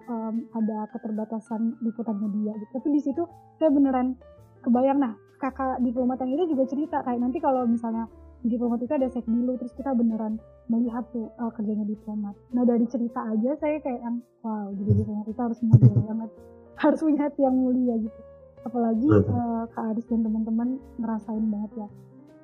um, 0.08 0.46
ada 0.54 0.90
keterbatasan 0.94 1.78
liputan 1.82 2.16
media 2.18 2.54
gitu. 2.56 2.70
Tapi 2.78 2.88
di 2.94 3.00
situ 3.02 3.22
saya 3.58 3.70
beneran 3.70 4.18
kebayang. 4.62 4.98
Nah 4.98 5.12
kakak 5.36 5.84
diplomat 5.84 6.18
yang 6.24 6.32
itu 6.32 6.56
juga 6.56 6.64
cerita 6.64 6.96
kayak 7.04 7.20
nanti 7.20 7.38
kalau 7.38 7.68
misalnya 7.68 8.08
di 8.44 8.54
diplomat 8.54 8.78
itu 8.84 8.92
ada 8.94 9.08
sekdilu 9.10 9.58
terus 9.58 9.74
kita 9.74 9.90
beneran 9.96 10.38
melihat 10.70 11.04
tuh 11.10 11.28
uh, 11.40 11.50
kerjanya 11.52 11.84
diplomat. 11.84 12.34
Nah 12.54 12.62
dari 12.62 12.86
cerita 12.88 13.20
aja 13.26 13.58
saya 13.58 13.76
kayak 13.82 14.00
yang 14.00 14.16
wow 14.42 14.70
jadi 14.76 14.92
diplomat 15.02 15.26
itu 15.28 15.40
harus 15.40 15.58
mulia 15.62 15.94
banget. 16.06 16.30
Harus 16.76 17.00
punya 17.00 17.20
hati 17.28 17.40
yang 17.42 17.56
mulia 17.56 17.94
gitu. 18.00 18.20
Apalagi 18.66 19.08
uh, 19.08 19.64
kak 19.70 19.94
Aris 19.94 20.06
dan 20.10 20.20
teman-teman 20.26 20.76
ngerasain 20.98 21.44
banget 21.48 21.86
ya 21.86 21.88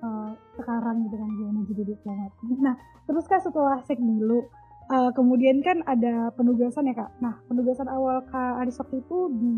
uh, 0.02 0.30
sekarang 0.58 1.06
gitu 1.08 1.16
kan 1.16 1.30
gimana 1.38 1.60
jadi 1.70 1.82
diplomat. 1.94 2.30
Nah 2.60 2.74
terus 3.06 3.24
kan 3.26 3.40
setelah 3.42 3.78
sekdilu 3.86 4.46
uh, 4.92 5.10
kemudian 5.16 5.64
kan 5.64 5.80
ada 5.88 6.28
penugasan 6.36 6.92
ya 6.92 6.94
kak 6.94 7.10
nah 7.24 7.40
penugasan 7.48 7.88
awal 7.88 8.20
kak 8.28 8.60
Aris 8.62 8.78
waktu 8.78 9.00
itu 9.00 9.18
di 9.32 9.52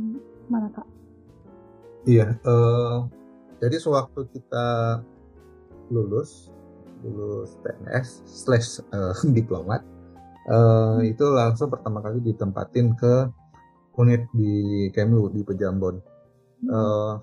mana 0.46 0.70
kak 0.70 0.86
iya 2.06 2.38
uh, 2.46 3.10
jadi 3.58 3.76
sewaktu 3.82 4.30
kita 4.30 4.66
lulus 5.90 6.54
lulus 7.02 7.58
PNS 7.60 8.24
slash 8.24 8.68
uh, 8.94 9.12
diplomat 9.36 9.82
uh, 10.48 11.02
hmm. 11.02 11.10
itu 11.10 11.26
langsung 11.34 11.68
pertama 11.68 12.00
kali 12.00 12.22
ditempatin 12.22 12.94
ke 12.94 13.28
unit 13.94 14.26
di 14.34 14.88
Kemlu 14.94 15.34
di 15.34 15.42
Pejambon 15.42 15.96
hmm. 16.64 16.70
uh, 16.70 17.14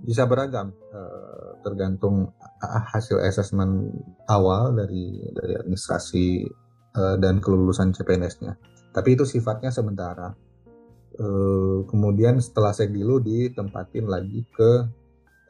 bisa 0.00 0.24
beragam 0.24 0.72
uh, 0.96 1.60
tergantung 1.60 2.32
hasil 2.64 3.20
asesmen 3.20 3.92
awal 4.32 4.72
dari 4.72 5.28
dari 5.36 5.60
administrasi 5.60 6.48
uh, 6.96 7.16
dan 7.20 7.42
kelulusan 7.42 7.92
CPNS-nya 7.94 8.56
tapi 8.90 9.14
itu 9.14 9.22
sifatnya 9.28 9.70
sementara 9.70 10.34
uh, 11.20 11.86
kemudian 11.86 12.38
setelah 12.42 12.74
saya 12.74 12.90
dulu 12.90 13.22
ditempatin 13.22 14.06
lagi 14.10 14.46
ke 14.50 14.70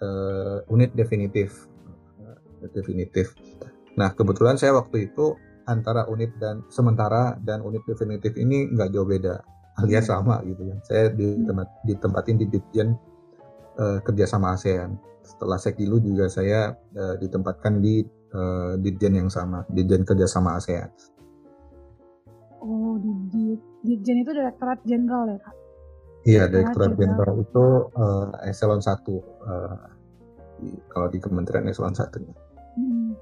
uh, 0.03 0.59
unit 0.69 0.93
definitif 0.97 1.71
definitif. 2.69 3.33
Nah 3.97 4.13
kebetulan 4.13 4.61
saya 4.61 4.77
waktu 4.77 5.09
itu 5.09 5.33
antara 5.65 6.05
unit 6.13 6.37
dan 6.37 6.61
sementara 6.69 7.41
dan 7.41 7.65
unit 7.65 7.81
definitif 7.89 8.37
ini 8.37 8.69
nggak 8.69 8.93
jauh 8.93 9.09
beda 9.09 9.41
alias 9.81 10.09
hmm. 10.09 10.13
sama 10.13 10.37
gitu 10.45 10.63
ya. 10.69 10.77
Saya 10.85 11.05
ditempat, 11.15 11.69
ditempatin 11.89 12.37
di 12.37 12.47
Ditjen 12.53 12.89
uh, 13.81 13.99
kerjasama 14.05 14.53
ASEAN. 14.53 14.99
Setelah 15.25 15.57
Sekdilu 15.61 16.03
juga 16.03 16.27
saya 16.27 16.75
uh, 16.75 17.15
ditempatkan 17.17 17.79
di 17.79 18.03
uh, 18.35 18.75
Ditjen 18.77 19.15
yang 19.17 19.31
sama, 19.31 19.65
Ditjen 19.71 20.05
kerjasama 20.05 20.59
ASEAN. 20.59 20.91
Oh, 22.61 23.01
di 23.01 23.57
Ditjen 23.85 24.21
itu 24.21 24.31
Direktorat 24.37 24.81
Jenderal 24.85 25.33
ya 25.33 25.39
kak? 25.41 25.57
Iya, 26.29 26.43
Direktorat 26.53 26.93
Jenderal 27.01 27.35
itu 27.41 27.67
uh, 27.97 28.29
eselon 28.45 28.85
1 28.85 28.93
uh, 28.93 29.77
kalau 30.93 31.09
di 31.09 31.19
Kementerian 31.19 31.65
eselon 31.73 31.97
1 31.97 32.21
-nya. 32.21 32.35
Hmm. 32.77 33.17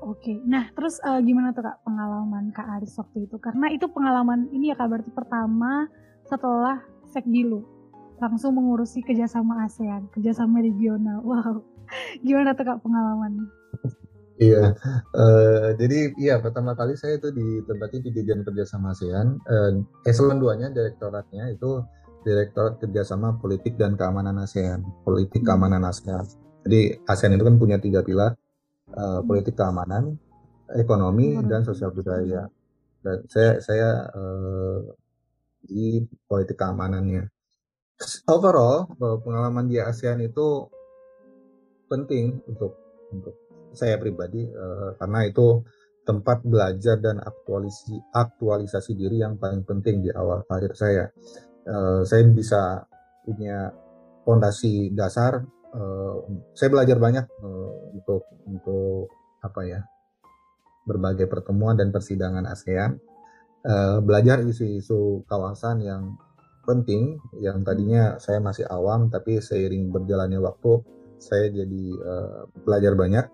Oke, 0.00 0.32
okay. 0.32 0.36
nah 0.48 0.64
terus 0.72 0.96
uh, 1.04 1.20
gimana 1.20 1.52
tuh 1.52 1.60
kak 1.60 1.84
pengalaman 1.84 2.48
kak 2.56 2.64
Aris 2.80 2.96
waktu 2.96 3.28
itu? 3.28 3.36
Karena 3.36 3.68
itu 3.68 3.84
pengalaman 3.92 4.48
ini 4.48 4.72
ya 4.72 4.76
kak 4.80 4.88
berarti 4.88 5.12
pertama 5.12 5.92
setelah 6.24 6.80
Sekdilu 7.04 7.60
langsung 8.16 8.56
mengurusi 8.56 9.04
kerjasama 9.04 9.68
ASEAN, 9.68 10.08
kerjasama 10.12 10.64
regional. 10.64 11.20
Wow, 11.28 11.66
gimana 12.22 12.56
tuh 12.56 12.64
kak 12.64 12.80
pengalaman? 12.80 13.50
Iya, 14.40 14.72
uh, 15.12 15.76
jadi 15.76 16.16
iya 16.16 16.40
pertama 16.40 16.72
kali 16.72 16.96
saya 16.96 17.20
itu 17.20 17.28
ditempatin 17.28 18.00
di 18.00 18.10
Dirjen 18.10 18.40
Kerjasama 18.40 18.96
ASEAN. 18.96 19.36
Uh, 19.44 19.84
eselon 20.08 20.40
duanya 20.40 20.72
direktoratnya 20.72 21.52
itu 21.52 21.84
Direktorat 22.24 22.80
Kerjasama 22.80 23.36
Politik 23.36 23.76
dan 23.76 24.00
Keamanan 24.00 24.40
ASEAN, 24.40 24.80
Politik. 25.04 25.44
Keamanan 25.44 25.84
ASEAN. 25.84 26.24
Jadi 26.64 27.04
ASEAN 27.04 27.36
itu 27.36 27.44
kan 27.44 27.56
punya 27.60 27.76
tiga 27.76 28.00
pilar, 28.00 28.32
uh, 28.96 29.20
politik 29.24 29.56
keamanan, 29.56 30.16
ekonomi 30.72 31.36
hmm. 31.36 31.44
dan 31.44 31.60
sosial 31.64 31.92
budaya. 31.92 32.48
Dan 33.00 33.24
saya 33.28 33.60
saya 33.60 34.08
uh, 34.12 34.84
di 35.64 36.04
politik 36.28 36.56
keamanannya. 36.56 37.28
Overall 38.24 38.88
pengalaman 38.96 39.68
di 39.68 39.76
ASEAN 39.76 40.24
itu 40.24 40.64
penting 41.92 42.40
untuk 42.48 42.72
untuk 43.12 43.36
saya 43.72 43.96
pribadi 43.96 44.46
uh, 44.46 44.96
karena 44.98 45.26
itu 45.26 45.62
tempat 46.04 46.42
belajar 46.42 46.98
dan 46.98 47.22
aktualisasi 47.22 47.96
aktualisasi 48.10 48.92
diri 48.98 49.22
yang 49.22 49.38
paling 49.38 49.62
penting 49.62 50.02
di 50.02 50.10
awal 50.10 50.42
karir 50.48 50.74
saya. 50.74 51.06
Uh, 51.68 52.02
saya 52.02 52.24
bisa 52.32 52.82
punya 53.22 53.70
fondasi 54.24 54.90
dasar 54.96 55.44
uh, 55.74 56.16
saya 56.54 56.68
belajar 56.70 56.96
banyak 56.98 57.26
uh, 57.42 57.72
untuk 57.94 58.22
untuk 58.46 59.10
apa 59.40 59.60
ya 59.64 59.80
berbagai 60.84 61.30
pertemuan 61.30 61.78
dan 61.78 61.94
persidangan 61.94 62.44
ASEAN 62.48 62.98
uh, 63.64 63.98
belajar 64.02 64.42
isu-isu 64.44 65.24
kawasan 65.28 65.84
yang 65.84 66.16
penting 66.64 67.16
yang 67.40 67.64
tadinya 67.64 68.20
saya 68.20 68.38
masih 68.38 68.68
awam 68.68 69.08
tapi 69.08 69.40
seiring 69.40 69.88
berjalannya 69.88 70.40
waktu 70.40 70.84
saya 71.20 71.52
jadi 71.52 71.84
uh, 72.00 72.40
belajar 72.64 72.92
banyak 72.96 73.26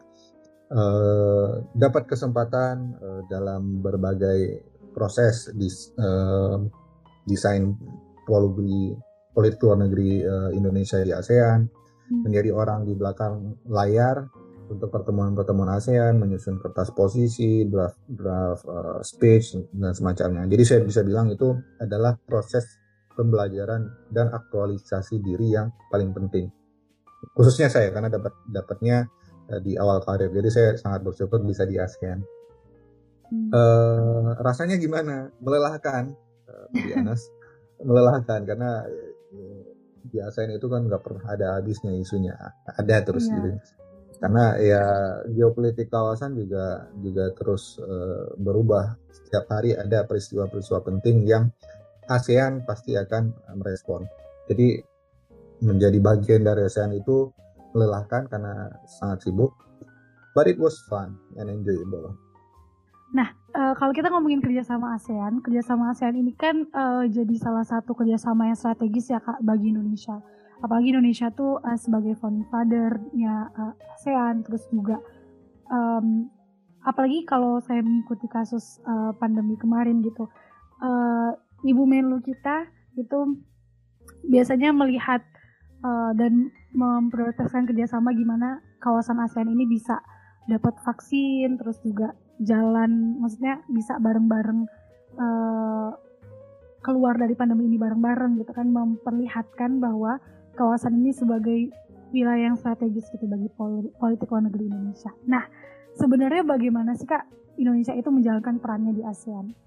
uh, 0.73 1.63
dapat 1.75 2.09
kesempatan 2.09 2.97
uh, 2.99 3.21
dalam 3.29 3.85
berbagai 3.85 4.63
proses 4.97 5.53
dis, 5.53 5.93
uh, 5.99 6.63
desain 7.29 7.75
politik 8.25 8.99
politik 9.37 9.61
luar 9.61 9.85
negeri 9.85 10.25
uh, 10.25 10.51
Indonesia 10.57 10.97
di 11.05 11.13
ASEAN 11.13 11.69
Hmm. 12.07 12.23
menjadi 12.23 12.55
orang 12.55 12.87
di 12.87 12.95
belakang 12.95 13.59
layar 13.67 14.31
untuk 14.67 14.91
pertemuan-pertemuan 14.91 15.75
ASEAN, 15.79 16.19
menyusun 16.19 16.59
kertas 16.63 16.95
posisi, 16.95 17.67
draft 17.67 17.99
draft 18.07 18.63
uh, 18.67 19.03
speech 19.03 19.59
dan 19.75 19.95
semacamnya. 19.95 20.47
Jadi 20.47 20.63
saya 20.63 20.81
bisa 20.87 21.03
bilang 21.03 21.31
itu 21.31 21.55
adalah 21.83 22.15
proses 22.19 22.67
pembelajaran 23.15 23.91
dan 24.11 24.31
aktualisasi 24.31 25.19
diri 25.23 25.55
yang 25.55 25.71
paling 25.91 26.15
penting. 26.15 26.47
Khususnya 27.35 27.71
saya 27.71 27.91
karena 27.91 28.11
dapat 28.11 28.35
dapatnya 28.47 29.07
di 29.63 29.79
awal 29.79 30.03
karir. 30.03 30.31
Jadi 30.31 30.49
saya 30.51 30.69
sangat 30.79 31.07
bersyukur 31.07 31.43
bisa 31.43 31.63
di 31.67 31.79
ASEAN. 31.79 32.21
Hmm. 33.27 33.51
Uh, 33.51 34.39
rasanya 34.43 34.79
gimana? 34.79 35.31
Melelahkan, 35.43 36.15
uh, 36.47 36.99
Anas. 36.99 37.27
melelahkan 37.89 38.41
karena 38.49 38.89
di 40.07 40.19
ASEAN 40.23 40.55
itu 40.57 40.67
kan 40.71 40.87
nggak 40.87 41.03
pernah 41.03 41.25
ada 41.29 41.47
habisnya 41.59 41.93
isunya 41.93 42.33
ada 42.65 42.97
terus 43.03 43.29
yeah. 43.29 43.35
gitu 43.37 43.49
karena 44.17 44.45
ya 44.57 44.83
geopolitik 45.29 45.93
kawasan 45.93 46.33
juga 46.41 46.89
juga 47.05 47.29
terus 47.37 47.77
uh, 47.77 48.33
berubah 48.41 48.97
setiap 49.13 49.45
hari 49.53 49.77
ada 49.77 50.09
peristiwa-peristiwa 50.09 50.81
penting 50.89 51.29
yang 51.29 51.53
ASEAN 52.09 52.65
pasti 52.65 52.97
akan 52.97 53.37
merespon 53.61 54.09
jadi 54.49 54.81
menjadi 55.61 55.99
bagian 56.01 56.43
dari 56.49 56.65
ASEAN 56.65 56.97
itu 56.97 57.29
melelahkan 57.77 58.25
karena 58.33 58.73
sangat 58.89 59.29
sibuk 59.29 59.53
but 60.33 60.49
it 60.49 60.57
was 60.57 60.81
fun 60.89 61.13
and 61.37 61.53
enjoyable 61.53 62.17
Nah, 63.15 63.31
uh, 63.55 63.71
kalau 63.79 63.95
kita 63.95 64.11
ngomongin 64.11 64.43
kerjasama 64.43 64.99
ASEAN, 64.99 65.39
kerjasama 65.39 65.95
ASEAN 65.95 66.19
ini 66.19 66.35
kan 66.35 66.67
uh, 66.75 67.07
jadi 67.07 67.39
salah 67.39 67.63
satu 67.63 67.95
kerjasama 67.95 68.51
yang 68.51 68.59
strategis 68.59 69.15
ya 69.15 69.23
kak 69.23 69.39
bagi 69.47 69.71
Indonesia. 69.71 70.19
Apalagi 70.59 70.91
Indonesia 70.91 71.31
tuh 71.31 71.63
uh, 71.63 71.79
sebagai 71.79 72.19
founding 72.19 72.49
father-nya 72.51 73.55
uh, 73.55 73.73
ASEAN, 73.95 74.43
terus 74.43 74.67
juga 74.75 74.99
um, 75.71 76.27
apalagi 76.83 77.23
kalau 77.23 77.63
saya 77.63 77.79
mengikuti 77.79 78.27
kasus 78.27 78.83
uh, 78.83 79.15
pandemi 79.23 79.55
kemarin 79.55 80.03
gitu, 80.03 80.27
uh, 80.83 81.31
ibu 81.63 81.87
menlu 81.87 82.19
kita 82.21 82.67
itu 82.99 83.39
biasanya 84.27 84.75
melihat 84.75 85.23
uh, 85.83 86.13
dan 86.17 86.53
memprioritaskan 86.77 87.67
kerjasama 87.69 88.13
gimana 88.13 88.61
kawasan 88.81 89.21
ASEAN 89.21 89.49
ini 89.49 89.65
bisa 89.67 90.01
dapat 90.47 90.79
vaksin 90.85 91.59
terus 91.59 91.81
juga 91.83 92.15
jalan 92.39 93.19
maksudnya 93.19 93.65
bisa 93.67 93.99
bareng-bareng 93.99 94.69
uh, 95.19 95.91
keluar 96.85 97.19
dari 97.19 97.35
pandemi 97.35 97.67
ini 97.67 97.81
bareng-bareng 97.81 98.39
gitu 98.39 98.53
kan 98.55 98.71
memperlihatkan 98.71 99.83
bahwa 99.83 100.23
kawasan 100.55 101.03
ini 101.03 101.11
sebagai 101.11 101.75
wilayah 102.15 102.55
yang 102.55 102.57
strategis 102.57 103.11
gitu 103.11 103.27
bagi 103.27 103.51
politik 103.99 104.31
luar 104.31 104.47
negeri 104.47 104.71
Indonesia. 104.71 105.11
Nah, 105.27 105.43
sebenarnya 105.99 106.47
bagaimana 106.47 106.95
sih 106.95 107.05
Kak 107.05 107.27
Indonesia 107.59 107.93
itu 107.93 108.09
menjalankan 108.09 108.63
perannya 108.63 108.95
di 108.95 109.03
ASEAN? 109.03 109.66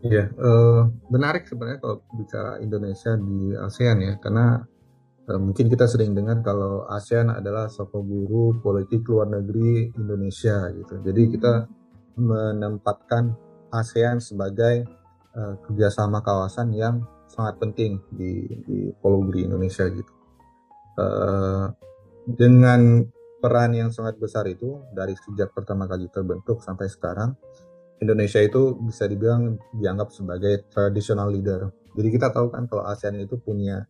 Iya, 0.00 0.32
uh, 0.32 0.88
menarik 1.12 1.44
sebenarnya 1.44 1.80
kalau 1.84 2.00
bicara 2.16 2.56
Indonesia 2.64 3.12
di 3.20 3.52
ASEAN 3.52 4.00
ya, 4.00 4.14
karena 4.16 4.64
uh, 5.28 5.40
mungkin 5.40 5.68
kita 5.68 5.84
sering 5.84 6.16
dengar 6.16 6.40
kalau 6.40 6.88
ASEAN 6.88 7.28
adalah 7.28 7.68
soko 7.68 8.00
guru 8.00 8.56
politik 8.64 9.04
luar 9.04 9.28
negeri 9.28 9.92
Indonesia 9.92 10.72
gitu. 10.72 11.04
Jadi 11.04 11.22
kita 11.36 11.68
menempatkan 12.16 13.36
ASEAN 13.68 14.24
sebagai 14.24 14.88
uh, 15.36 15.60
kerjasama 15.68 16.24
kawasan 16.24 16.72
yang 16.72 17.04
sangat 17.28 17.60
penting 17.60 18.00
di, 18.08 18.48
di 18.64 18.88
Pulau 19.04 19.28
Indonesia 19.36 19.84
gitu. 19.84 20.12
Uh, 20.96 21.68
dengan 22.24 23.04
peran 23.40 23.72
yang 23.72 23.92
sangat 23.92 24.16
besar 24.16 24.48
itu 24.48 24.80
dari 24.96 25.12
sejak 25.12 25.52
pertama 25.52 25.84
kali 25.84 26.08
terbentuk 26.08 26.64
sampai 26.64 26.88
sekarang, 26.88 27.36
Indonesia 28.00 28.40
itu 28.40 28.80
bisa 28.80 29.04
dibilang 29.04 29.60
dianggap 29.76 30.08
sebagai 30.10 30.66
traditional 30.72 31.28
leader. 31.28 31.68
Jadi 31.92 32.08
kita 32.08 32.32
tahu 32.32 32.48
kan 32.48 32.64
kalau 32.64 32.88
ASEAN 32.88 33.20
itu 33.20 33.36
punya 33.36 33.84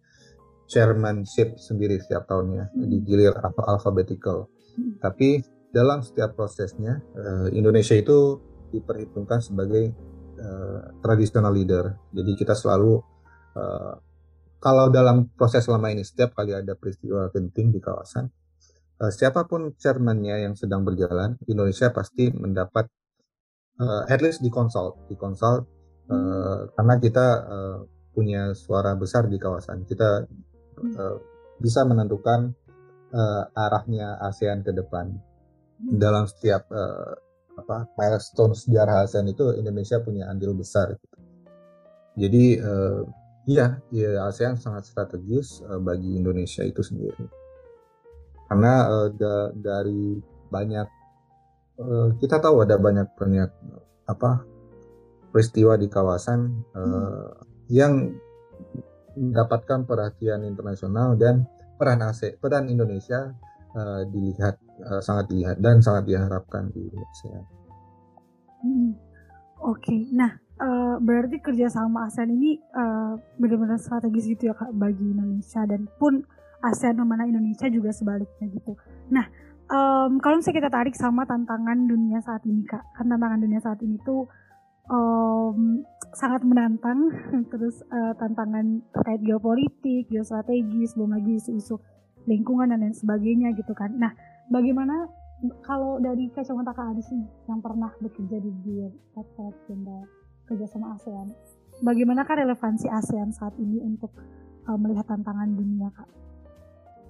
chairmanship 0.71 1.59
sendiri 1.59 1.99
setiap 1.99 2.27
tahunnya, 2.31 2.71
hmm. 2.75 2.87
digilir 2.91 3.35
alphabetical. 3.67 4.51
Hmm. 4.75 4.99
Tapi 4.99 5.43
dalam 5.71 6.03
setiap 6.03 6.35
prosesnya 6.35 6.99
uh, 7.15 7.47
Indonesia 7.55 7.95
itu 7.95 8.39
diperhitungkan 8.71 9.43
sebagai 9.43 9.95
uh, 10.39 10.95
traditional 11.03 11.55
leader. 11.55 11.99
Jadi 12.15 12.33
kita 12.39 12.55
selalu 12.55 12.99
uh, 13.55 13.95
kalau 14.63 14.93
dalam 14.93 15.31
proses 15.35 15.65
selama 15.67 15.91
ini 15.95 16.03
setiap 16.03 16.35
kali 16.35 16.55
ada 16.55 16.75
peristiwa 16.75 17.31
penting 17.31 17.71
di 17.75 17.79
kawasan, 17.83 18.31
uh, 19.03 19.11
siapa 19.11 19.47
pun 19.47 19.75
chairmannya 19.75 20.51
yang 20.51 20.55
sedang 20.59 20.83
berjalan, 20.83 21.39
Indonesia 21.47 21.91
pasti 21.95 22.31
mendapat 22.31 22.91
uh, 23.81 24.03
at 24.07 24.21
least 24.21 24.45
di 24.45 24.53
konsol 24.53 25.01
di 25.09 25.17
konsol 25.17 25.65
uh, 26.13 26.69
karena 26.77 26.95
kita 27.01 27.27
uh, 27.49 27.79
punya 28.13 28.53
suara 28.53 28.93
besar 28.99 29.27
di 29.31 29.41
kawasan. 29.41 29.89
Kita 29.89 30.27
uh, 30.77 31.17
bisa 31.57 31.87
menentukan 31.87 32.53
uh, 33.15 33.45
arahnya 33.55 34.21
ASEAN 34.21 34.61
ke 34.67 34.75
depan. 34.75 35.15
Dalam 35.81 36.29
setiap 36.29 36.69
uh, 36.69 37.17
apa 37.57 37.89
milestone 37.97 38.53
sejarah 38.53 39.09
ASEAN 39.09 39.33
itu 39.33 39.57
Indonesia 39.57 40.01
punya 40.03 40.29
andil 40.29 40.53
besar. 40.53 40.93
Gitu. 40.97 41.09
jadi 42.21 42.45
uh, 42.61 43.01
iya 43.49 43.81
ya 43.95 44.29
ASEAN 44.29 44.61
sangat 44.61 44.85
strategis 44.91 45.65
uh, 45.65 45.81
bagi 45.81 46.21
Indonesia 46.21 46.61
itu 46.67 46.85
sendiri. 46.85 47.25
Karena 48.51 48.91
uh, 48.91 49.09
da 49.15 49.55
dari 49.55 50.19
banyak 50.51 51.00
Eh, 51.81 52.09
kita 52.21 52.37
tahu 52.45 52.61
ada 52.69 52.77
banyak 52.77 53.09
banyak 53.17 53.49
apa 54.05 54.45
peristiwa 55.33 55.79
di 55.79 55.87
kawasan 55.87 56.67
uh, 56.75 57.31
yang 57.71 58.11
mendapatkan 59.15 59.87
perhatian 59.87 60.43
internasional 60.43 61.15
dan 61.15 61.47
peran 61.79 62.03
AC 62.03 62.37
peran 62.43 62.67
Indonesia 62.67 63.33
uh, 63.73 64.03
dilihat 64.11 64.59
uh, 64.83 64.99
sangat 65.01 65.31
dilihat 65.31 65.57
dan 65.63 65.79
sangat 65.81 66.11
diharapkan 66.11 66.69
di 66.75 66.85
Indonesia. 66.91 67.39
Hmm. 68.61 68.93
Oke, 69.63 69.87
okay. 69.87 70.01
nah 70.13 70.37
uh, 70.61 70.99
berarti 71.01 71.41
kerjasama 71.41 72.11
ASEAN 72.11 72.35
ini 72.35 72.61
uh, 72.77 73.17
benar-benar 73.41 73.81
strategis 73.81 74.29
gitu 74.29 74.51
ya 74.51 74.55
kak 74.59 74.75
bagi 74.77 75.15
Indonesia 75.15 75.65
dan 75.65 75.87
pun 75.97 76.27
ASEAN 76.61 77.01
mana 77.07 77.25
Indonesia 77.25 77.71
juga 77.73 77.95
sebaliknya 77.95 78.51
gitu. 78.53 78.77
Nah 79.09 79.25
um, 79.71 80.19
kalau 80.19 80.39
misalnya 80.39 80.59
kita 80.67 80.71
tarik 80.71 80.97
sama 80.99 81.23
tantangan 81.25 81.87
dunia 81.87 82.19
saat 82.21 82.43
ini 82.45 82.67
kak. 82.67 82.83
Kan 82.99 83.09
tantangan 83.09 83.41
dunia 83.41 83.63
saat 83.63 83.81
ini 83.81 83.97
tuh 84.03 84.27
um, 84.91 85.87
sangat 86.13 86.43
menantang. 86.43 87.09
Terus 87.55 87.81
uh, 87.89 88.13
tantangan 88.19 88.83
terkait 88.93 89.23
geopolitik 89.23 90.11
geostrategis 90.11 90.99
belum 90.99 91.17
lagi 91.17 91.39
isu-isu 91.39 91.79
lingkungan 92.29 92.69
dan 92.69 92.85
lain 92.85 92.93
sebagainya 92.93 93.55
gitu 93.57 93.73
kan. 93.73 93.95
Nah 93.97 94.13
bagaimana 94.53 95.09
kalau 95.65 95.97
dari 95.97 96.29
kacamata 96.29 96.77
kak 96.77 96.93
Adis 96.93 97.09
nih 97.09 97.25
yang 97.49 97.65
pernah 97.65 97.89
bekerja 97.97 98.37
di 98.45 98.51
Direct 98.61 99.57
Jenderal 99.65 100.05
kerjasama 100.45 100.99
ASEAN 100.99 101.33
bagaimana 101.81 102.29
kak 102.29 102.45
relevansi 102.45 102.91
ASEAN 102.93 103.33
saat 103.33 103.57
ini 103.57 103.81
untuk 103.81 104.13
uh, 104.69 104.77
melihat 104.77 105.09
tantangan 105.09 105.49
dunia 105.49 105.89
kak 105.97 106.11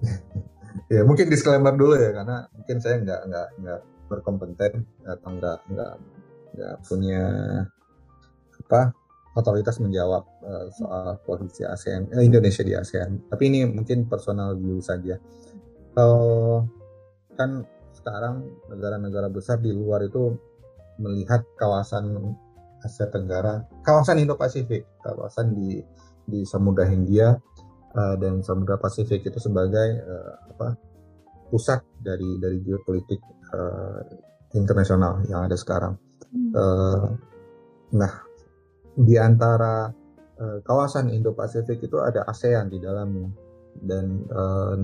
ya 0.87 1.01
mungkin 1.03 1.27
disclaimer 1.27 1.73
dulu 1.75 1.95
ya 1.97 2.11
karena 2.15 2.47
mungkin 2.55 2.77
saya 2.79 2.99
nggak 3.01 3.21
nggak 3.27 3.47
nggak 3.63 3.81
berkompeten 4.11 4.83
atau 5.07 5.29
nggak 5.35 5.59
nggak 5.71 5.93
nggak 6.51 6.75
punya 6.87 7.23
apa 8.67 8.91
otoritas 9.31 9.79
menjawab 9.79 10.27
uh, 10.43 10.67
soal 10.75 11.15
posisi 11.23 11.63
ASEAN 11.63 12.11
eh, 12.11 12.23
Indonesia 12.23 12.63
di 12.67 12.75
ASEAN. 12.75 13.31
Tapi 13.31 13.43
ini 13.47 13.63
mungkin 13.63 14.11
personal 14.11 14.59
view 14.59 14.83
saja. 14.83 15.15
Kalau 15.95 16.67
kan 17.39 17.63
sekarang 17.95 18.43
negara-negara 18.67 19.31
besar 19.31 19.63
di 19.63 19.71
luar 19.71 20.03
itu 20.03 20.35
melihat 20.99 21.47
kawasan 21.55 22.35
Asia 22.81 23.07
Tenggara 23.07 23.61
kawasan 23.85 24.19
Indo-Pasifik 24.25 24.83
kawasan 25.05 25.53
di 25.53 25.79
di 26.25 26.41
Samudra 26.45 26.89
Hindia 26.89 27.37
uh, 27.95 28.15
dan 28.17 28.41
Samudra 28.41 28.79
Pasifik 28.79 29.27
itu 29.27 29.39
sebagai 29.39 29.89
uh, 30.03 30.33
apa 30.55 30.67
pusat 31.51 31.83
dari 31.99 32.39
dari 32.39 32.63
geopolitik 32.63 33.19
uh, 33.51 33.99
internasional 34.55 35.23
yang 35.27 35.47
ada 35.47 35.55
sekarang. 35.59 35.95
Hmm. 36.31 36.51
Uh, 36.55 37.05
nah, 37.95 38.13
di 38.95 39.15
antara 39.19 39.91
uh, 40.39 40.59
kawasan 40.63 41.11
Indo-Pasifik 41.11 41.83
itu 41.83 41.97
ada 41.99 42.23
ASEAN 42.27 42.71
di 42.71 42.79
dalamnya 42.79 43.27
dan 43.71 44.27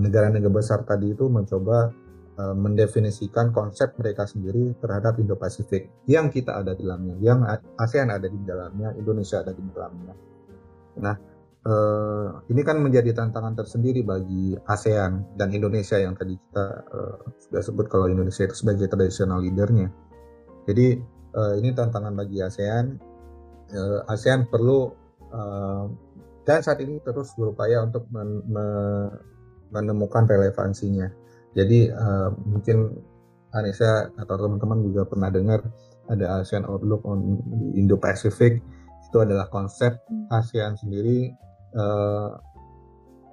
negara-negara 0.00 0.48
uh, 0.48 0.56
besar 0.56 0.80
tadi 0.88 1.12
itu 1.12 1.28
mencoba 1.28 1.92
uh, 2.40 2.56
mendefinisikan 2.56 3.52
konsep 3.52 3.92
mereka 4.00 4.24
sendiri 4.24 4.72
terhadap 4.80 5.20
Indo-Pasifik 5.20 6.08
yang 6.08 6.32
kita 6.32 6.56
ada 6.60 6.72
di 6.72 6.84
dalamnya, 6.84 7.16
yang 7.20 7.44
ASEAN 7.76 8.08
ada 8.08 8.28
di 8.28 8.40
dalamnya, 8.44 8.96
Indonesia 8.96 9.44
ada 9.44 9.52
di 9.52 9.62
dalamnya. 9.72 10.14
Nah, 10.98 11.14
uh, 11.66 12.44
ini 12.52 12.60
kan 12.62 12.78
menjadi 12.78 13.10
tantangan 13.16 13.58
tersendiri 13.58 14.06
bagi 14.06 14.54
ASEAN 14.68 15.34
dan 15.34 15.50
Indonesia 15.50 15.98
yang 15.98 16.14
tadi 16.14 16.38
kita 16.38 16.66
uh, 16.86 17.16
sudah 17.48 17.62
sebut 17.64 17.86
kalau 17.90 18.06
Indonesia 18.06 18.46
itu 18.46 18.54
sebagai 18.54 18.86
traditional 18.86 19.42
leadernya. 19.42 19.90
Jadi 20.68 21.00
uh, 21.34 21.54
ini 21.58 21.74
tantangan 21.74 22.14
bagi 22.14 22.38
ASEAN. 22.44 22.86
Uh, 23.72 24.00
ASEAN 24.06 24.46
perlu 24.46 24.92
uh, 25.32 25.86
dan 26.46 26.60
saat 26.64 26.80
ini 26.80 27.00
terus 27.04 27.34
berupaya 27.36 27.84
untuk 27.84 28.08
men 28.12 28.40
me 28.48 28.66
menemukan 29.68 30.24
relevansinya. 30.24 31.12
Jadi 31.52 31.92
uh, 31.92 32.32
mungkin 32.48 32.96
Anissa 33.52 34.12
atau 34.16 34.36
teman-teman 34.36 34.84
juga 34.84 35.08
pernah 35.08 35.28
dengar 35.32 35.60
ada 36.08 36.40
ASEAN 36.40 36.64
Outlook 36.64 37.04
on 37.04 37.40
Indo-Pacific 37.76 38.60
itu 39.08 39.18
adalah 39.20 39.48
konsep 39.48 39.96
hmm. 40.08 40.32
ASEAN 40.32 40.76
sendiri 40.76 41.32
uh, 41.78 42.34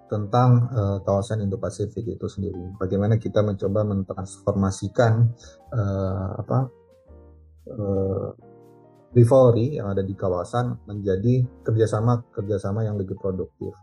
tentang 0.05 0.69
uh, 0.69 0.97
kawasan 1.01 1.41
Indo-Pasifik 1.41 2.05
itu 2.05 2.27
sendiri. 2.29 2.77
Bagaimana 2.77 3.17
kita 3.17 3.41
mencoba 3.41 3.81
mentransformasikan 3.81 5.13
uh, 5.73 6.29
apa 6.45 6.57
uh, 7.73 8.29
rivalry 9.17 9.81
yang 9.81 9.89
ada 9.89 10.05
di 10.05 10.13
kawasan 10.13 10.77
menjadi 10.85 11.41
kerjasama 11.65 12.21
kerjasama 12.29 12.85
yang 12.85 13.01
lebih 13.01 13.17
produktif. 13.17 13.73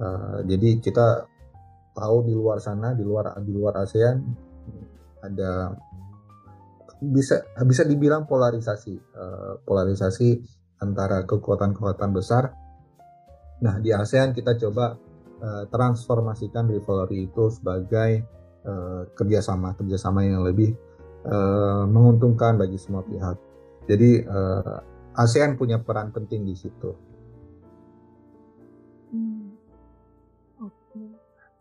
Uh, 0.00 0.40
jadi 0.48 0.80
kita 0.80 1.28
tahu 1.92 2.24
di 2.24 2.32
luar 2.32 2.56
sana, 2.64 2.96
di 2.96 3.04
luar 3.04 3.36
di 3.44 3.52
luar 3.52 3.84
ASEAN 3.84 4.16
ada 5.20 5.76
bisa 7.02 7.44
bisa 7.66 7.82
dibilang 7.84 8.24
polarisasi 8.24 8.94
uh, 8.94 9.58
polarisasi 9.66 10.40
antara 10.80 11.26
kekuatan-kekuatan 11.26 12.10
besar 12.14 12.61
Nah, 13.62 13.78
di 13.78 13.94
ASEAN 13.94 14.34
kita 14.34 14.58
coba 14.58 14.98
uh, 15.38 15.64
transformasikan 15.70 16.66
rivalry 16.66 17.30
itu 17.30 17.46
sebagai 17.54 18.26
uh, 18.66 19.06
kerjasama, 19.14 19.78
kerjasama 19.78 20.26
yang 20.26 20.42
lebih 20.42 20.74
uh, 21.30 21.86
menguntungkan 21.86 22.58
bagi 22.58 22.74
semua 22.74 23.06
pihak. 23.06 23.38
Jadi 23.86 24.26
uh, 24.26 24.82
ASEAN 25.14 25.54
punya 25.54 25.78
peran 25.78 26.10
penting 26.10 26.42
di 26.42 26.58
situ. 26.58 26.90
Hmm. 29.14 29.54
Oke, 30.58 31.02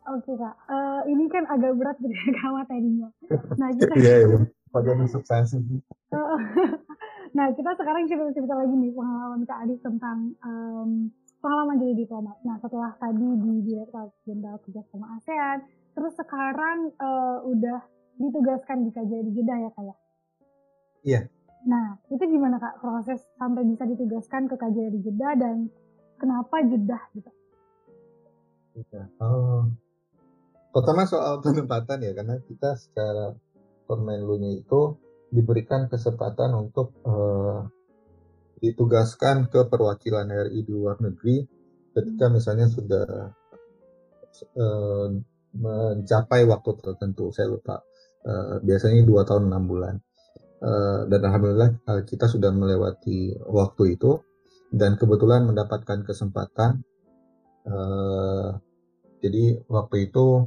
oke 0.10 0.32
kak. 0.42 0.56
Uh, 0.72 1.02
ini 1.06 1.30
kan 1.30 1.46
agak 1.54 1.78
berat 1.78 1.98
gitu 2.04 2.14
ya 2.14 2.32
kak 2.34 2.52
materinya. 2.66 3.10
Nah 3.62 3.70
kita. 3.78 3.94
Iya, 4.02 4.16
iya. 4.26 4.40
Pada 4.72 4.96
substansi. 5.04 5.60
nah 7.38 7.48
kita 7.52 7.76
sekarang 7.76 8.08
cerita-cerita 8.08 8.56
lagi 8.56 8.72
nih 8.72 8.92
pengalaman 8.96 9.44
kak 9.44 9.68
Adi 9.68 9.76
tentang 9.84 10.32
um, 10.48 11.12
pengalaman 11.42 11.82
jadi 11.82 11.94
diplomat. 12.06 12.38
Nah 12.46 12.56
setelah 12.62 12.94
tadi 13.02 13.28
di 13.42 13.54
Direktorat 13.66 14.14
Jenderal 14.24 14.62
Kerjasama 14.62 15.18
ASEAN, 15.18 15.58
terus 15.98 16.14
sekarang 16.16 16.94
uh, 17.02 17.42
udah 17.44 17.82
ditugaskan 18.22 18.86
di 18.86 18.90
KJRI 18.94 19.32
Jeddah 19.34 19.58
ya 19.58 19.70
kak 19.74 19.84
ya? 19.84 19.96
Iya. 21.02 21.22
Nah, 21.62 21.94
itu 22.10 22.24
gimana 22.26 22.58
Kak 22.58 22.82
proses 22.82 23.22
sampai 23.38 23.62
bisa 23.66 23.86
ditugaskan 23.86 24.50
ke 24.50 24.56
KJRI 24.58 25.00
Jeddah 25.06 25.34
dan 25.38 25.70
kenapa 26.18 26.62
Jeddah 26.66 27.02
gitu? 27.14 27.32
Iya. 28.82 29.04
Oh. 29.22 29.70
Pertama 30.72 31.04
soal 31.04 31.44
penempatan 31.44 32.02
ya, 32.02 32.16
karena 32.16 32.40
kita 32.48 32.80
secara 32.80 33.36
Permenlunya 33.92 34.64
itu 34.64 34.96
diberikan 35.36 35.92
kesempatan 35.92 36.56
untuk 36.56 36.96
uh, 37.04 37.68
ditugaskan 38.62 39.50
ke 39.50 39.66
perwakilan 39.66 40.30
RI 40.30 40.62
di 40.62 40.72
luar 40.72 41.02
negeri 41.02 41.42
ketika 41.92 42.30
misalnya 42.30 42.70
sudah 42.70 43.34
uh, 44.56 45.08
mencapai 45.58 46.48
waktu 46.48 46.70
tertentu. 46.80 47.34
Saya 47.34 47.52
lupa. 47.52 47.82
Uh, 48.22 48.62
biasanya 48.62 49.02
dua 49.02 49.26
tahun 49.26 49.50
enam 49.50 49.66
bulan. 49.66 49.96
Uh, 50.62 51.10
dan 51.10 51.26
alhamdulillah 51.26 51.74
uh, 51.90 52.06
kita 52.06 52.30
sudah 52.30 52.54
melewati 52.54 53.34
waktu 53.50 53.98
itu 53.98 54.22
dan 54.70 54.94
kebetulan 54.94 55.50
mendapatkan 55.50 56.06
kesempatan 56.06 56.86
uh, 57.66 58.62
jadi 59.26 59.58
waktu 59.66 60.14
itu 60.14 60.46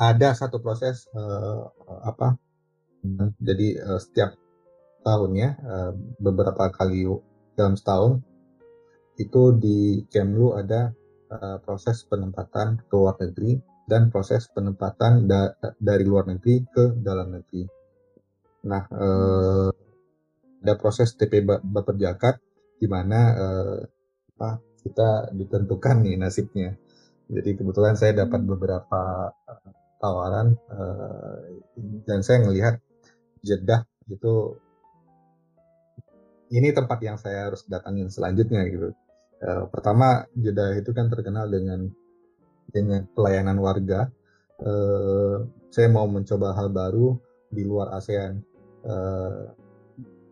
ada 0.00 0.32
satu 0.32 0.64
proses 0.64 1.04
uh, 1.12 1.68
apa 2.00 2.40
jadi 3.38 3.76
uh, 3.84 4.00
setiap 4.00 4.34
tahunnya 5.02 5.48
uh, 5.62 5.92
beberapa 6.18 6.70
kali 6.70 7.06
dalam 7.54 7.74
setahun 7.74 8.22
itu 9.18 9.42
di 9.58 10.06
Kemlu 10.06 10.54
ada 10.54 10.94
uh, 11.30 11.58
proses 11.62 12.06
penempatan 12.06 12.82
ke 12.86 12.94
luar 12.94 13.18
negeri 13.18 13.58
dan 13.88 14.12
proses 14.12 14.46
penempatan 14.52 15.26
da 15.26 15.56
dari 15.80 16.04
luar 16.04 16.28
negeri 16.28 16.60
ke 16.70 16.94
dalam 17.00 17.34
negeri 17.34 17.78
Nah, 18.66 18.82
eh, 18.90 19.70
ada 20.58 20.74
proses 20.74 21.14
TP 21.14 21.46
Baper 21.46 21.94
Jakat 21.94 22.42
di 22.78 22.86
mana 22.90 23.20
eh, 23.38 23.78
apa, 24.34 24.58
kita 24.82 25.30
ditentukan 25.34 26.02
nih 26.02 26.16
nasibnya. 26.18 26.74
Jadi 27.28 27.60
kebetulan 27.60 27.94
saya 27.94 28.24
dapat 28.24 28.40
beberapa 28.40 29.28
tawaran 30.00 30.56
uh, 30.72 31.44
dan 32.08 32.24
saya 32.24 32.40
melihat 32.40 32.80
Jeddah 33.44 33.84
itu 34.08 34.56
ini 36.52 36.72
tempat 36.72 36.98
yang 37.04 37.16
saya 37.20 37.50
harus 37.50 37.64
datangin 37.68 38.08
selanjutnya 38.08 38.64
gitu. 38.68 38.92
Uh, 39.38 39.70
pertama 39.70 40.26
Jeddah 40.34 40.74
itu 40.74 40.90
kan 40.90 41.06
terkenal 41.06 41.46
dengan 41.46 41.86
dengan 42.68 43.06
pelayanan 43.12 43.58
warga. 43.60 44.10
Uh, 44.58 45.46
saya 45.70 45.86
mau 45.92 46.08
mencoba 46.10 46.56
hal 46.56 46.72
baru 46.72 47.16
di 47.48 47.62
luar 47.64 47.94
ASEAN. 47.94 48.42
Uh, 48.82 49.52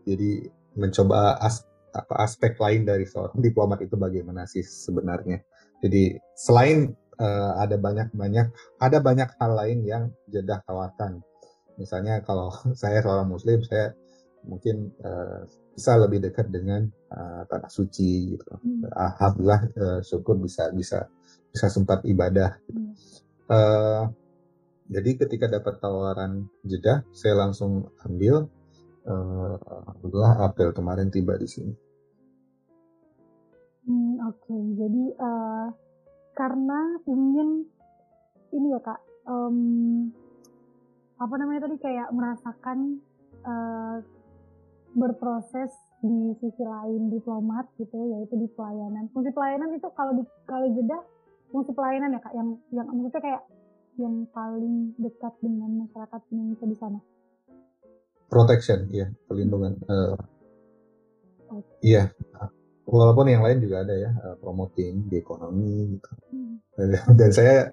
jadi 0.06 0.48
mencoba 0.76 1.40
as, 1.40 1.64
apa 1.92 2.14
aspek 2.22 2.58
lain 2.60 2.84
dari 2.84 3.08
seorang 3.08 3.40
diplomat 3.46 3.84
itu 3.84 3.96
bagaimana 3.96 4.44
sih 4.44 4.64
sebenarnya. 4.64 5.40
Jadi 5.80 6.16
selain 6.36 6.92
uh, 7.20 7.52
ada 7.60 7.76
banyak 7.76 8.12
banyak 8.12 8.46
ada 8.80 8.98
banyak 9.00 9.28
hal 9.40 9.52
lain 9.56 9.78
yang 9.84 10.04
Jeddah 10.28 10.60
tawarkan. 10.64 11.20
Misalnya 11.76 12.24
kalau 12.24 12.52
saya 12.80 13.00
seorang 13.04 13.28
Muslim, 13.28 13.60
saya 13.64 13.92
mungkin 14.46 14.92
uh, 15.02 15.44
bisa 15.76 15.92
lebih 16.00 16.24
dekat 16.24 16.48
dengan 16.48 16.88
uh, 17.12 17.44
tanah 17.44 17.68
suci. 17.68 18.32
Gitu. 18.32 18.48
Hmm. 18.48 18.88
Alhamdulillah 18.88 19.62
uh, 19.76 20.00
syukur 20.00 20.40
bisa 20.40 20.72
bisa 20.72 21.12
bisa 21.52 21.68
sempat 21.68 22.00
ibadah. 22.08 22.56
Gitu. 22.64 22.80
Uh, 23.52 24.08
jadi 24.88 25.10
ketika 25.20 25.52
dapat 25.52 25.76
tawaran 25.82 26.48
Jeddah, 26.64 27.04
saya 27.12 27.36
langsung 27.36 27.92
ambil. 28.08 28.48
Uh, 29.06 29.54
Alhamdulillah 29.86 30.48
April 30.48 30.72
kemarin 30.72 31.12
tiba 31.12 31.36
di 31.38 31.46
sini. 31.46 31.72
Hmm, 33.86 34.18
Oke, 34.26 34.50
okay. 34.50 34.62
jadi 34.82 35.04
uh, 35.14 35.68
karena 36.34 36.80
ingin 37.06 37.70
ini 38.50 38.74
ya 38.74 38.82
kak, 38.82 38.98
um, 39.30 40.10
apa 41.22 41.34
namanya 41.38 41.70
tadi 41.70 41.78
kayak 41.78 42.10
merasakan 42.10 42.98
uh, 43.46 44.02
berproses 44.97 45.70
di 46.01 46.32
sisi 46.40 46.64
lain 46.64 47.12
diplomat 47.12 47.68
gitu, 47.76 48.16
yaitu 48.16 48.34
di 48.40 48.49
pelayanan. 48.57 49.12
Fungsi 49.12 49.30
pelayanan 49.30 49.76
itu 49.76 49.88
kalau 49.92 50.16
di 50.16 50.24
kalau 50.49 50.66
jeda 50.72 50.99
fungsi 51.53 51.70
pelayanan 51.76 52.16
ya 52.16 52.20
kak, 52.24 52.32
yang 52.32 52.49
yang 52.72 52.86
maksudnya 52.88 53.22
kayak 53.22 53.42
yang 53.97 54.28
paling 54.32 54.92
dekat 55.01 55.32
dengan 55.40 55.84
masyarakat 55.84 56.20
Indonesia 56.32 56.66
di 56.68 56.76
sana? 56.76 56.99
Protection, 58.26 58.90
ya, 58.92 59.07
perlindungan. 59.30 59.78
Uh, 59.86 60.16
okay. 61.49 61.94
Iya, 61.94 62.03
walaupun 62.84 63.30
yang 63.30 63.42
lain 63.47 63.62
juga 63.62 63.86
ada 63.86 63.94
ya, 63.94 64.11
uh, 64.12 64.36
promoting 64.42 65.09
di 65.09 65.16
ekonomi 65.16 65.97
gitu. 65.97 66.11
Hmm. 66.34 66.57
Dan 67.18 67.30
saya 67.32 67.70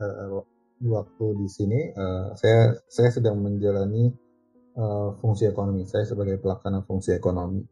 uh, 0.00 0.40
waktu 0.86 1.26
di 1.40 1.48
sini, 1.50 1.80
uh, 1.92 2.32
saya 2.38 2.72
saya 2.86 3.10
sedang 3.12 3.42
menjalani 3.42 4.14
uh, 4.76 5.16
fungsi 5.18 5.48
ekonomi. 5.48 5.88
Saya 5.88 6.04
sebagai 6.04 6.38
pelaksana 6.38 6.84
fungsi 6.84 7.16
ekonomi. 7.16 7.64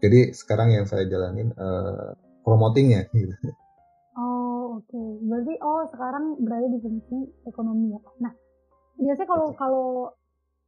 Jadi 0.00 0.32
sekarang 0.32 0.72
yang 0.72 0.86
saya 0.88 1.04
jalanin 1.04 1.52
uh, 1.56 2.16
promotingnya 2.40 3.04
gitu 3.12 3.36
oke. 4.80 4.88
Okay. 4.88 5.08
Berarti 5.28 5.54
oh 5.60 5.82
sekarang 5.92 6.24
berada 6.40 6.66
di 6.72 6.78
fungsi 6.80 7.18
ekonomi 7.44 7.92
ya. 7.92 8.00
Nah, 8.24 8.32
biasanya 8.96 9.28
kalau 9.28 9.48
kalau 9.54 9.88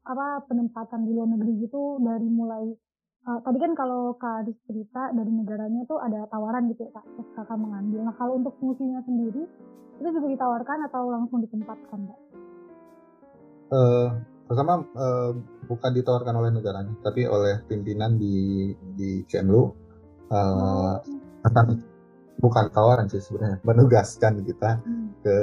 apa 0.02 0.44
penempatan 0.50 1.06
di 1.06 1.14
luar 1.14 1.30
negeri 1.30 1.62
gitu 1.62 2.02
dari 2.02 2.26
mulai 2.26 2.74
uh, 3.30 3.38
tadi 3.46 3.58
kan 3.62 3.72
kalau 3.78 4.18
Kak 4.18 4.42
Adis 4.42 4.58
cerita 4.66 5.14
dari 5.14 5.30
negaranya 5.30 5.86
tuh 5.86 6.02
ada 6.02 6.26
tawaran 6.28 6.66
gitu 6.74 6.84
ya 6.84 6.92
Kak, 6.92 7.06
terus 7.06 7.30
Kakak 7.38 7.58
mengambil. 7.58 8.04
Nah, 8.04 8.14
kalau 8.18 8.36
untuk 8.36 8.54
fungsinya 8.58 9.00
sendiri 9.06 9.46
itu 10.02 10.08
juga 10.10 10.26
ditawarkan 10.28 10.78
atau 10.90 11.02
langsung 11.08 11.38
ditempatkan 11.40 12.00
Kak? 12.10 12.20
Uh, 13.72 14.10
pertama 14.52 14.84
uh, 15.00 15.32
bukan 15.64 15.90
ditawarkan 15.96 16.34
oleh 16.36 16.50
negaranya, 16.52 16.92
tapi 17.00 17.24
oleh 17.24 17.64
pimpinan 17.64 18.20
di 18.20 18.68
di 18.92 19.24
Kemlu 19.24 19.62
uh, 19.64 19.64
oh 20.28 20.96
bukan 22.42 22.64
tawaran 22.74 23.06
sih 23.06 23.22
sebenarnya 23.22 23.62
menugaskan 23.62 24.42
kita 24.42 24.82
hmm. 24.82 25.08
ke 25.24 25.36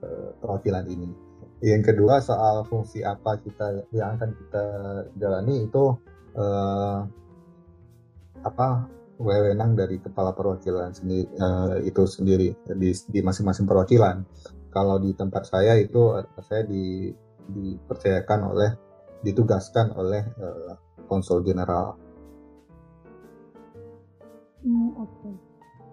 uh, 0.00 0.30
perwakilan 0.40 0.86
ini. 0.88 1.10
Yang 1.64 1.92
kedua 1.92 2.24
soal 2.24 2.62
fungsi 2.68 3.02
apa 3.02 3.40
kita 3.42 3.88
yang 3.90 4.16
akan 4.16 4.30
kita 4.32 4.64
jalani 5.16 5.64
itu 5.66 5.96
uh, 6.36 7.04
apa 8.44 8.68
wewenang 9.18 9.78
dari 9.78 10.02
kepala 10.02 10.34
perwakilan 10.34 10.92
sendiri 10.92 11.26
uh, 11.38 11.78
itu 11.80 12.02
sendiri 12.04 12.52
di, 12.76 12.90
di 12.92 13.20
masing-masing 13.20 13.64
perwakilan. 13.66 14.22
Kalau 14.74 14.98
di 14.98 15.14
tempat 15.14 15.46
saya 15.46 15.78
itu 15.78 16.18
saya 16.42 16.66
di, 16.66 17.14
dipercayakan 17.50 18.40
oleh 18.48 18.70
ditugaskan 19.24 19.92
oleh 19.96 20.22
uh, 20.36 20.76
konsul 21.08 21.40
general. 21.44 21.96
Hmm, 24.64 24.90
Oke. 24.96 25.12
Okay. 25.20 25.34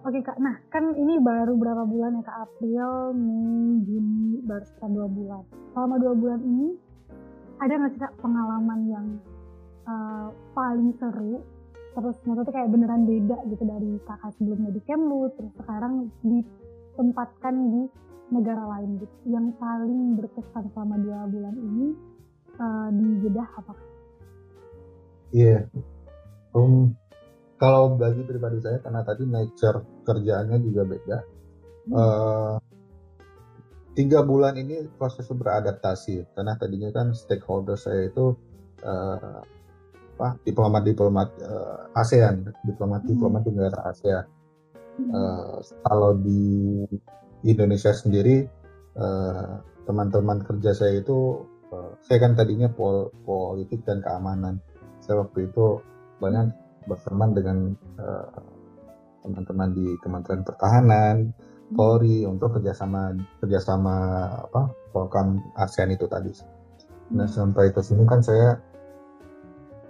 Oke 0.02 0.18
kak, 0.18 0.34
nah 0.42 0.58
kan 0.66 0.98
ini 0.98 1.22
baru 1.22 1.54
berapa 1.54 1.86
bulan 1.86 2.18
ya 2.18 2.26
kak 2.26 2.38
April, 2.50 3.14
Mei, 3.14 3.86
Juni, 3.86 4.42
baru 4.42 4.66
sekitar 4.66 4.90
dua 4.90 5.06
bulan. 5.06 5.42
Selama 5.70 5.94
dua 6.02 6.14
bulan 6.18 6.40
ini 6.42 6.74
ada 7.62 7.70
nggak 7.78 7.92
sih 7.94 8.02
kak 8.02 8.18
pengalaman 8.18 8.80
yang 8.90 9.06
uh, 9.86 10.34
paling 10.58 10.90
seru? 10.98 11.38
Terus 11.94 12.18
maksudnya 12.26 12.50
kayak 12.50 12.72
beneran 12.74 13.06
beda 13.06 13.46
gitu 13.46 13.62
dari 13.62 13.94
kakak 14.02 14.34
sebelumnya 14.34 14.74
di 14.74 14.82
Kemlu, 14.82 15.30
terus 15.38 15.54
sekarang 15.62 16.10
ditempatkan 16.26 17.54
di 17.70 17.82
negara 18.30 18.62
lain 18.78 19.00
gitu. 19.02 19.14
Yang 19.26 19.46
paling 19.58 20.00
berkesan 20.20 20.64
selama 20.76 20.96
dua 21.00 21.26
bulan 21.26 21.54
ini 21.56 21.86
uh, 22.60 22.88
di 22.94 23.06
Jeddah 23.26 23.50
apa? 23.58 23.74
Iya, 25.32 25.64
yeah. 25.64 26.52
um, 26.52 26.92
kalau 27.56 27.96
bagi 27.96 28.20
pribadi 28.26 28.60
saya 28.60 28.82
karena 28.84 29.00
tadi 29.00 29.24
nature 29.24 30.04
kerjaannya 30.04 30.58
juga 30.60 30.82
beda 30.84 31.18
hmm. 31.88 31.94
uh, 31.96 32.56
tiga 33.96 34.20
bulan 34.24 34.60
ini 34.60 34.88
proses 35.00 35.24
beradaptasi 35.30 36.26
karena 36.36 36.52
tadinya 36.56 36.90
kan 36.92 37.16
stakeholder 37.16 37.80
saya 37.80 38.12
itu 38.12 38.36
uh, 38.84 39.40
apa 40.12 40.38
diplomat-diplomat 40.46 41.28
uh, 41.42 41.98
ASEAN, 41.98 42.52
diplomat-diplomat 42.62 43.42
hmm. 43.42 43.50
negara 43.58 43.90
ASEAN. 43.90 44.26
Uh, 45.08 45.58
kalau 45.88 46.12
di 46.20 46.84
Indonesia 47.42 47.90
sendiri 47.90 48.46
teman-teman 49.86 50.38
uh, 50.40 50.44
kerja 50.46 50.70
saya 50.76 51.00
itu 51.02 51.42
uh, 51.72 51.96
saya 52.04 52.18
kan 52.22 52.38
tadinya 52.38 52.68
pol 52.70 53.10
politik 53.24 53.82
dan 53.82 54.04
keamanan. 54.04 54.60
Saya 55.02 55.26
waktu 55.26 55.50
itu 55.50 55.82
banyak 56.22 56.54
berteman 56.86 57.30
dengan 57.34 57.56
teman-teman 59.26 59.68
uh, 59.70 59.74
di 59.74 59.86
Kementerian 59.98 60.42
Pertahanan, 60.46 61.34
hmm. 61.34 61.74
Polri 61.74 62.22
untuk 62.22 62.58
kerjasama 62.58 63.16
kerjasama 63.42 63.96
apa 64.50 64.70
program 64.94 65.42
ASEAN 65.58 65.94
itu 65.96 66.06
tadi. 66.06 66.30
Nah 67.16 67.26
sampai 67.26 67.74
ke 67.74 67.80
sini 67.82 68.06
kan 68.06 68.22
saya 68.22 68.60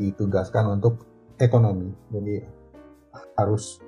ditugaskan 0.01 0.81
untuk 0.81 1.05
ekonomi. 1.37 1.93
Jadi 2.09 2.63
harus 3.37 3.81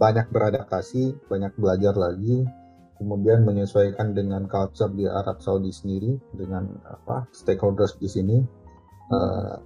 banyak 0.00 0.32
beradaptasi, 0.32 1.28
banyak 1.28 1.52
belajar 1.60 1.92
lagi, 1.92 2.48
kemudian 2.96 3.44
menyesuaikan 3.44 4.16
dengan 4.16 4.48
culture 4.48 4.88
di 4.96 5.04
Arab 5.04 5.44
Saudi 5.44 5.68
sendiri, 5.68 6.16
dengan 6.32 6.72
apa 6.88 7.28
stakeholders 7.36 8.00
di 8.00 8.08
sini, 8.08 8.40
uh, 9.12 9.60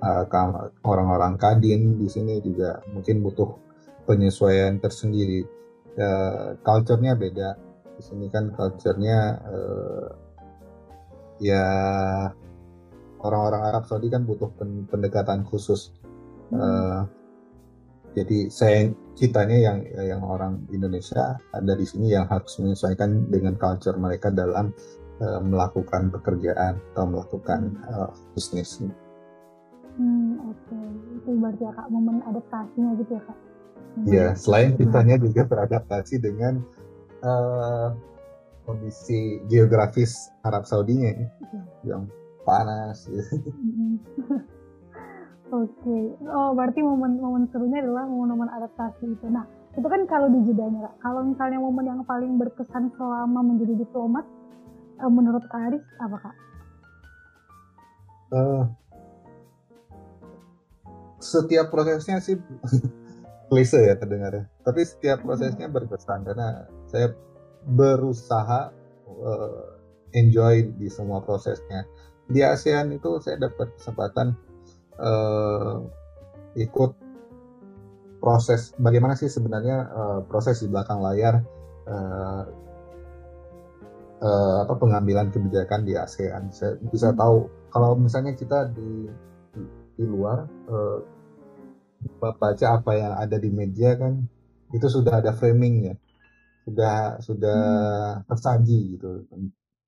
uh, 0.00 0.24
orang-orang 0.88 1.36
kadin 1.36 2.00
di 2.00 2.08
sini 2.08 2.40
juga 2.40 2.80
mungkin 2.96 3.20
butuh 3.20 3.52
penyesuaian 4.08 4.80
tersendiri. 4.80 5.44
Uh, 5.92 6.56
culture-nya 6.64 7.12
beda. 7.12 7.60
Di 8.00 8.02
sini 8.02 8.32
kan 8.32 8.56
culture-nya 8.56 9.36
uh, 9.44 10.08
ya 11.44 11.64
orang-orang 13.20 13.62
Arab 13.68 13.84
Saudi 13.84 14.08
kan 14.08 14.24
butuh 14.24 14.48
pendekatan 14.88 15.44
khusus. 15.44 15.92
Jadi 18.12 18.38
saya 18.52 18.92
kitanya 19.16 19.56
yang 19.56 19.78
yang 19.96 20.22
orang 20.24 20.60
Indonesia 20.68 21.40
ada 21.52 21.72
di 21.72 21.84
sini 21.88 22.12
yang 22.12 22.28
harus 22.28 22.60
menyesuaikan 22.60 23.32
dengan 23.32 23.56
culture 23.56 23.96
mereka 23.96 24.28
dalam 24.28 24.72
uh, 25.20 25.40
melakukan 25.40 26.12
pekerjaan 26.12 26.76
atau 26.92 27.04
melakukan 27.08 27.72
uh, 27.88 28.12
bisnis. 28.36 28.84
Hmm, 29.96 30.40
oke. 30.44 30.56
Okay. 30.68 30.86
Itu 31.20 31.30
berarti 31.40 31.62
ya 31.64 31.72
kak 31.72 31.88
momen 31.88 32.20
adaptasinya 32.24 32.92
gitu 33.00 33.12
ya 33.16 33.22
kak? 33.24 33.38
Iya, 34.08 34.26
hmm. 34.32 34.38
selain 34.40 34.70
kitanya 34.80 35.16
juga 35.20 35.42
beradaptasi 35.44 36.14
dengan 36.20 36.64
uh, 37.20 37.92
kondisi 38.64 39.40
geografis 39.52 40.32
Arab 40.44 40.64
Saudinya 40.64 41.12
ya, 41.12 41.28
yang 41.84 42.08
panas 42.48 43.08
gitu. 43.08 43.52
Oke, 45.52 45.68
okay. 45.84 46.02
oh 46.32 46.56
berarti 46.56 46.80
momen-momen 46.80 47.44
serunya 47.52 47.84
adalah 47.84 48.08
momen-momen 48.08 48.48
adaptasi 48.56 49.04
itu. 49.04 49.28
Nah, 49.28 49.44
itu 49.76 49.84
kan 49.84 50.08
kalau 50.08 50.32
di 50.32 50.48
jedanya, 50.48 50.88
kalau 51.04 51.28
misalnya 51.28 51.60
momen 51.60 51.84
yang 51.84 52.00
paling 52.08 52.40
berkesan 52.40 52.88
selama 52.96 53.44
menjadi 53.44 53.84
diplomat, 53.84 54.24
uh, 55.04 55.12
menurut 55.12 55.44
Kak 55.52 55.60
Aris 55.68 55.84
apa 56.00 56.16
Kak? 56.24 56.34
Uh, 58.32 58.64
setiap 61.20 61.68
prosesnya 61.68 62.16
sih 62.18 62.40
klise 63.52 63.76
ya 63.76 63.94
terdengar 64.00 64.48
tapi 64.64 64.88
setiap 64.88 65.20
prosesnya 65.20 65.68
berkesan 65.68 66.24
karena 66.24 66.64
saya 66.88 67.12
berusaha 67.68 68.72
uh, 69.20 69.64
enjoy 70.16 70.72
di 70.80 70.88
semua 70.88 71.20
prosesnya 71.20 71.84
di 72.32 72.40
ASEAN 72.40 72.96
itu 72.96 73.20
saya 73.20 73.36
dapat 73.36 73.68
kesempatan 73.76 74.32
uh, 75.02 75.82
ikut 76.54 76.92
proses 78.22 78.70
bagaimana 78.78 79.18
sih 79.18 79.26
sebenarnya 79.26 79.78
uh, 79.90 80.20
proses 80.30 80.62
di 80.62 80.70
belakang 80.70 81.02
layar 81.02 81.42
uh, 81.90 82.42
uh, 84.22 84.56
apa 84.62 84.74
pengambilan 84.78 85.34
kebijakan 85.34 85.82
di 85.82 85.98
ASEAN 85.98 86.54
saya 86.54 86.78
bisa 86.78 87.10
hmm. 87.10 87.18
tahu 87.18 87.36
kalau 87.74 87.98
misalnya 87.98 88.38
kita 88.38 88.70
di 88.70 89.10
di, 89.52 89.62
di 89.98 90.04
luar 90.06 90.46
uh, 90.70 90.98
baca 92.22 92.66
apa 92.78 92.90
yang 92.94 93.12
ada 93.18 93.36
di 93.38 93.50
media 93.50 93.98
kan 93.98 94.22
itu 94.70 94.86
sudah 94.86 95.18
ada 95.18 95.34
framingnya 95.34 95.98
sudah 96.62 97.18
sudah 97.18 97.60
hmm. 98.22 98.24
tersaji 98.30 98.78
gitu 98.96 99.26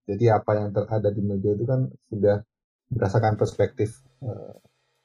jadi 0.04 0.42
apa 0.42 0.50
yang 0.58 0.68
ada 0.74 1.08
di 1.14 1.22
media 1.22 1.54
itu 1.54 1.64
kan 1.64 1.86
sudah 2.10 2.42
berdasarkan 2.90 3.38
perspektif 3.38 4.02
uh, 4.26 4.58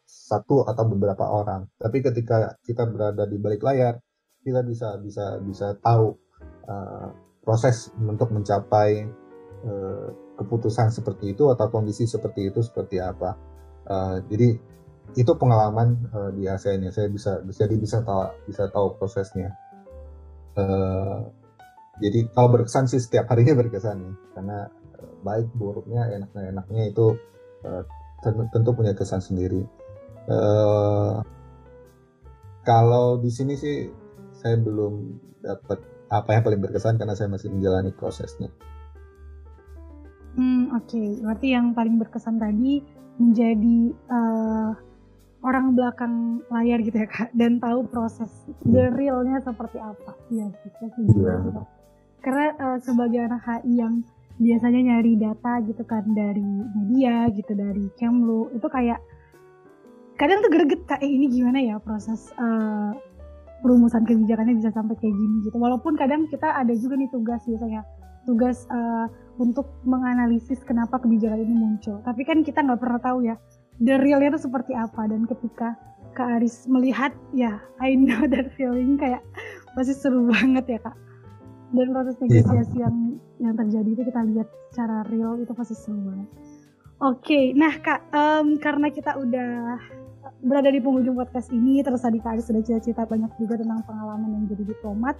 satu 0.09 0.65
atau 0.65 0.83
beberapa 0.89 1.29
orang. 1.29 1.69
Tapi 1.77 2.01
ketika 2.01 2.57
kita 2.65 2.89
berada 2.89 3.29
di 3.29 3.37
balik 3.37 3.61
layar, 3.61 4.01
kita 4.41 4.65
bisa 4.65 4.97
bisa 4.97 5.37
bisa 5.45 5.77
tahu 5.77 6.17
uh, 6.65 7.13
proses 7.45 7.93
untuk 7.93 8.33
mencapai 8.33 9.05
uh, 9.69 10.07
keputusan 10.41 10.89
seperti 10.89 11.37
itu 11.37 11.53
atau 11.53 11.69
kondisi 11.69 12.09
seperti 12.09 12.49
itu 12.49 12.65
seperti 12.65 12.97
apa. 12.97 13.37
Uh, 13.85 14.17
jadi 14.25 14.57
itu 15.13 15.31
pengalaman 15.37 16.09
uh, 16.09 16.29
di 16.33 16.49
ASEAN 16.49 16.89
ya. 16.89 16.91
Saya 16.93 17.09
bisa 17.13 17.45
jadi 17.45 17.75
bisa 17.77 18.01
tahu 18.01 18.49
bisa 18.49 18.65
tahu 18.73 18.97
prosesnya. 18.97 19.53
Uh, 20.57 21.29
jadi 22.01 22.25
kalau 22.33 22.49
berkesan 22.49 22.89
sih 22.89 22.97
setiap 22.97 23.29
harinya 23.29 23.53
berkesan 23.59 24.01
nih, 24.01 24.15
karena 24.33 24.57
baik 25.19 25.51
buruknya 25.53 26.15
enaknya 26.15 26.43
enaknya 26.55 26.83
itu 26.89 27.15
uh, 27.67 27.83
tentu 28.51 28.71
punya 28.71 28.95
kesan 28.95 29.19
sendiri 29.19 29.63
uh, 30.29 31.25
kalau 32.63 33.17
di 33.17 33.33
sini 33.33 33.57
sih 33.57 33.89
saya 34.37 34.55
belum 34.61 35.19
dapat 35.41 35.81
apa 36.09 36.29
yang 36.37 36.43
paling 36.45 36.61
berkesan 36.61 36.97
karena 36.97 37.13
saya 37.17 37.29
masih 37.29 37.49
menjalani 37.53 37.93
prosesnya. 37.93 38.49
Hmm 40.37 40.71
oke, 40.71 40.85
okay. 40.85 41.17
berarti 41.19 41.47
yang 41.51 41.73
paling 41.73 41.97
berkesan 41.97 42.37
tadi 42.37 42.85
menjadi 43.19 43.91
uh, 44.07 44.71
orang 45.43 45.75
belakang 45.75 46.43
layar 46.47 46.79
gitu 46.83 47.03
ya 47.03 47.07
kak, 47.09 47.33
dan 47.35 47.59
tahu 47.59 47.83
proses 47.87 48.31
the 48.63 48.91
realnya 48.93 49.41
seperti 49.43 49.81
apa. 49.81 50.15
Iya 50.31 50.53
sih, 50.63 50.71
saya 50.77 50.89
yeah. 51.17 51.65
Karena 52.19 52.47
uh, 52.59 52.77
sebagai 52.83 53.19
anak 53.23 53.41
HI 53.43 53.73
yang 53.79 54.03
biasanya 54.39 54.79
nyari 54.95 55.19
data 55.19 55.59
gitu 55.67 55.83
kan 55.83 56.03
dari 56.15 56.47
media 56.71 57.27
gitu 57.35 57.51
dari 57.51 57.91
Kemlu 57.99 58.55
itu 58.55 58.67
kayak 58.71 59.03
kadang 60.19 60.43
tuh 60.43 60.51
greget 60.51 60.83
kayak 60.83 61.01
eh, 61.01 61.09
ini 61.09 61.31
gimana 61.31 61.59
ya 61.63 61.75
proses 61.79 62.29
uh, 62.35 62.91
perumusan 63.63 64.03
kebijakannya 64.03 64.59
bisa 64.59 64.69
sampai 64.75 64.99
kayak 64.99 65.15
gini 65.15 65.47
gitu 65.47 65.55
walaupun 65.57 65.95
kadang 65.95 66.27
kita 66.27 66.51
ada 66.51 66.75
juga 66.75 66.99
nih 66.99 67.09
tugas 67.11 67.39
biasanya 67.47 67.81
tugas 68.27 68.67
uh, 68.67 69.07
untuk 69.39 69.71
menganalisis 69.87 70.59
kenapa 70.67 70.99
kebijakan 70.99 71.39
ini 71.39 71.55
muncul 71.55 72.03
tapi 72.03 72.27
kan 72.27 72.43
kita 72.43 72.59
nggak 72.59 72.79
pernah 72.83 72.99
tahu 72.99 73.23
ya 73.23 73.35
the 73.79 73.95
realnya 73.95 74.35
itu 74.35 74.51
seperti 74.51 74.75
apa 74.75 75.07
dan 75.07 75.23
ketika 75.23 75.79
Kak 76.13 76.41
Aris 76.41 76.67
melihat 76.67 77.15
ya 77.31 77.63
I 77.79 77.95
know 77.95 78.27
that 78.27 78.51
feeling 78.59 78.99
kayak 78.99 79.23
pasti 79.71 79.95
seru 79.95 80.27
banget 80.27 80.67
ya 80.67 80.79
Kak 80.83 81.09
dan 81.69 81.87
proses 81.93 82.17
iya. 82.17 82.41
negosiasi 82.41 82.75
yeah. 82.75 82.81
yang 82.83 82.95
yang 83.39 83.53
terjadi 83.55 83.89
itu 83.93 84.03
kita 84.09 84.21
lihat 84.35 84.47
secara 84.73 85.05
real 85.07 85.37
itu 85.39 85.53
pasti 85.53 85.75
seru 85.77 86.01
banget. 86.01 86.29
Oke, 86.99 87.31
okay. 87.31 87.45
nah 87.55 87.71
kak, 87.79 88.11
um, 88.11 88.59
karena 88.59 88.91
kita 88.91 89.15
udah 89.15 89.79
berada 90.43 90.69
di 90.69 90.79
penghujung 90.79 91.15
podcast 91.17 91.49
ini, 91.49 91.81
terus 91.81 92.01
tadi 92.03 92.21
kak 92.21 92.41
sudah 92.43 92.61
cerita 92.63 93.03
banyak 93.05 93.31
juga 93.41 93.59
tentang 93.59 93.83
pengalaman 93.85 94.29
yang 94.35 94.43
jadi 94.49 94.63
diplomat. 94.69 95.15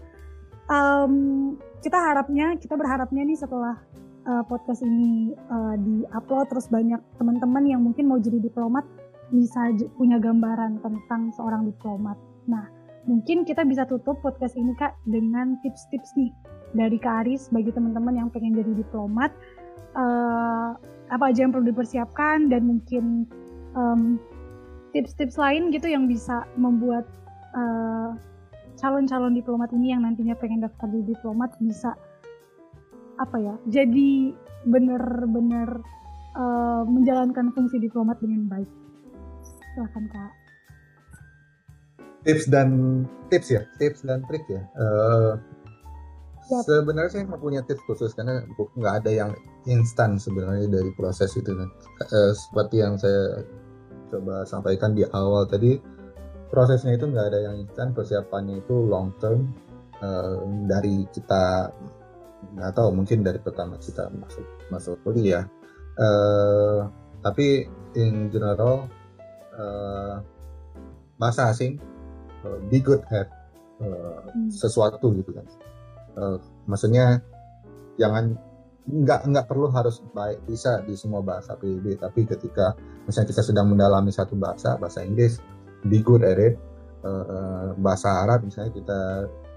Um, 0.69 1.13
kita 1.81 1.97
harapnya, 1.97 2.53
kita 2.61 2.77
berharapnya 2.77 3.25
nih 3.25 3.37
setelah 3.37 3.75
uh, 4.29 4.43
podcast 4.45 4.85
ini 4.85 5.33
uh, 5.49 5.75
di-upload, 5.79 6.45
terus 6.53 6.69
banyak 6.69 7.01
teman-teman 7.17 7.63
yang 7.65 7.81
mungkin 7.81 8.05
mau 8.05 8.21
jadi 8.21 8.37
diplomat 8.37 8.85
bisa 9.29 9.73
punya 9.97 10.17
gambaran 10.17 10.81
tentang 10.81 11.33
seorang 11.33 11.65
diplomat. 11.69 12.17
Nah, 12.49 12.65
mungkin 13.05 13.45
kita 13.45 13.65
bisa 13.65 13.85
tutup 13.85 14.21
podcast 14.21 14.57
ini 14.57 14.73
kak 14.77 14.97
dengan 15.09 15.57
tips-tips 15.61 16.13
nih 16.17 16.33
dari 16.73 16.97
Kak 17.01 17.25
Aris 17.25 17.49
bagi 17.49 17.73
teman-teman 17.73 18.13
yang 18.13 18.29
pengen 18.29 18.53
jadi 18.53 18.85
diplomat 18.85 19.33
uh, 19.97 20.77
apa 21.09 21.23
aja 21.33 21.45
yang 21.45 21.51
perlu 21.53 21.73
dipersiapkan 21.73 22.53
dan 22.53 22.61
mungkin 22.69 23.25
tips 23.73 24.21
tips-tips 24.95 25.37
lain 25.37 25.69
gitu 25.69 25.87
yang 25.89 26.09
bisa 26.09 26.45
membuat 26.57 27.05
eh, 27.53 28.09
calon-calon 28.79 29.35
diplomat 29.35 29.69
ini 29.75 29.91
yang 29.93 30.07
nantinya 30.07 30.33
pengen 30.39 30.63
daftar 30.63 30.87
di 30.89 31.03
diplomat 31.03 31.51
bisa 31.59 31.93
apa 33.19 33.35
ya 33.35 33.55
jadi 33.67 34.31
benar-benar 34.63 35.83
uh, 36.35 36.83
menjalankan 36.85 37.51
fungsi 37.55 37.79
diplomat 37.79 38.19
dengan 38.19 38.47
baik. 38.51 38.69
Silahkan 39.73 40.05
kak. 40.11 40.31
Tips 42.27 42.45
dan 42.51 42.69
tips 43.31 43.47
ya 43.47 43.63
tips 43.79 44.03
dan 44.03 44.21
trik 44.27 44.43
ya. 44.51 44.59
Uh, 44.75 45.39
yep. 46.51 46.67
sebenarnya 46.67 47.11
saya 47.15 47.23
nggak 47.31 47.41
punya 47.41 47.61
tips 47.63 47.83
khusus 47.87 48.11
karena 48.11 48.43
nggak 48.75 48.95
ada 49.05 49.11
yang 49.11 49.31
instan 49.63 50.19
sebenarnya 50.19 50.67
dari 50.67 50.91
proses 50.99 51.31
itu 51.39 51.55
kan. 51.55 51.69
Uh, 52.11 52.35
seperti 52.35 52.83
yang 52.83 52.99
saya 52.99 53.47
coba 54.09 54.43
sampaikan 54.45 54.97
di 54.97 55.05
awal. 55.05 55.45
Tadi 55.45 55.77
prosesnya 56.49 56.97
itu 56.97 57.05
nggak 57.07 57.27
ada 57.33 57.39
yang 57.49 57.55
instan. 57.61 57.93
Persiapannya 57.93 58.61
itu 58.61 58.75
long 58.85 59.13
term 59.21 59.53
uh, 60.01 60.43
dari 60.65 61.05
kita 61.13 61.69
nggak 62.55 62.71
tahu 62.71 62.89
mungkin 62.95 63.21
dari 63.21 63.39
pertama 63.39 63.77
kita 63.77 64.09
masuk 64.09 64.45
masuk 64.73 64.95
kuliah. 65.05 65.45
Uh, 65.99 66.87
tapi 67.19 67.67
in 67.93 68.31
general 68.31 68.87
uh, 69.57 70.23
bahasa 71.19 71.51
asing 71.51 71.77
uh, 72.47 72.59
be 72.71 72.79
good 72.79 73.03
at 73.11 73.27
uh, 73.83 74.23
hmm. 74.31 74.49
sesuatu 74.49 75.11
gitu 75.13 75.35
kan. 75.35 75.45
Uh, 76.17 76.37
maksudnya 76.65 77.21
jangan 77.99 78.39
nggak 78.89 79.21
nggak 79.29 79.45
perlu 79.45 79.69
harus 79.69 80.01
baik 80.17 80.41
bisa 80.49 80.81
di 80.81 80.97
semua 80.97 81.21
bahasa 81.21 81.53
PBB 81.53 82.01
tapi 82.01 82.25
ketika 82.25 82.73
misalnya 83.09 83.33
kita 83.33 83.41
sedang 83.41 83.73
mendalami 83.73 84.13
satu 84.13 84.37
bahasa 84.37 84.77
bahasa 84.77 85.01
Inggris 85.01 85.41
be 85.89 85.99
good 86.05 86.21
at 86.21 86.37
it 86.37 86.61
uh, 87.01 87.73
bahasa 87.81 88.23
Arab 88.23 88.45
misalnya 88.45 88.71
kita 88.71 88.99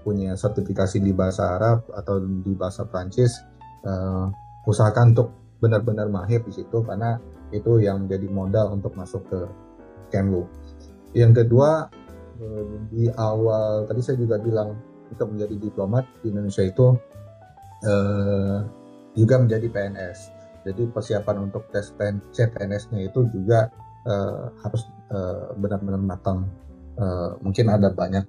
punya 0.01 0.35
sertifikasi 0.35 0.99
di 0.99 1.13
bahasa 1.15 1.55
Arab 1.55 1.85
atau 1.93 2.19
di 2.19 2.51
bahasa 2.57 2.83
Prancis 2.83 3.37
uh, 3.85 4.27
usahakan 4.65 5.15
untuk 5.15 5.29
benar-benar 5.63 6.11
mahir 6.11 6.43
di 6.43 6.51
situ 6.51 6.83
karena 6.83 7.21
itu 7.55 7.79
yang 7.79 8.09
menjadi 8.09 8.27
modal 8.27 8.75
untuk 8.75 8.97
masuk 8.99 9.23
ke 9.29 9.39
Kemlu. 10.11 10.45
Yang 11.13 11.45
kedua 11.45 11.87
di 12.91 13.07
awal 13.15 13.87
tadi 13.87 14.01
saya 14.03 14.17
juga 14.19 14.41
bilang 14.41 14.75
untuk 15.09 15.29
menjadi 15.31 15.55
diplomat 15.69 16.03
di 16.25 16.33
Indonesia 16.33 16.65
itu 16.65 16.97
uh, 17.85 18.57
juga 19.13 19.35
menjadi 19.41 19.67
PNS. 19.69 20.17
Jadi 20.63 20.87
persiapan 20.89 21.51
untuk 21.51 21.67
tes 21.71 21.91
CPNS-nya 22.31 23.11
itu 23.11 23.27
juga 23.31 23.67
uh, 24.07 24.47
harus 24.63 24.87
uh, 25.11 25.51
benar-benar 25.59 25.99
matang. 25.99 26.47
Uh, 26.93 27.35
mungkin 27.41 27.73
ada 27.73 27.89
banyak 27.89 28.23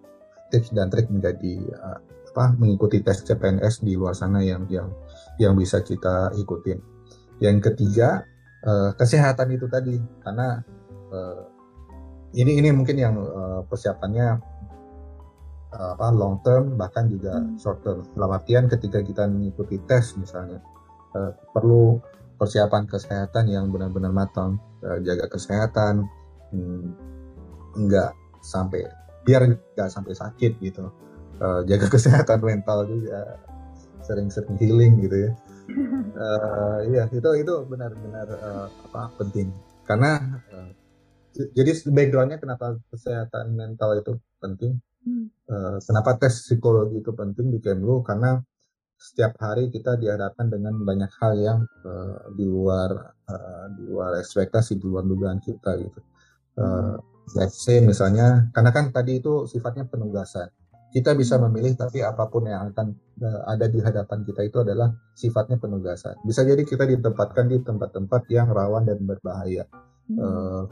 tips 0.48 0.72
dan 0.72 0.88
trik 0.88 1.10
menjadi 1.10 1.62
uh, 1.78 1.98
apa 2.34 2.58
mengikuti 2.58 2.98
tes 2.98 3.22
CPNS 3.22 3.86
di 3.86 3.94
luar 3.94 4.18
sana 4.18 4.42
yang 4.42 4.66
yang 4.66 4.90
yang 5.38 5.54
bisa 5.54 5.78
kita 5.82 6.34
ikutin. 6.34 6.82
Yang 7.38 7.70
ketiga 7.70 8.26
uh, 8.66 8.90
kesehatan 8.98 9.54
itu 9.54 9.70
tadi 9.70 10.02
karena 10.26 10.58
uh, 11.14 11.42
ini 12.34 12.58
ini 12.58 12.74
mungkin 12.74 12.98
yang 12.98 13.14
uh, 13.14 13.62
persiapannya 13.70 14.42
uh, 15.74 15.90
apa 15.94 16.10
long 16.10 16.42
term 16.42 16.74
bahkan 16.74 17.06
juga 17.06 17.38
hmm. 17.38 17.58
short 17.58 17.82
term. 17.86 18.02
Dalam 18.18 18.30
artian 18.34 18.66
ketika 18.66 18.98
kita 19.02 19.30
mengikuti 19.30 19.78
tes 19.86 20.18
misalnya 20.18 20.58
uh, 21.14 21.30
perlu 21.54 22.02
persiapan 22.36 22.84
kesehatan 22.90 23.50
yang 23.50 23.70
benar-benar 23.70 24.10
matang, 24.10 24.58
uh, 24.82 24.98
jaga 25.02 25.30
kesehatan, 25.30 26.06
hmm, 26.50 26.86
enggak 27.78 28.12
sampai 28.44 28.84
biar 29.24 29.48
nggak 29.48 29.88
sampai 29.88 30.12
sakit 30.12 30.60
gitu, 30.60 30.90
uh, 31.40 31.60
jaga 31.64 31.86
kesehatan 31.94 32.40
mental 32.44 32.84
juga, 32.86 33.40
sering-sering 34.04 34.60
healing 34.60 35.00
gitu 35.00 35.30
ya. 35.30 35.32
Uh, 36.14 36.78
iya 36.92 37.08
itu 37.08 37.30
itu 37.40 37.54
benar-benar 37.64 38.28
uh, 38.28 38.66
apa 38.68 39.10
penting. 39.16 39.48
Karena 39.88 40.20
uh, 40.52 40.70
jadi 41.34 41.72
backgroundnya 41.90 42.38
kenapa 42.38 42.78
kesehatan 42.92 43.56
mental 43.56 43.96
itu 43.98 44.20
penting? 44.38 44.78
Hmm. 45.04 45.28
uh, 45.52 45.76
kenapa 45.84 46.16
tes 46.16 46.48
psikologi 46.48 47.04
itu 47.04 47.12
penting 47.12 47.52
di 47.52 47.60
Kemlu? 47.60 48.00
Karena 48.00 48.40
setiap 49.04 49.36
hari 49.36 49.68
kita 49.68 50.00
dihadapkan 50.00 50.48
dengan 50.48 50.80
banyak 50.80 51.12
hal 51.20 51.36
yang 51.36 51.60
uh, 51.84 52.32
di 52.32 52.48
luar 52.48 53.12
uh, 53.28 53.66
di 53.76 53.84
luar 53.84 54.16
ekspektasi 54.16 54.80
di 54.80 54.84
luar 54.88 55.04
dugaan 55.04 55.44
kita 55.44 55.76
gitu. 55.76 56.00
Uh, 56.56 56.96
let's 57.36 57.60
say 57.60 57.84
misalnya 57.84 58.48
karena 58.56 58.72
kan 58.72 58.88
tadi 58.96 59.20
itu 59.20 59.44
sifatnya 59.44 59.84
penugasan. 59.84 60.48
Kita 60.88 61.12
bisa 61.12 61.36
memilih 61.36 61.76
tapi 61.76 62.00
apa 62.00 62.32
pun 62.32 62.48
yang 62.48 62.72
akan 62.72 62.96
uh, 63.20 63.44
ada 63.44 63.68
di 63.68 63.84
hadapan 63.84 64.24
kita 64.24 64.40
itu 64.40 64.64
adalah 64.64 64.88
sifatnya 65.12 65.60
penugasan. 65.60 66.16
Bisa 66.24 66.40
jadi 66.40 66.64
kita 66.64 66.88
ditempatkan 66.88 67.52
di 67.52 67.60
tempat-tempat 67.60 68.24
yang 68.32 68.48
rawan 68.48 68.88
dan 68.88 69.04
berbahaya. 69.04 69.68
Hmm. 70.08 70.16
Uh, 70.16 70.62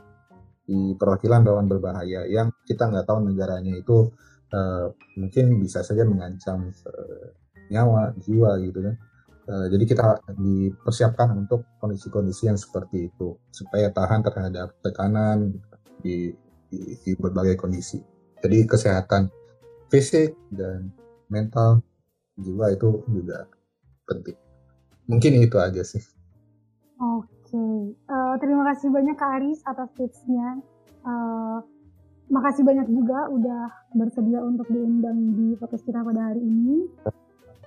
di 0.62 0.96
perwakilan 0.96 1.44
rawan 1.44 1.68
berbahaya 1.68 2.24
yang 2.30 2.48
kita 2.64 2.88
nggak 2.88 3.04
tahu 3.04 3.28
negaranya 3.28 3.76
itu 3.76 4.08
uh, 4.54 4.88
mungkin 5.18 5.58
bisa 5.58 5.82
saja 5.82 6.06
mengancam 6.06 6.70
uh, 6.70 7.41
nyawa, 7.72 8.12
jiwa 8.20 8.60
gitu 8.60 8.78
kan. 8.84 8.96
Uh, 9.42 9.66
jadi 9.74 9.84
kita 9.90 10.06
dipersiapkan 10.38 11.34
untuk 11.34 11.66
kondisi-kondisi 11.82 12.46
yang 12.46 12.54
seperti 12.54 13.10
itu 13.10 13.34
supaya 13.50 13.90
tahan 13.90 14.22
terhadap 14.22 14.78
tekanan 14.86 15.58
di, 15.98 16.30
di, 16.70 16.78
di 17.02 17.10
berbagai 17.18 17.58
kondisi. 17.58 17.98
Jadi 18.38 18.62
kesehatan 18.70 19.26
fisik 19.90 20.38
dan 20.54 20.94
mental 21.26 21.82
jiwa 22.38 22.70
itu 22.70 23.02
juga 23.10 23.50
penting. 24.06 24.38
Mungkin 25.10 25.42
itu 25.42 25.58
aja 25.58 25.82
sih. 25.82 26.00
Oke, 27.02 27.66
uh, 28.06 28.34
terima 28.38 28.62
kasih 28.70 28.94
banyak 28.94 29.18
Kak 29.18 29.42
Aris 29.42 29.60
atas 29.66 29.90
tipsnya. 29.98 30.62
Uh, 31.02 31.58
makasih 32.30 32.62
banyak 32.62 32.86
juga 32.88 33.26
udah 33.28 33.66
bersedia 33.92 34.40
untuk 34.40 34.70
diundang 34.70 35.34
di 35.34 35.58
podcast 35.58 35.84
kita 35.84 36.00
pada 36.00 36.32
hari 36.32 36.40
ini. 36.40 36.86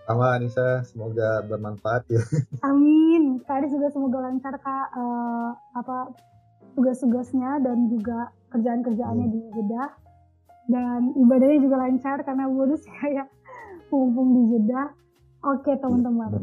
Sama 0.05 0.37
Anissa, 0.37 0.85
semoga 0.85 1.41
bermanfaat 1.49 2.05
ya. 2.13 2.21
Amin. 2.69 3.41
Kak 3.41 3.65
juga 3.73 3.89
semoga 3.89 4.21
lancar 4.21 4.53
Kak 4.61 4.87
uh, 4.93 5.49
apa 5.73 6.13
tugas-tugasnya 6.77 7.65
dan 7.65 7.89
juga 7.89 8.29
kerjaan-kerjaannya 8.53 9.25
hmm. 9.25 9.33
di 9.33 9.41
Jeddah. 9.57 9.89
Dan 10.65 11.13
ibadahnya 11.17 11.57
juga 11.61 11.77
lancar 11.81 12.21
karena 12.21 12.45
bonus 12.45 12.85
kayak 13.01 13.33
mumpung 13.89 14.29
di 14.37 14.41
Jeddah. 14.53 14.93
Oke 15.41 15.73
teman-teman. 15.77 16.37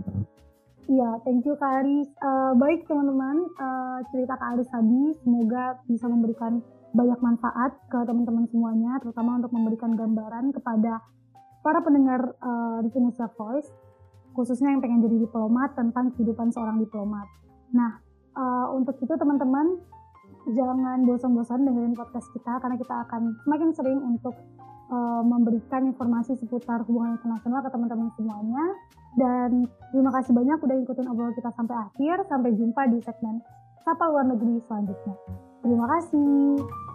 Iya, 0.91 1.23
thank 1.23 1.47
you 1.47 1.55
Kak 1.55 1.87
Aris. 1.87 2.11
Uh, 2.19 2.59
baik 2.59 2.91
teman-teman, 2.91 3.47
uh, 3.63 4.03
cerita 4.11 4.35
Kak 4.35 4.59
Aris 4.59 4.67
tadi 4.75 5.15
semoga 5.23 5.79
bisa 5.87 6.11
memberikan 6.11 6.59
banyak 6.91 7.19
manfaat 7.23 7.79
ke 7.87 7.99
teman-teman 8.03 8.51
semuanya, 8.51 8.99
terutama 8.99 9.39
untuk 9.39 9.55
memberikan 9.55 9.95
gambaran 9.95 10.51
kepada 10.51 10.99
para 11.63 11.79
pendengar 11.81 12.21
uh, 12.43 12.83
Indonesia 12.83 13.31
Voice, 13.39 13.71
khususnya 14.35 14.75
yang 14.75 14.83
pengen 14.83 15.03
jadi 15.07 15.17
diplomat 15.25 15.79
tentang 15.79 16.11
kehidupan 16.15 16.51
seorang 16.51 16.83
diplomat. 16.83 17.27
Nah, 17.73 18.03
uh, 18.37 18.67
untuk 18.75 18.99
itu 19.01 19.15
teman-teman 19.15 19.79
jangan 20.51 21.07
bosan-bosan 21.07 21.63
dengerin 21.63 21.95
podcast 21.95 22.27
kita 22.35 22.59
karena 22.59 22.75
kita 22.75 22.95
akan 23.07 23.39
semakin 23.47 23.71
sering 23.71 24.01
untuk 24.03 24.35
uh, 24.91 25.23
memberikan 25.23 25.87
informasi 25.87 26.35
seputar 26.35 26.83
hubungan 26.85 27.15
internasional 27.15 27.63
ke 27.63 27.71
teman-teman 27.71 28.09
semuanya. 28.19 28.65
Dan 29.13 29.69
terima 29.93 30.11
kasih 30.19 30.33
banyak 30.33 30.59
udah 30.59 30.77
ikutin 30.83 31.07
obrolan 31.13 31.37
kita 31.37 31.53
sampai 31.55 31.77
akhir. 31.79 32.27
Sampai 32.27 32.51
jumpa 32.57 32.83
di 32.91 32.99
segmen 33.05 33.39
Sapa 33.85 34.09
Luar 34.09 34.27
Negeri 34.27 34.59
selanjutnya. 34.67 35.15
Terima 35.63 35.87
kasih. 35.87 36.92